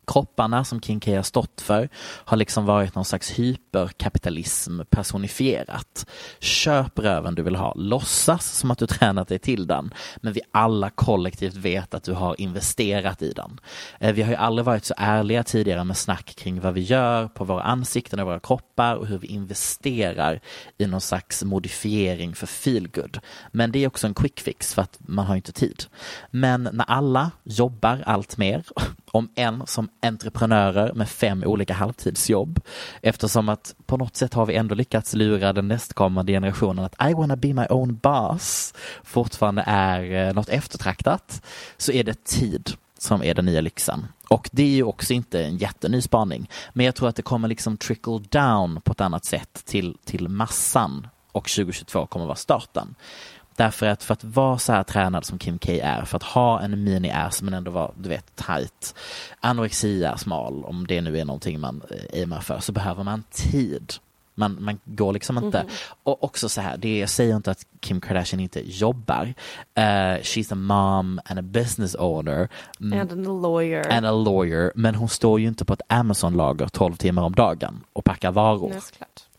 Kropparna 0.07 0.63
som 0.63 0.81
King 0.81 0.99
K 0.99 1.15
har 1.15 1.23
stått 1.23 1.61
för 1.61 1.89
har 2.25 2.37
liksom 2.37 2.65
varit 2.65 2.95
någon 2.95 3.05
slags 3.05 3.31
hyperkapitalism 3.31 4.81
personifierat. 4.89 6.05
Köp 6.39 6.99
röven 6.99 7.35
du 7.35 7.43
vill 7.43 7.55
ha, 7.55 7.73
låtsas 7.73 8.51
som 8.51 8.71
att 8.71 8.77
du 8.77 8.87
tränat 8.87 9.27
dig 9.27 9.39
till 9.39 9.67
den, 9.67 9.93
men 10.17 10.33
vi 10.33 10.41
alla 10.51 10.89
kollektivt 10.89 11.55
vet 11.55 11.93
att 11.93 12.03
du 12.03 12.13
har 12.13 12.41
investerat 12.41 13.21
i 13.21 13.31
den. 13.31 13.59
Eh, 13.99 14.13
vi 14.13 14.21
har 14.21 14.29
ju 14.29 14.35
aldrig 14.35 14.65
varit 14.65 14.85
så 14.85 14.93
ärliga 14.97 15.43
tidigare 15.43 15.83
med 15.83 15.97
snack 15.97 16.35
kring 16.35 16.61
vad 16.61 16.73
vi 16.73 16.81
gör 16.81 17.27
på 17.27 17.43
våra 17.43 17.61
ansikten 17.61 18.19
och 18.19 18.25
våra 18.25 18.39
kroppar 18.39 18.95
och 18.95 19.07
hur 19.07 19.17
vi 19.17 19.27
investerar 19.27 20.39
i 20.77 20.85
någon 20.85 21.01
slags 21.01 21.43
modifiering 21.43 22.35
för 22.35 22.47
feelgood. 22.47 23.19
Men 23.51 23.71
det 23.71 23.83
är 23.83 23.87
också 23.87 24.07
en 24.07 24.13
quick 24.13 24.39
fix 24.39 24.73
för 24.73 24.81
att 24.81 24.97
man 24.99 25.25
har 25.25 25.35
inte 25.35 25.51
tid. 25.51 25.85
Men 26.31 26.69
när 26.73 26.85
alla 26.85 27.31
jobbar 27.43 28.03
allt 28.05 28.37
mer, 28.37 28.63
om 29.11 29.29
en 29.35 29.63
som 29.67 29.89
entreprenörer 30.01 30.93
med 30.93 31.09
fem 31.09 31.43
olika 31.43 31.73
halvtidsjobb, 31.73 32.59
eftersom 33.01 33.49
att 33.49 33.75
på 33.85 33.97
något 33.97 34.15
sätt 34.15 34.33
har 34.33 34.45
vi 34.45 34.55
ändå 34.55 34.75
lyckats 34.75 35.13
lura 35.13 35.53
den 35.53 35.67
nästkommande 35.67 36.31
generationen 36.31 36.85
att 36.85 37.09
I 37.09 37.13
wanna 37.13 37.35
be 37.35 37.53
my 37.53 37.65
own 37.69 37.95
boss 37.95 38.73
fortfarande 39.03 39.63
är 39.67 40.27
eh, 40.27 40.33
något 40.33 40.49
eftertraktat, 40.49 41.41
så 41.77 41.91
är 41.91 42.03
det 42.03 42.23
tid 42.23 42.71
som 42.99 43.23
är 43.23 43.33
den 43.33 43.45
nya 43.45 43.61
lyxen. 43.61 44.07
Och 44.29 44.49
det 44.51 44.63
är 44.63 44.75
ju 44.75 44.83
också 44.83 45.13
inte 45.13 45.43
en 45.43 45.57
jätteny 45.57 46.01
spaning, 46.01 46.49
men 46.73 46.85
jag 46.85 46.95
tror 46.95 47.09
att 47.09 47.15
det 47.15 47.21
kommer 47.21 47.47
liksom 47.47 47.77
trickle 47.77 48.19
down 48.29 48.81
på 48.81 48.91
ett 48.91 49.01
annat 49.01 49.25
sätt 49.25 49.63
till, 49.65 49.97
till 50.05 50.29
massan 50.29 51.07
och 51.31 51.49
2022 51.49 52.05
kommer 52.05 52.25
vara 52.25 52.35
starten. 52.35 52.95
Därför 53.57 53.85
att 53.85 54.03
för 54.03 54.13
att 54.13 54.23
vara 54.23 54.57
så 54.57 54.71
här 54.73 54.83
tränad 54.83 55.25
som 55.25 55.39
Kim 55.39 55.59
K 55.59 55.71
är, 55.71 56.05
för 56.05 56.15
att 56.17 56.23
ha 56.23 56.61
en 56.61 56.83
mini-ass 56.83 57.41
men 57.41 57.53
ändå 57.53 57.71
vara, 57.71 57.91
du 57.97 58.09
vet, 58.09 58.35
tight, 58.35 58.95
anorexia, 59.39 60.17
smal, 60.17 60.65
om 60.65 60.87
det 60.87 61.01
nu 61.01 61.17
är 61.19 61.25
någonting 61.25 61.59
man 61.59 61.81
eh, 61.91 62.19
aimar 62.19 62.39
för, 62.39 62.59
så 62.59 62.71
behöver 62.71 63.03
man 63.03 63.23
tid. 63.31 63.93
Man, 64.35 64.57
man 64.59 64.79
går 64.85 65.13
liksom 65.13 65.37
inte. 65.37 65.65
Och 66.03 66.23
också 66.23 66.49
så 66.49 66.61
här, 66.61 66.77
det, 66.77 66.99
jag 66.99 67.09
säger 67.09 67.35
inte 67.35 67.51
att 67.51 67.65
Kim 67.79 68.01
Kardashian 68.01 68.39
inte 68.39 68.69
jobbar. 68.71 69.33
Eh, 69.75 69.81
she's 70.21 70.51
a 70.53 70.55
mom 70.55 71.19
and 71.25 71.39
a 71.39 71.41
business 71.41 71.95
owner. 71.95 72.49
Mm, 72.79 72.99
And 72.99 73.11
a 73.11 73.31
lawyer. 73.31 73.91
and 73.91 74.05
a 74.05 74.11
lawyer, 74.11 74.71
men 74.75 74.95
hon 74.95 75.09
står 75.09 75.39
ju 75.39 75.47
inte 75.47 75.65
på 75.65 75.73
ett 75.73 75.81
Amazon-lager 75.89 76.67
12 76.67 76.95
timmar 76.95 77.23
om 77.23 77.33
dagen 77.33 77.83
och 77.93 78.05
packar 78.05 78.31
varor 78.31 78.69
Nej, 78.69 78.81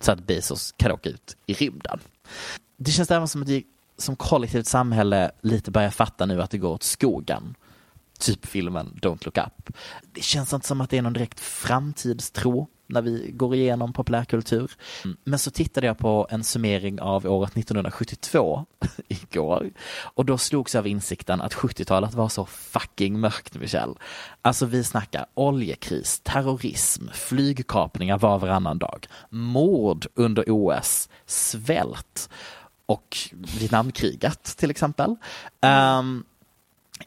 så 0.00 0.12
att 0.12 0.26
Bezos 0.26 0.74
kan 0.76 0.92
åka 0.92 1.08
ut 1.08 1.36
i 1.46 1.52
rymden. 1.52 1.98
Det 2.76 2.90
känns 2.90 3.10
även 3.10 3.28
som 3.28 3.42
att 3.42 3.48
vi 3.48 3.64
som 3.98 4.16
kollektivt 4.16 4.66
samhälle 4.66 5.30
lite 5.40 5.70
börjar 5.70 5.90
fatta 5.90 6.26
nu 6.26 6.42
att 6.42 6.50
det 6.50 6.58
går 6.58 6.72
åt 6.72 6.82
skogen. 6.82 7.54
Typ 8.18 8.46
filmen 8.46 8.98
Don't 9.02 9.24
look 9.24 9.38
up. 9.38 9.70
Det 10.12 10.22
känns 10.22 10.52
inte 10.52 10.66
som 10.66 10.80
att 10.80 10.90
det 10.90 10.98
är 10.98 11.02
någon 11.02 11.12
direkt 11.12 11.40
framtidstro 11.40 12.68
när 12.88 13.02
vi 13.02 13.30
går 13.34 13.54
igenom 13.54 13.92
populärkultur. 13.92 14.72
Men 15.24 15.38
så 15.38 15.50
tittade 15.50 15.86
jag 15.86 15.98
på 15.98 16.26
en 16.30 16.44
summering 16.44 17.00
av 17.00 17.26
året 17.26 17.56
1972 17.56 18.64
igår 19.08 19.70
och 20.02 20.24
då 20.24 20.38
slogs 20.38 20.74
jag 20.74 20.82
av 20.82 20.86
insikten 20.86 21.40
att 21.40 21.54
70-talet 21.54 22.14
var 22.14 22.28
så 22.28 22.46
fucking 22.46 23.20
mörkt, 23.20 23.54
Michelle. 23.54 23.94
Alltså 24.42 24.66
vi 24.66 24.84
snackar 24.84 25.26
oljekris, 25.34 26.20
terrorism, 26.20 27.08
flygkapningar 27.12 28.18
var 28.18 28.38
varannan 28.38 28.78
dag, 28.78 29.06
mord 29.30 30.06
under 30.14 30.44
OS, 30.48 31.08
svält 31.26 32.30
och 32.88 33.16
Vietnamkriget 33.32 34.56
till 34.56 34.70
exempel. 34.70 35.16
Um, 35.60 36.24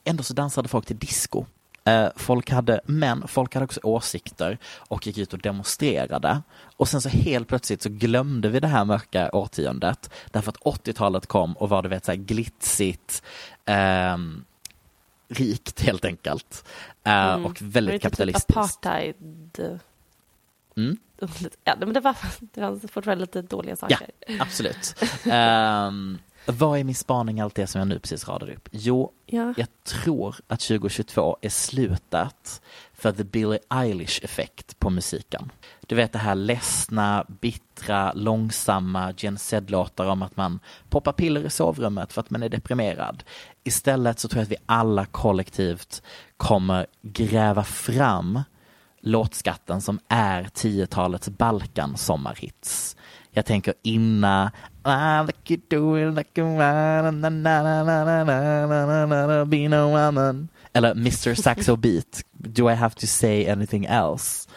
ändå 0.03 0.23
så 0.23 0.33
dansade 0.33 0.67
folk 0.67 0.85
till 0.85 0.97
disco. 0.97 1.45
Eh, 1.83 2.07
folk 2.15 2.49
hade, 2.49 2.81
men 2.85 3.27
folk 3.27 3.53
hade 3.53 3.63
också 3.63 3.79
åsikter 3.83 4.57
och 4.77 5.07
gick 5.07 5.17
ut 5.17 5.33
och 5.33 5.39
demonstrerade. 5.39 6.41
Och 6.77 6.87
sen 6.87 7.01
så 7.01 7.09
helt 7.09 7.47
plötsligt 7.47 7.81
så 7.81 7.89
glömde 7.89 8.49
vi 8.49 8.59
det 8.59 8.67
här 8.67 8.85
mörka 8.85 9.29
årtiondet 9.33 10.09
därför 10.31 10.49
att 10.49 10.57
80-talet 10.57 11.27
kom 11.27 11.53
och 11.53 11.69
var 11.69 11.81
du 11.83 11.89
vet 11.89 12.05
så 12.05 12.11
här 12.11 12.17
glitsigt, 12.19 13.23
ehm, 13.65 14.45
rikt 15.29 15.81
helt 15.81 16.05
enkelt. 16.05 16.65
Eh, 17.03 17.33
Mm. 17.33 17.45
Och 17.45 17.61
väldigt 17.61 17.93
inte 17.93 18.03
kapitalistiskt. 18.03 18.47
Typ 18.47 18.57
apartheid. 18.57 19.15
Mm. 20.77 20.97
Ja, 21.63 21.75
men 21.79 21.93
det 21.93 21.99
var, 21.99 22.15
det 22.39 22.61
var 22.61 22.87
fortfarande 22.87 23.21
lite 23.21 23.41
dåliga 23.41 23.75
Ja, 23.81 23.87
saker. 23.89 24.07
absolut. 24.39 24.95
Ehm, 25.25 26.17
vad 26.45 26.79
är 26.79 26.83
min 26.83 26.95
spaning 26.95 27.39
allt 27.39 27.55
det 27.55 27.67
som 27.67 27.79
jag 27.79 27.87
nu 27.87 27.99
precis 27.99 28.27
radade 28.27 28.55
upp? 28.55 28.69
Jo, 28.71 29.11
Ja. 29.25 29.53
jag 29.57 29.67
tror 29.83 30.35
att 30.47 30.59
2022 30.59 31.37
är 31.41 31.49
slutet 31.49 32.61
för 32.93 33.11
the 33.11 33.23
Billie 33.23 33.59
Eilish-effekt 33.69 34.79
på 34.79 34.89
musiken. 34.89 35.51
Du 35.87 35.95
vet 35.95 36.11
det 36.13 36.19
här 36.19 36.35
ledsna, 36.35 37.25
bittra, 37.41 38.13
långsamma 38.13 39.13
Gen 39.17 39.37
Z-låtar 39.37 40.05
om 40.05 40.21
att 40.21 40.37
man 40.37 40.59
poppar 40.89 41.11
piller 41.11 41.45
i 41.45 41.49
sovrummet 41.49 42.13
för 42.13 42.21
att 42.21 42.29
man 42.29 42.43
är 42.43 42.49
deprimerad. 42.49 43.23
Istället 43.63 44.19
så 44.19 44.27
tror 44.27 44.39
jag 44.39 44.43
att 44.43 44.51
vi 44.51 44.63
alla 44.65 45.05
kollektivt 45.05 46.01
kommer 46.37 46.87
gräva 47.01 47.63
fram 47.63 48.39
låtskatten 49.01 49.81
som 49.81 49.99
är 50.07 50.43
10-talets 50.43 51.29
Balkan 51.29 51.97
sommarhits. 51.97 52.95
Jag 53.31 53.45
tänker 53.45 53.73
inna 53.83 54.51
like 55.27 55.53
you 55.53 55.61
do 55.69 55.97
it 55.97 56.15
like 56.15 56.41
you 56.41 56.57
Be 59.45 59.67
no 59.69 59.89
woman. 59.91 60.47
Eller 60.73 60.91
Mr 60.91 61.35
Saxo 61.35 61.75
Beat. 61.75 62.23
Do 62.33 62.71
I 62.71 62.73
have 62.73 62.95
to 62.95 63.07
say 63.07 63.49
anything 63.49 63.85
else? 63.85 64.49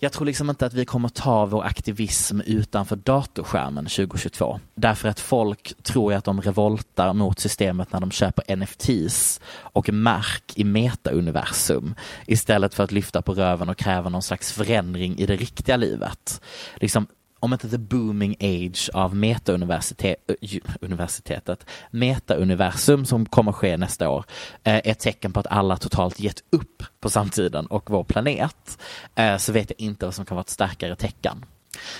Jag 0.00 0.12
tror 0.12 0.26
liksom 0.26 0.50
inte 0.50 0.66
att 0.66 0.74
vi 0.74 0.84
kommer 0.84 1.08
ta 1.08 1.46
vår 1.46 1.64
aktivism 1.64 2.40
utanför 2.40 2.96
datorskärmen 2.96 3.84
2022. 3.84 4.60
Därför 4.74 5.08
att 5.08 5.20
folk 5.20 5.82
tror 5.82 6.12
ju 6.12 6.18
att 6.18 6.24
de 6.24 6.40
revoltar 6.40 7.12
mot 7.12 7.38
systemet 7.38 7.92
när 7.92 8.00
de 8.00 8.10
köper 8.10 8.56
NFTs 8.56 9.40
och 9.56 9.92
mark 9.92 10.52
i 10.54 10.64
metauniversum 10.64 11.94
istället 12.26 12.74
för 12.74 12.84
att 12.84 12.92
lyfta 12.92 13.22
på 13.22 13.34
röven 13.34 13.68
och 13.68 13.76
kräva 13.76 14.08
någon 14.08 14.22
slags 14.22 14.52
förändring 14.52 15.18
i 15.18 15.26
det 15.26 15.36
riktiga 15.36 15.76
livet. 15.76 16.40
Liksom, 16.76 17.06
om 17.40 17.52
inte 17.52 17.68
the 17.68 17.78
booming 17.78 18.36
age 18.40 18.90
av 18.94 19.16
metauniversitetet, 19.16 21.66
metauniversum 21.90 23.04
som 23.04 23.26
kommer 23.26 23.52
ske 23.52 23.76
nästa 23.76 24.10
år, 24.10 24.24
eh, 24.64 24.74
är 24.74 24.82
ett 24.84 24.98
tecken 24.98 25.32
på 25.32 25.40
att 25.40 25.46
alla 25.46 25.76
totalt 25.76 26.20
gett 26.20 26.42
upp 26.50 26.82
på 27.00 27.10
samtiden 27.10 27.66
och 27.66 27.90
vår 27.90 28.04
planet, 28.04 28.78
eh, 29.14 29.36
så 29.36 29.52
vet 29.52 29.70
jag 29.70 29.80
inte 29.80 30.04
vad 30.04 30.14
som 30.14 30.24
kan 30.24 30.34
vara 30.34 30.42
ett 30.42 30.50
starkare 30.50 30.96
tecken. 30.96 31.44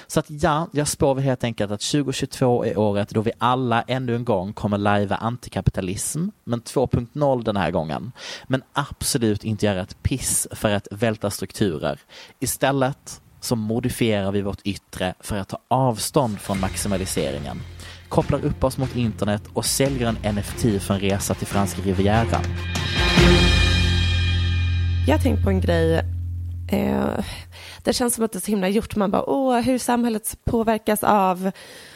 Så 0.07 0.21
att 0.21 0.27
ja, 0.29 0.69
jag 0.73 0.89
spår 0.89 1.15
väl 1.15 1.25
helt 1.25 1.45
enkelt 1.45 1.73
att 1.73 1.81
2022 1.81 2.65
är 2.65 2.79
året 2.79 3.11
då 3.11 3.21
vi 3.21 3.33
alla 3.39 3.83
ännu 3.83 4.17
en 4.17 4.25
gång 4.25 4.53
kommer 4.53 4.79
lajva 4.79 5.17
antikapitalism, 5.17 6.29
men 6.45 6.63
2.0 6.63 7.45
den 7.45 7.57
här 7.57 7.71
gången. 7.71 8.13
Men 8.47 8.63
absolut 8.73 9.45
inte 9.45 9.67
göra 9.67 9.81
ett 9.81 10.03
piss 10.03 10.49
för 10.51 10.71
att 10.71 10.89
välta 10.91 11.31
strukturer. 11.31 12.01
Istället 12.41 13.21
så 13.41 13.57
modifierar 13.57 14.33
vi 14.33 14.43
vårt 14.43 14.61
yttre 14.65 15.15
för 15.21 15.37
att 15.37 15.49
ta 15.49 15.59
avstånd 15.69 16.41
från 16.41 16.61
maximaliseringen. 16.61 17.63
Kopplar 18.09 18.45
upp 18.45 18.65
oss 18.65 18.79
mot 18.79 18.97
internet 18.97 19.43
och 19.53 19.65
säljer 19.65 20.17
en 20.23 20.35
NFT 20.35 20.83
för 20.83 20.95
en 20.95 21.01
resa 21.01 21.35
till 21.35 21.47
franska 21.47 21.83
rivieran. 21.83 22.43
Jag 25.07 25.15
har 25.15 25.23
tänkt 25.23 25.45
på 25.45 25.51
en 25.51 25.61
grej. 25.61 25.99
Eh, 26.73 27.25
det 27.85 27.93
känns 27.93 28.15
som 28.15 28.25
att 28.25 28.33
det 28.33 28.39
är 28.39 28.41
så 28.41 28.51
himla 28.51 28.69
gjort. 28.69 28.97
Man 28.97 29.11
bara, 29.11 29.31
åh, 29.31 29.61
hur 29.61 29.79
samhället 29.79 30.39
påverkas 30.45 31.05
av 31.05 31.51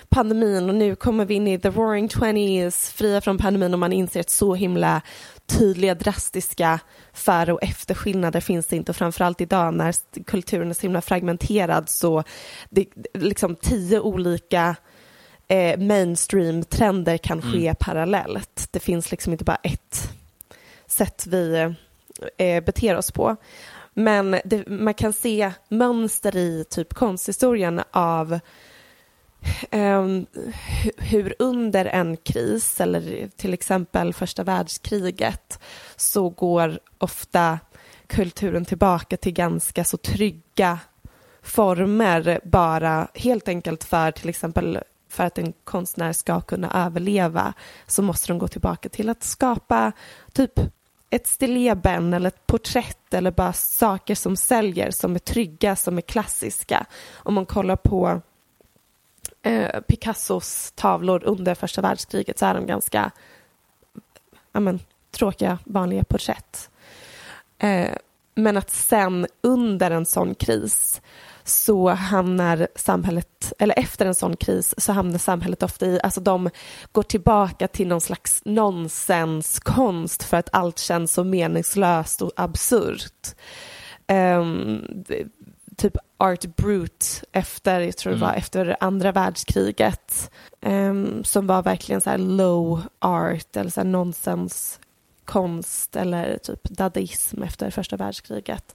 pandemin 0.09 0.68
och 0.68 0.74
nu 0.74 0.97
kommer 0.97 1.24
vi 1.24 1.34
in 1.34 1.49
i 1.49 1.59
the 1.59 1.70
roaring 1.70 2.09
twenties, 2.09 2.90
fria 2.90 3.20
från 3.20 3.38
pandemin 3.38 3.72
och 3.72 3.78
man 3.78 3.93
inser 3.93 4.20
att 4.20 4.30
så 4.30 4.55
himla 4.55 5.03
tydliga 5.47 5.95
drastiska 5.95 6.80
före 7.13 7.53
och 7.53 7.63
efterskillnader 7.63 8.41
finns 8.41 8.67
det 8.67 8.77
inte 8.77 8.93
och 8.93 8.97
framförallt 8.97 9.41
idag 9.41 9.75
när 9.75 9.95
kulturen 10.25 10.71
är 10.71 10.75
så 10.75 10.83
himla 10.83 11.01
fragmenterad 11.01 11.89
så 11.89 12.25
det 12.71 12.87
liksom 13.15 13.57
tio 13.57 14.01
olika 14.01 14.77
eh, 15.49 15.79
mainstream-trender 15.79 17.17
kan 17.17 17.43
ske 17.43 17.67
Mm. 17.67 17.77
parallellt. 17.81 18.69
Det 18.71 18.81
finns 18.81 19.11
liksom 19.11 19.33
inte 19.33 19.45
bara 19.45 19.61
ett 19.63 20.11
sätt 20.87 21.27
vi 21.27 21.75
eh, 22.39 22.65
beter 22.65 22.97
oss 22.97 23.13
på. 23.13 23.37
Men 23.95 24.41
det, 24.45 24.69
man 24.69 24.95
kan 24.95 25.13
se 25.13 25.53
mönster 25.69 26.37
i 26.37 26.65
typ 26.71 26.95
konsthistorien 26.95 27.81
av 27.91 28.39
Ehm, 29.70 30.26
hur 30.97 31.34
under 31.38 31.84
en 31.84 32.16
kris, 32.16 32.80
eller 32.80 33.28
till 33.36 33.55
exempel 33.55 34.14
första 34.14 34.45
världskriget, 34.45 35.59
så 35.97 36.28
går 36.28 36.78
ofta 36.99 37.59
kulturen 38.07 38.64
tillbaka 38.64 39.16
till 39.16 39.32
ganska 39.32 39.84
så 39.84 39.97
trygga 39.97 40.78
former 41.43 42.40
bara 42.45 43.09
helt 43.14 43.49
enkelt 43.49 43.84
för 43.84 44.11
till 44.11 44.28
exempel 44.28 44.78
för 45.09 45.24
att 45.24 45.38
en 45.38 45.53
konstnär 45.64 46.12
ska 46.12 46.40
kunna 46.40 46.86
överleva 46.86 47.53
så 47.86 48.03
måste 48.03 48.28
de 48.28 48.38
gå 48.38 48.49
tillbaka 48.49 48.88
till 48.88 49.09
att 49.09 49.22
skapa 49.22 49.93
typ 50.32 50.61
ett 51.11 51.26
stilleben 51.26 52.14
eller 52.14 52.28
ett 52.28 52.47
porträtt 52.47 53.14
eller 53.14 53.30
bara 53.30 53.53
saker 53.53 54.14
som 54.14 54.36
säljer 54.36 54.90
som 54.90 55.14
är 55.14 55.18
trygga, 55.18 55.76
som 55.76 55.99
är 55.99 56.03
klassiska. 56.03 56.86
Om 57.12 57.34
man 57.34 57.47
kollar 57.47 57.76
på 57.76 58.20
eh, 59.43 59.80
Picassos 59.80 60.72
tavlor 60.74 61.24
under 61.24 61.55
första 61.55 61.82
världskriget 61.82 62.38
så 62.38 62.47
är 62.47 62.55
de 62.55 62.66
ganska 62.66 63.11
amen, 64.53 64.80
tråkiga, 65.11 65.59
vanliga 65.64 66.05
porträtt. 66.05 66.70
Eh, 67.59 67.97
men 68.34 68.57
att 68.57 68.70
sen 68.70 69.26
under 69.40 69.90
en 69.90 70.07
sån 70.07 70.34
kris 70.34 71.01
så 71.45 71.88
hamnar 71.88 72.68
samhället, 72.74 73.53
eller 73.59 73.78
efter 73.78 74.07
en 74.07 74.14
sån 74.14 74.36
kris 74.36 74.74
så 74.78 74.93
hamnar 74.93 75.18
samhället 75.18 75.62
ofta 75.62 75.86
i, 75.86 76.01
alltså 76.03 76.20
de 76.20 76.51
går 76.93 77.03
tillbaka 77.03 77.68
till 77.68 77.88
någon 77.88 78.01
slags 78.01 78.43
nonsenskonst 78.45 80.22
för 80.22 80.36
att 80.36 80.49
allt 80.53 80.78
känns 80.78 81.12
så 81.12 81.24
meningslöst 81.24 82.22
och 82.22 82.32
absurt. 82.36 83.34
Ehm, 84.07 85.05
typ 85.77 85.97
Art 86.16 86.57
Brute 86.57 87.07
efter, 87.33 87.81
jag 87.81 87.97
tror 87.97 88.12
det 88.12 88.18
var 88.18 88.35
efter 88.35 88.77
andra 88.81 89.12
världskriget 89.12 90.31
ehm, 90.61 91.25
som 91.25 91.47
var 91.47 91.62
verkligen 91.62 92.01
så 92.01 92.11
här 92.11 92.18
low 92.18 92.83
art 92.99 93.57
eller 93.57 93.70
så 93.70 93.81
här 93.81 93.89
nonsenskonst 93.89 95.97
eller 95.97 96.39
typ 96.39 96.64
dadaism 96.64 97.43
efter 97.43 97.70
första 97.70 97.97
världskriget. 97.97 98.75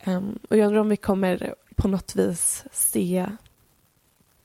Ehm, 0.00 0.38
och 0.50 0.56
jag 0.56 0.66
undrar 0.66 0.80
om 0.80 0.88
vi 0.88 0.96
kommer 0.96 1.54
på 1.76 1.88
något 1.88 2.16
vis 2.16 2.64
se 2.72 3.26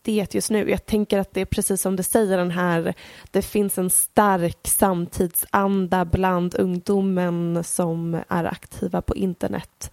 det 0.01 0.36
just 0.36 0.49
nu. 0.49 0.70
Jag 0.70 0.86
tänker 0.86 1.20
att 1.20 1.34
det 1.34 1.41
är 1.41 1.45
precis 1.45 1.82
som 1.82 1.95
du 1.95 2.03
säger 2.03 2.38
den 2.38 2.51
här, 2.51 2.93
det 3.32 3.41
finns 3.41 3.78
en 3.78 3.89
stark 3.89 4.68
samtidsanda 4.68 6.05
bland 6.05 6.55
ungdomen 6.55 7.64
som 7.64 8.22
är 8.28 8.45
aktiva 8.45 9.01
på 9.01 9.16
internet 9.16 9.91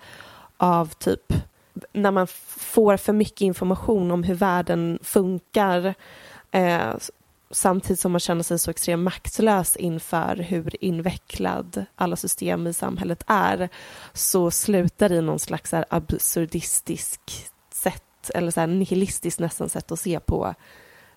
av 0.57 0.87
typ 0.87 1.33
när 1.93 2.11
man 2.11 2.27
får 2.47 2.97
för 2.97 3.12
mycket 3.12 3.41
information 3.41 4.11
om 4.11 4.22
hur 4.22 4.35
världen 4.35 4.99
funkar 5.03 5.95
eh, 6.51 6.95
samtidigt 7.51 8.01
som 8.01 8.12
man 8.12 8.20
känner 8.20 8.43
sig 8.43 8.59
så 8.59 8.70
extremt 8.70 9.03
maktlös 9.03 9.77
inför 9.77 10.37
hur 10.37 10.85
invecklad 10.85 11.85
alla 11.95 12.16
system 12.16 12.66
i 12.66 12.72
samhället 12.72 13.25
är 13.27 13.68
så 14.12 14.51
slutar 14.51 15.09
det 15.09 15.14
i 15.14 15.22
någon 15.22 15.39
slags 15.39 15.72
här 15.72 15.85
absurdistisk 15.91 17.20
sätt 17.72 18.31
eller 18.35 18.51
så 18.51 18.61
här 18.61 18.66
nihilistiskt 18.66 19.41
nästan 19.41 19.68
sätt 19.68 19.93
att 19.93 20.01
se 20.01 20.20
på 20.20 20.55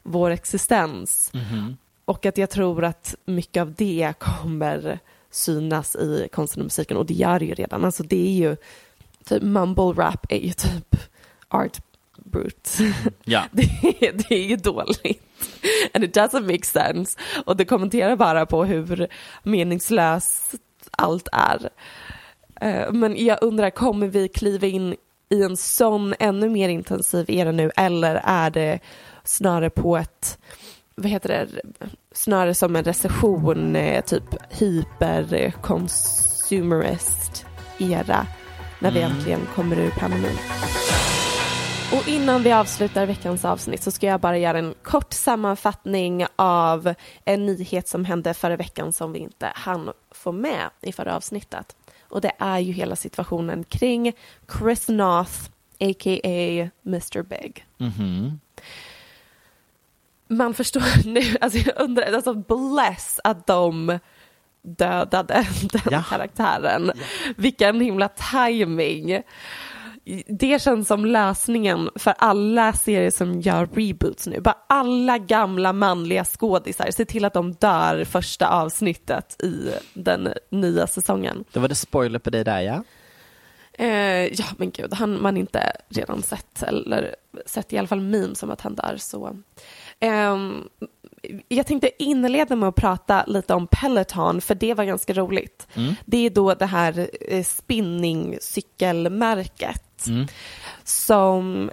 vår 0.04 0.30
existens. 0.30 1.32
Mhm. 1.34 1.78
Och 2.06 2.26
att 2.26 2.38
jag 2.38 2.50
tror 2.50 2.84
att 2.84 3.16
mycket 3.26 3.62
av 3.62 3.74
det 3.74 4.14
kommer 4.20 5.00
synas 5.32 5.96
i 5.96 6.30
konsten 6.32 6.62
och 6.62 6.66
musiken 6.66 6.98
och 6.98 7.06
det 7.06 7.14
gör 7.14 7.40
det 7.40 7.46
ju 7.46 7.54
redan. 7.54 7.86
Alltså 7.86 8.04
det 8.04 8.28
är 8.28 8.34
ju 8.34 8.58
typ 9.28 9.44
mumble 9.44 9.84
rap 10.04 10.26
är 10.30 10.38
ju 10.40 10.52
typ 10.54 10.96
art 11.48 11.78
brute. 12.26 12.94
Ja. 13.24 13.44
Det, 13.52 13.62
är- 14.08 14.14
det 14.14 14.32
är 14.36 14.48
ju 14.50 14.56
dåligt. 14.56 15.24
And 15.94 16.04
it 16.04 16.16
doesn't 16.18 16.52
make 16.52 16.66
sense. 16.66 17.20
Och 17.46 17.58
det 17.58 17.66
kommenterar 17.66 18.16
bara 18.16 18.46
på 18.46 18.66
hur 18.66 19.08
meningslöst 19.44 20.54
allt 20.92 21.28
är. 21.32 21.70
Eh, 22.62 22.92
Men 22.92 23.26
jag 23.26 23.38
undrar, 23.42 23.70
kommer 23.70 24.08
vi 24.08 24.28
kliva 24.28 24.68
in 24.68 24.96
i 25.30 25.44
en 25.44 25.58
sån 25.58 26.14
ännu 26.20 26.50
mer 26.50 26.70
intensiv 26.70 27.26
era 27.30 27.52
nu 27.52 27.72
eller 27.76 28.22
är 28.24 28.50
det 28.50 28.80
snarare 29.24 29.70
på 29.70 29.98
ett, 29.98 30.38
vad 30.96 31.12
heter 31.12 31.30
det, 31.30 31.48
snarare 32.12 32.54
som 32.54 32.76
en 32.76 32.84
recession, 32.84 33.76
eh, 33.76 34.04
typ 34.06 34.24
hyper-consumerist 34.50 37.46
era 37.80 38.28
när 38.80 38.92
vi 38.92 39.02
äntligen 39.02 39.46
kommer 39.56 39.80
ur 39.80 39.92
pandemin. 39.92 40.38
Och 41.94 42.08
innan 42.08 42.44
vi 42.44 42.52
avslutar 42.52 43.06
veckans 43.06 43.46
avsnitt 43.46 43.84
så 43.84 43.92
ska 43.92 44.08
jag 44.08 44.20
bara 44.20 44.38
göra 44.38 44.60
en 44.60 44.74
kort 44.84 45.14
sammanfattning 45.14 46.26
av 46.36 46.94
en 47.26 47.46
nyhet 47.46 47.88
som 47.88 48.06
hände 48.06 48.34
förra 48.34 48.56
veckan 48.56 48.94
som 48.94 49.12
vi 49.12 49.20
inte 49.20 49.52
hann 49.56 49.92
få 50.12 50.32
med 50.32 50.70
i 50.82 50.92
förra 50.92 51.16
avsnittet. 51.16 51.76
Och 52.10 52.22
det 52.22 52.32
är 52.40 52.60
ju 52.60 52.72
hela 52.72 52.96
situationen 52.96 53.64
kring 53.64 54.14
Chris 54.60 54.90
Noth, 54.90 55.34
a.k.a. 55.80 56.70
Mr 56.86 57.22
Big. 57.22 57.66
Mhm. 57.78 58.40
Man 60.28 60.54
förstår 60.54 61.06
nu, 61.08 61.38
alltså 61.42 61.60
jag 61.60 61.82
undrar, 61.82 62.14
alltså 62.14 62.34
bless 62.34 63.20
att 63.24 63.48
de 63.48 64.00
dödade 64.68 65.48
den 65.72 65.82
Ja. 65.92 66.04
karaktären. 66.10 66.92
Vilken 67.36 67.82
himla 67.82 68.10
timing. 68.10 69.22
Det 70.28 70.62
känns 70.62 70.88
som 70.88 71.06
lösningen 71.06 71.90
för 71.96 72.14
alla 72.18 72.74
serier 72.74 73.12
som 73.12 73.42
gör 73.42 73.70
reboots 73.74 74.28
nu. 74.28 74.42
Bara 74.42 74.58
alla 74.68 75.18
gamla 75.18 75.74
manliga 75.74 76.26
skådisar, 76.26 76.92
se 76.92 77.06
till 77.06 77.26
att 77.26 77.34
de 77.34 77.54
dör 77.54 78.04
första 78.04 78.48
avsnittet 78.48 79.44
i 79.44 79.72
den 79.94 80.34
nya 80.50 80.88
säsongen. 80.88 81.44
Då 81.52 81.60
var 81.60 81.68
det 81.68 81.76
spoiler 81.76 82.20
på 82.20 82.30
det 82.30 82.44
där 82.44 82.62
ja. 82.62 82.84
Eh, 83.74 84.34
ja, 84.34 84.46
men 84.58 84.72
gud, 84.72 84.94
han 84.94 85.22
man 85.22 85.38
inte 85.38 85.72
redan 85.90 86.22
sett, 86.24 86.64
eller 86.64 87.16
sett 87.46 87.74
i 87.74 87.78
alla 87.78 87.88
fall 87.88 88.02
memes 88.02 88.44
om 88.44 88.52
att 88.52 88.62
han 88.62 88.76
dör. 88.76 88.96
Så. 88.98 89.38
Ehm, 90.00 90.64
jag 91.48 91.68
tänkte 91.68 92.04
inleda 92.04 92.56
med 92.56 92.70
att 92.70 92.76
prata 92.76 93.24
lite 93.28 93.54
om 93.54 93.68
Peloton, 93.68 94.42
för 94.42 94.56
det 94.56 94.74
var 94.74 94.84
ganska 94.84 95.14
roligt. 95.14 95.68
Det 96.06 96.26
är 96.26 96.30
då 96.30 96.54
det 96.54 96.66
här 96.66 97.10
eh, 97.22 97.44
spinningcykelmärket 97.44 100.08
som 100.84 101.70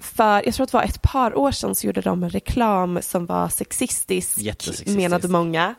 för, 0.00 0.42
jag 0.44 0.54
tror 0.54 0.64
att 0.64 0.70
det 0.70 0.76
var 0.76 0.84
ett 0.84 1.02
par 1.02 1.38
år 1.38 1.52
sedan 1.52 1.74
så 1.74 1.86
gjorde 1.86 2.00
de 2.00 2.22
en 2.22 2.30
reklam 2.30 2.98
som 3.02 3.26
var 3.26 3.48
sexistisk, 3.48 4.38
menade 4.86 5.28
många. 5.28 5.74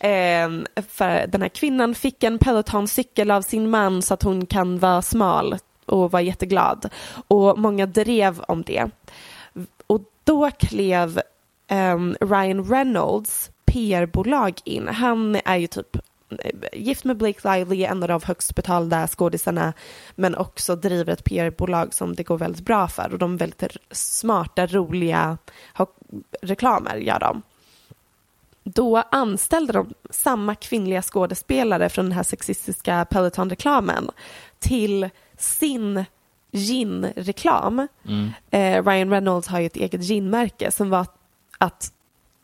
Ehm, 0.00 0.66
för 0.88 1.26
den 1.26 1.42
här 1.42 1.48
kvinnan 1.48 1.94
fick 1.94 2.22
en 2.22 2.38
Peloton-cykel 2.38 3.30
av 3.30 3.42
sin 3.42 3.70
man 3.70 4.02
så 4.02 4.14
att 4.14 4.22
hon 4.22 4.46
kan 4.46 4.78
vara 4.78 5.02
smal 5.02 5.58
och 5.86 6.10
var 6.10 6.20
jätteglad. 6.20 6.90
Och 7.28 7.58
många 7.58 7.86
drev 7.86 8.40
om 8.40 8.62
det. 8.62 8.90
Och 9.86 10.00
då 10.24 10.50
klev 10.50 11.20
ehm, 11.70 12.16
Ryan 12.20 12.64
Reynolds 12.64 13.50
PR-bolag 13.64 14.60
in. 14.64 14.88
Han 14.88 15.36
är 15.44 15.56
ju 15.56 15.66
typ 15.66 15.96
eh, 15.96 16.50
gift 16.72 17.04
med 17.04 17.16
Blake 17.16 17.52
Lively, 17.52 17.84
en 17.84 18.02
av 18.02 18.08
de 18.08 18.20
högst 18.24 18.54
betalda 18.54 19.08
skådisarna, 19.08 19.72
men 20.14 20.34
också 20.34 20.76
driver 20.76 21.12
ett 21.12 21.24
PR-bolag 21.24 21.94
som 21.94 22.14
det 22.14 22.22
går 22.22 22.38
väldigt 22.38 22.64
bra 22.64 22.88
för 22.88 23.12
och 23.12 23.18
de 23.18 23.34
är 23.34 23.38
väldigt 23.38 23.76
smarta, 23.90 24.66
roliga 24.66 25.38
reklamer, 26.42 26.96
gör 26.96 27.18
de. 27.18 27.42
Då 28.64 28.96
anställde 28.96 29.72
de 29.72 29.94
samma 30.10 30.54
kvinnliga 30.54 31.02
skådespelare 31.02 31.88
från 31.88 32.04
den 32.04 32.12
här 32.12 32.22
sexistiska 32.22 33.06
Peloton-reklamen 33.10 34.10
till 34.58 35.10
sin 35.38 36.04
gin-reklam. 36.52 37.88
Eh, 38.50 38.84
Ryan 38.84 39.10
Reynolds 39.10 39.48
har 39.48 39.60
ju 39.60 39.66
ett 39.66 39.76
eget 39.76 40.02
ginmärke 40.02 40.70
som 40.70 40.90
var 40.90 41.06
att 41.60 41.92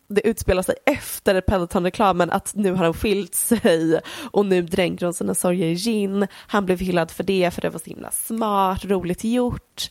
det 0.08 0.26
utspelar 0.26 0.62
sig 0.62 0.74
efter 0.86 1.40
Peloton-reklamen 1.40 2.30
att 2.30 2.54
nu 2.54 2.72
har 2.72 2.84
de 2.84 2.94
skilt 2.94 3.34
sig 3.34 4.00
och 4.30 4.46
nu 4.46 4.62
dränker 4.62 5.06
hon 5.06 5.14
sina 5.14 5.34
sorger 5.34 5.66
i 5.66 5.74
gin. 5.74 6.26
Han 6.32 6.66
blev 6.66 6.80
hyllad 6.80 7.10
för 7.10 7.24
det 7.24 7.54
för 7.54 7.62
det 7.62 7.70
var 7.70 7.78
så 7.78 7.90
himla 7.90 8.10
smart, 8.10 8.84
roligt 8.84 9.24
gjort. 9.24 9.90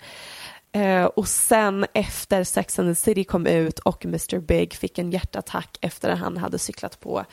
Eh, 0.72 1.06
och 1.06 1.28
sen 1.28 1.86
efter 1.94 2.44
Sex 2.44 2.80
and 2.80 2.92
the 2.92 2.96
City 2.96 3.24
kom 3.24 3.48
ut 3.48 3.80
och 3.80 4.06
Mr 4.06 4.40
Big 4.40 4.74
fick 4.74 4.98
en 4.98 5.12
hjärtattack 5.12 5.78
efter 5.82 6.10
att 6.10 6.20
han 6.20 6.38
hade 6.38 6.60
cyklat 6.60 7.00
på 7.00 7.26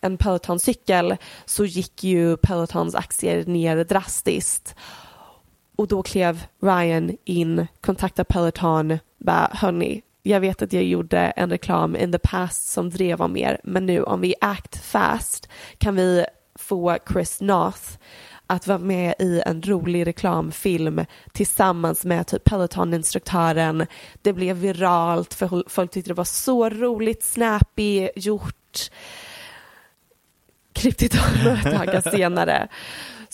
en 0.00 0.16
Peloton-cykel 0.16 1.16
så 1.44 1.64
gick 1.64 2.04
ju 2.04 2.36
Pelotons 2.36 2.94
aktier 2.94 3.44
ner 3.44 3.84
drastiskt. 3.84 4.74
Och 5.76 5.88
då 5.88 6.02
klev 6.02 6.42
Ryan 6.62 7.16
in, 7.24 7.66
kontaktade 7.80 8.24
Peloton, 8.24 8.98
bara 9.18 9.50
hörni, 9.52 10.02
jag 10.26 10.40
vet 10.40 10.62
att 10.62 10.72
jag 10.72 10.84
gjorde 10.84 11.18
en 11.18 11.50
reklam 11.50 11.96
in 11.96 12.12
the 12.12 12.18
past 12.18 12.68
som 12.68 12.90
drev 12.90 13.22
om 13.22 13.36
er, 13.36 13.60
men 13.64 13.86
nu 13.86 14.02
om 14.02 14.20
vi 14.20 14.34
act 14.40 14.76
fast 14.76 15.48
kan 15.78 15.96
vi 15.96 16.24
få 16.54 16.98
Chris 17.12 17.40
North 17.40 17.98
att 18.46 18.66
vara 18.66 18.78
med 18.78 19.14
i 19.18 19.42
en 19.46 19.62
rolig 19.62 20.06
reklamfilm 20.06 21.04
tillsammans 21.32 22.04
med 22.04 22.26
typ 22.26 22.44
Peloton-instruktören. 22.44 23.86
Det 24.22 24.32
blev 24.32 24.56
viralt 24.56 25.34
för 25.34 25.64
folk 25.68 25.90
tyckte 25.90 26.10
det 26.10 26.14
var 26.14 26.24
så 26.24 26.68
roligt, 26.68 27.22
snappy 27.22 28.08
gjort. 28.16 28.90
Kryptigt 30.72 31.14
några 31.44 31.78
dagar 31.78 32.10
senare 32.10 32.68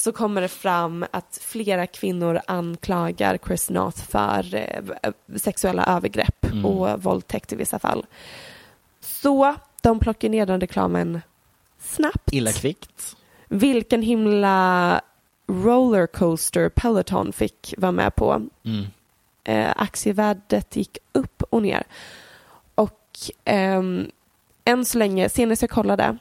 så 0.02 0.12
kommer 0.12 0.40
det 0.40 0.48
fram 0.48 1.04
att 1.10 1.38
flera 1.42 1.86
kvinnor 1.86 2.40
anklagar 2.46 3.38
Chris 3.46 3.70
North 3.70 4.02
för 4.04 4.54
eh, 4.54 5.12
sexuella 5.36 5.84
övergrepp 5.84 6.44
mm. 6.44 6.66
och 6.66 7.02
våldtäkt 7.02 7.52
i 7.52 7.56
vissa 7.56 7.78
fall. 7.78 8.06
Så 9.00 9.54
de 9.82 9.98
plockar 9.98 10.28
ner 10.28 10.46
den 10.46 10.60
reklamen 10.60 11.20
snabbt. 11.78 12.32
Illa 12.32 12.52
kvickt. 12.52 13.16
Vilken 13.48 14.02
himla 14.02 15.00
rollercoaster 15.46 16.68
Peloton 16.68 17.32
fick 17.32 17.74
vara 17.78 17.92
med 17.92 18.14
på. 18.14 18.42
Mm. 18.64 18.84
Eh, 19.44 19.72
aktievärdet 19.76 20.76
gick 20.76 20.98
upp 21.12 21.42
och 21.50 21.62
ner. 21.62 21.82
Och 22.74 23.08
eh, 23.44 23.82
än 24.64 24.84
så 24.84 24.98
länge, 24.98 25.28
senast 25.28 25.62
jag 25.62 25.70
kollade, 25.70 26.18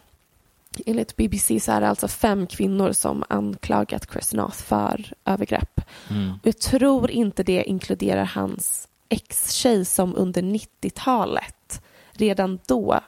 enligt 0.86 1.16
BBC 1.16 1.60
så 1.60 1.72
är 1.72 1.82
det 1.82 1.88
alltså 1.88 2.08
fem 2.08 2.48
kvinnor 2.48 2.92
som 2.92 3.24
anklagat 3.30 4.12
Chris 4.12 4.34
North 4.34 4.58
för 4.58 5.14
övergrepp. 5.26 5.82
Mm. 6.10 6.34
Jag 6.44 6.60
tror 6.60 7.12
inte 7.12 7.44
det 7.44 7.64
inkluderar 7.64 8.26
hans 8.26 8.88
ex-tjej 9.10 9.86
som 9.86 10.16
under 10.16 10.42
90-talet 10.42 11.82
redan 12.12 12.60
då 12.68 13.00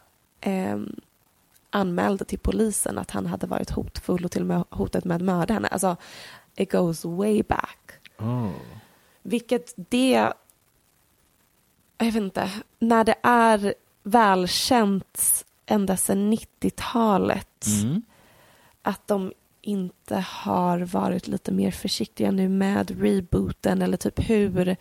eh, 0.41 0.79
anmälde 1.69 2.25
till 2.25 2.39
polisen 2.39 2.97
att 2.97 3.11
han 3.11 3.25
hade 3.25 3.47
varit 3.47 3.69
hotfull 3.69 4.25
och 4.25 4.31
till 4.31 4.41
och 4.41 4.47
med 4.47 4.63
hotat 4.69 5.05
med 5.05 5.15
att 5.15 5.21
mörda 5.21 5.53
henne. 5.53 5.67
Alltså, 5.67 5.95
it 6.55 6.71
goes 6.71 7.05
way 7.05 7.43
back. 7.43 7.91
Oh. 8.17 8.49
Vilket 9.21 9.73
det, 9.75 10.11
jag 11.97 12.05
vet 12.05 12.15
inte, 12.15 12.51
när 12.79 13.03
det 13.03 13.15
är 13.23 13.73
välkänt 14.03 15.45
ända 15.65 15.97
sedan 15.97 16.33
90-talet 16.33 17.52
mm. 17.67 18.01
att 18.81 19.07
de 19.07 19.33
inte 19.61 20.25
har 20.27 20.79
varit 20.79 21.27
lite 21.27 21.51
mer 21.51 21.71
försiktiga 21.71 22.31
nu 22.31 22.49
med 22.49 23.01
rebooten 23.01 23.81
eller 23.81 23.97
typ 23.97 24.29
hur 24.29 24.75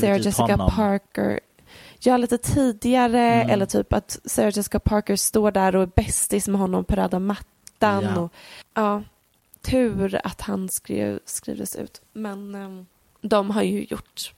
Sarah 0.00 0.20
Jessica 0.20 0.42
honom? 0.42 0.70
Parker 0.70 1.40
ja, 2.00 2.16
lite 2.16 2.38
tidigare 2.38 3.20
mm. 3.20 3.50
eller 3.50 3.66
typ 3.66 3.92
att 3.92 4.20
Sarah 4.24 4.56
Jessica 4.56 4.80
Parker 4.80 5.16
står 5.16 5.50
där 5.50 5.76
och 5.76 5.82
är 5.82 5.86
bästis 5.86 6.48
med 6.48 6.60
honom 6.60 6.84
på 6.84 6.96
röda 6.96 7.18
mattan. 7.18 8.04
Ja. 8.04 8.20
Och, 8.20 8.32
ja, 8.74 9.02
tur 9.62 10.20
att 10.24 10.40
han 10.40 10.68
skrev, 10.68 11.20
skrivdes 11.24 11.76
ut. 11.76 12.02
Men 12.12 12.54
um, 12.54 12.86
de 13.20 13.50
har 13.50 13.62
ju 13.62 13.84
gjort, 13.84 14.34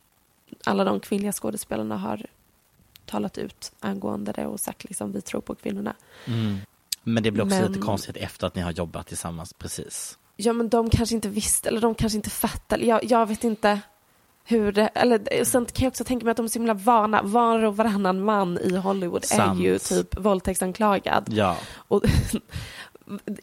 alla 0.64 0.84
de 0.84 1.00
kvinnliga 1.00 1.32
skådespelarna 1.32 1.96
har 1.96 2.26
talat 3.06 3.38
ut 3.38 3.72
angående 3.80 4.32
det 4.32 4.46
och 4.46 4.60
sagt 4.60 4.84
liksom 4.84 5.12
vi 5.12 5.20
tror 5.20 5.40
på 5.40 5.54
kvinnorna. 5.54 5.94
Mm. 6.26 6.56
Men 7.02 7.22
det 7.22 7.30
blir 7.30 7.44
också 7.44 7.56
men, 7.56 7.72
lite 7.72 7.80
konstigt 7.80 8.16
efter 8.16 8.46
att 8.46 8.54
ni 8.54 8.62
har 8.62 8.70
jobbat 8.70 9.06
tillsammans 9.06 9.52
precis. 9.52 10.18
Ja 10.36 10.52
men 10.52 10.68
de 10.68 10.90
kanske 10.90 11.14
inte 11.14 11.28
visste 11.28 11.68
eller 11.68 11.80
de 11.80 11.94
kanske 11.94 12.16
inte 12.16 12.30
fattade. 12.30 12.84
Jag, 12.84 13.04
jag 13.04 13.26
vet 13.26 13.44
inte 13.44 13.80
hur 14.44 14.72
det, 14.72 14.86
eller 14.86 15.44
sen 15.44 15.64
kan 15.64 15.84
jag 15.84 15.90
också 15.90 16.04
tänka 16.04 16.24
mig 16.24 16.30
att 16.30 16.36
de 16.36 16.46
är 16.46 16.50
så 16.50 16.58
himla 16.58 16.74
vana, 16.74 17.22
var 17.22 17.64
och 17.64 17.76
varannan 17.76 18.24
man 18.24 18.58
i 18.58 18.76
Hollywood 18.76 19.24
Sant. 19.24 19.60
är 19.60 19.64
ju 19.64 19.78
typ 19.78 20.18
våldtäktsanklagad. 20.18 21.26
Ja. 21.30 21.56
Och, 21.74 22.04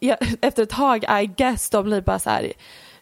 efter 0.40 0.62
ett 0.62 0.70
tag, 0.70 1.04
I 1.22 1.26
guess, 1.26 1.70
de 1.70 1.84
blir 1.84 2.00
bara 2.00 2.18
så 2.18 2.30
här, 2.30 2.52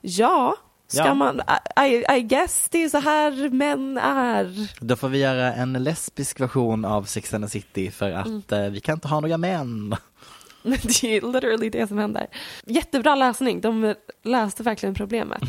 ja, 0.00 0.56
Ska 0.90 1.04
ja. 1.04 1.14
man, 1.14 1.42
I, 1.86 2.04
I 2.18 2.20
guess 2.20 2.68
det 2.70 2.84
är 2.84 2.88
så 2.88 2.98
här 2.98 3.50
män 3.50 3.98
är. 3.98 4.68
Då 4.80 4.96
får 4.96 5.08
vi 5.08 5.18
göra 5.18 5.54
en 5.54 5.72
lesbisk 5.72 6.40
version 6.40 6.84
av 6.84 7.02
Sex 7.02 7.34
and 7.34 7.44
the 7.44 7.50
City 7.50 7.90
för 7.90 8.12
att 8.12 8.52
mm. 8.52 8.64
eh, 8.64 8.70
vi 8.70 8.80
kan 8.80 8.94
inte 8.94 9.08
ha 9.08 9.20
några 9.20 9.38
män. 9.38 9.96
det 10.62 11.16
är 11.16 11.32
literally 11.32 11.70
det 11.70 11.86
som 11.86 11.98
händer. 11.98 12.26
Jättebra 12.66 13.14
läsning, 13.14 13.60
de 13.60 13.94
löste 14.24 14.62
verkligen 14.62 14.94
problemet. 14.94 15.42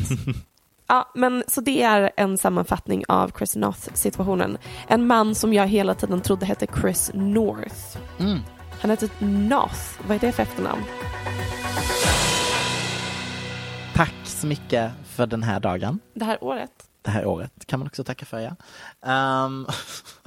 Ja, 0.92 1.10
men 1.14 1.44
så 1.46 1.60
det 1.60 1.82
är 1.82 2.10
en 2.16 2.38
sammanfattning 2.38 3.04
av 3.08 3.30
Chris 3.38 3.56
North-situationen. 3.56 4.58
En 4.88 5.06
man 5.06 5.34
som 5.34 5.54
jag 5.54 5.66
hela 5.66 5.94
tiden 5.94 6.20
trodde 6.20 6.46
hette 6.46 6.66
Chris 6.80 7.10
North. 7.14 7.98
Mm. 8.18 8.38
Han 8.80 8.90
heter 8.90 9.10
North. 9.24 9.80
Vad 10.06 10.16
är 10.16 10.20
det 10.20 10.32
för 10.32 10.42
efternamn? 10.42 10.82
Tack 13.94 14.14
så 14.24 14.46
mycket 14.46 14.92
för 15.06 15.26
den 15.26 15.42
här 15.42 15.60
dagen. 15.60 16.00
Det 16.14 16.24
här 16.24 16.44
året. 16.44 16.70
Det 17.02 17.10
här 17.10 17.26
året 17.26 17.66
kan 17.66 17.78
man 17.78 17.86
också 17.86 18.04
tacka 18.04 18.26
för, 18.26 18.38
ja. 18.38 18.56
Um, 19.44 19.66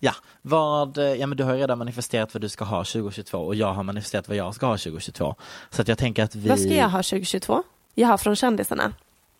ja, 0.00 0.12
vad, 0.42 0.96
ja 0.96 1.26
men 1.26 1.36
du 1.36 1.44
har 1.44 1.54
redan 1.54 1.78
manifesterat 1.78 2.34
vad 2.34 2.40
du 2.40 2.48
ska 2.48 2.64
ha 2.64 2.84
2022 2.84 3.38
och 3.38 3.54
jag 3.54 3.72
har 3.72 3.82
manifesterat 3.82 4.28
vad 4.28 4.36
jag 4.36 4.54
ska 4.54 4.66
ha 4.66 4.76
2022. 4.76 5.34
Så 5.70 5.82
att 5.82 5.88
jag 5.88 5.98
tänker 5.98 6.24
att 6.24 6.34
vi... 6.34 6.48
Vad 6.48 6.60
ska 6.60 6.74
jag 6.74 6.88
ha 6.88 6.98
2022? 6.98 7.62
Jag 7.94 8.08
har 8.08 8.18
från 8.18 8.36
kändisarna. 8.36 8.92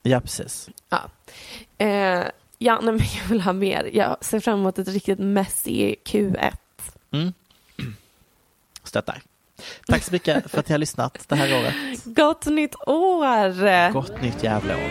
Ja, 0.03 0.20
precis. 0.20 0.68
Ja, 0.89 1.01
eh, 1.79 2.24
ja 2.59 2.81
nej, 2.83 2.95
men 2.95 3.07
jag 3.22 3.29
vill 3.29 3.41
ha 3.41 3.53
mer. 3.53 3.91
Jag 3.93 4.16
ser 4.20 4.41
fram 4.41 4.59
emot 4.59 4.79
ett 4.79 4.89
riktigt 4.89 5.18
messy 5.18 5.95
Q1. 6.05 6.53
Mm. 7.11 7.33
Stöttar. 8.85 9.22
Tack 9.87 10.03
så 10.03 10.12
mycket 10.12 10.51
för 10.51 10.59
att 10.59 10.68
ni 10.68 10.72
har 10.72 10.79
lyssnat 10.79 11.24
det 11.29 11.37
här 11.37 11.61
året. 11.61 11.74
Gott 12.05 12.47
nytt 12.47 12.74
år! 12.87 13.93
Gott 13.93 14.22
nytt 14.22 14.43
jävla 14.43 14.76
år. 14.76 14.91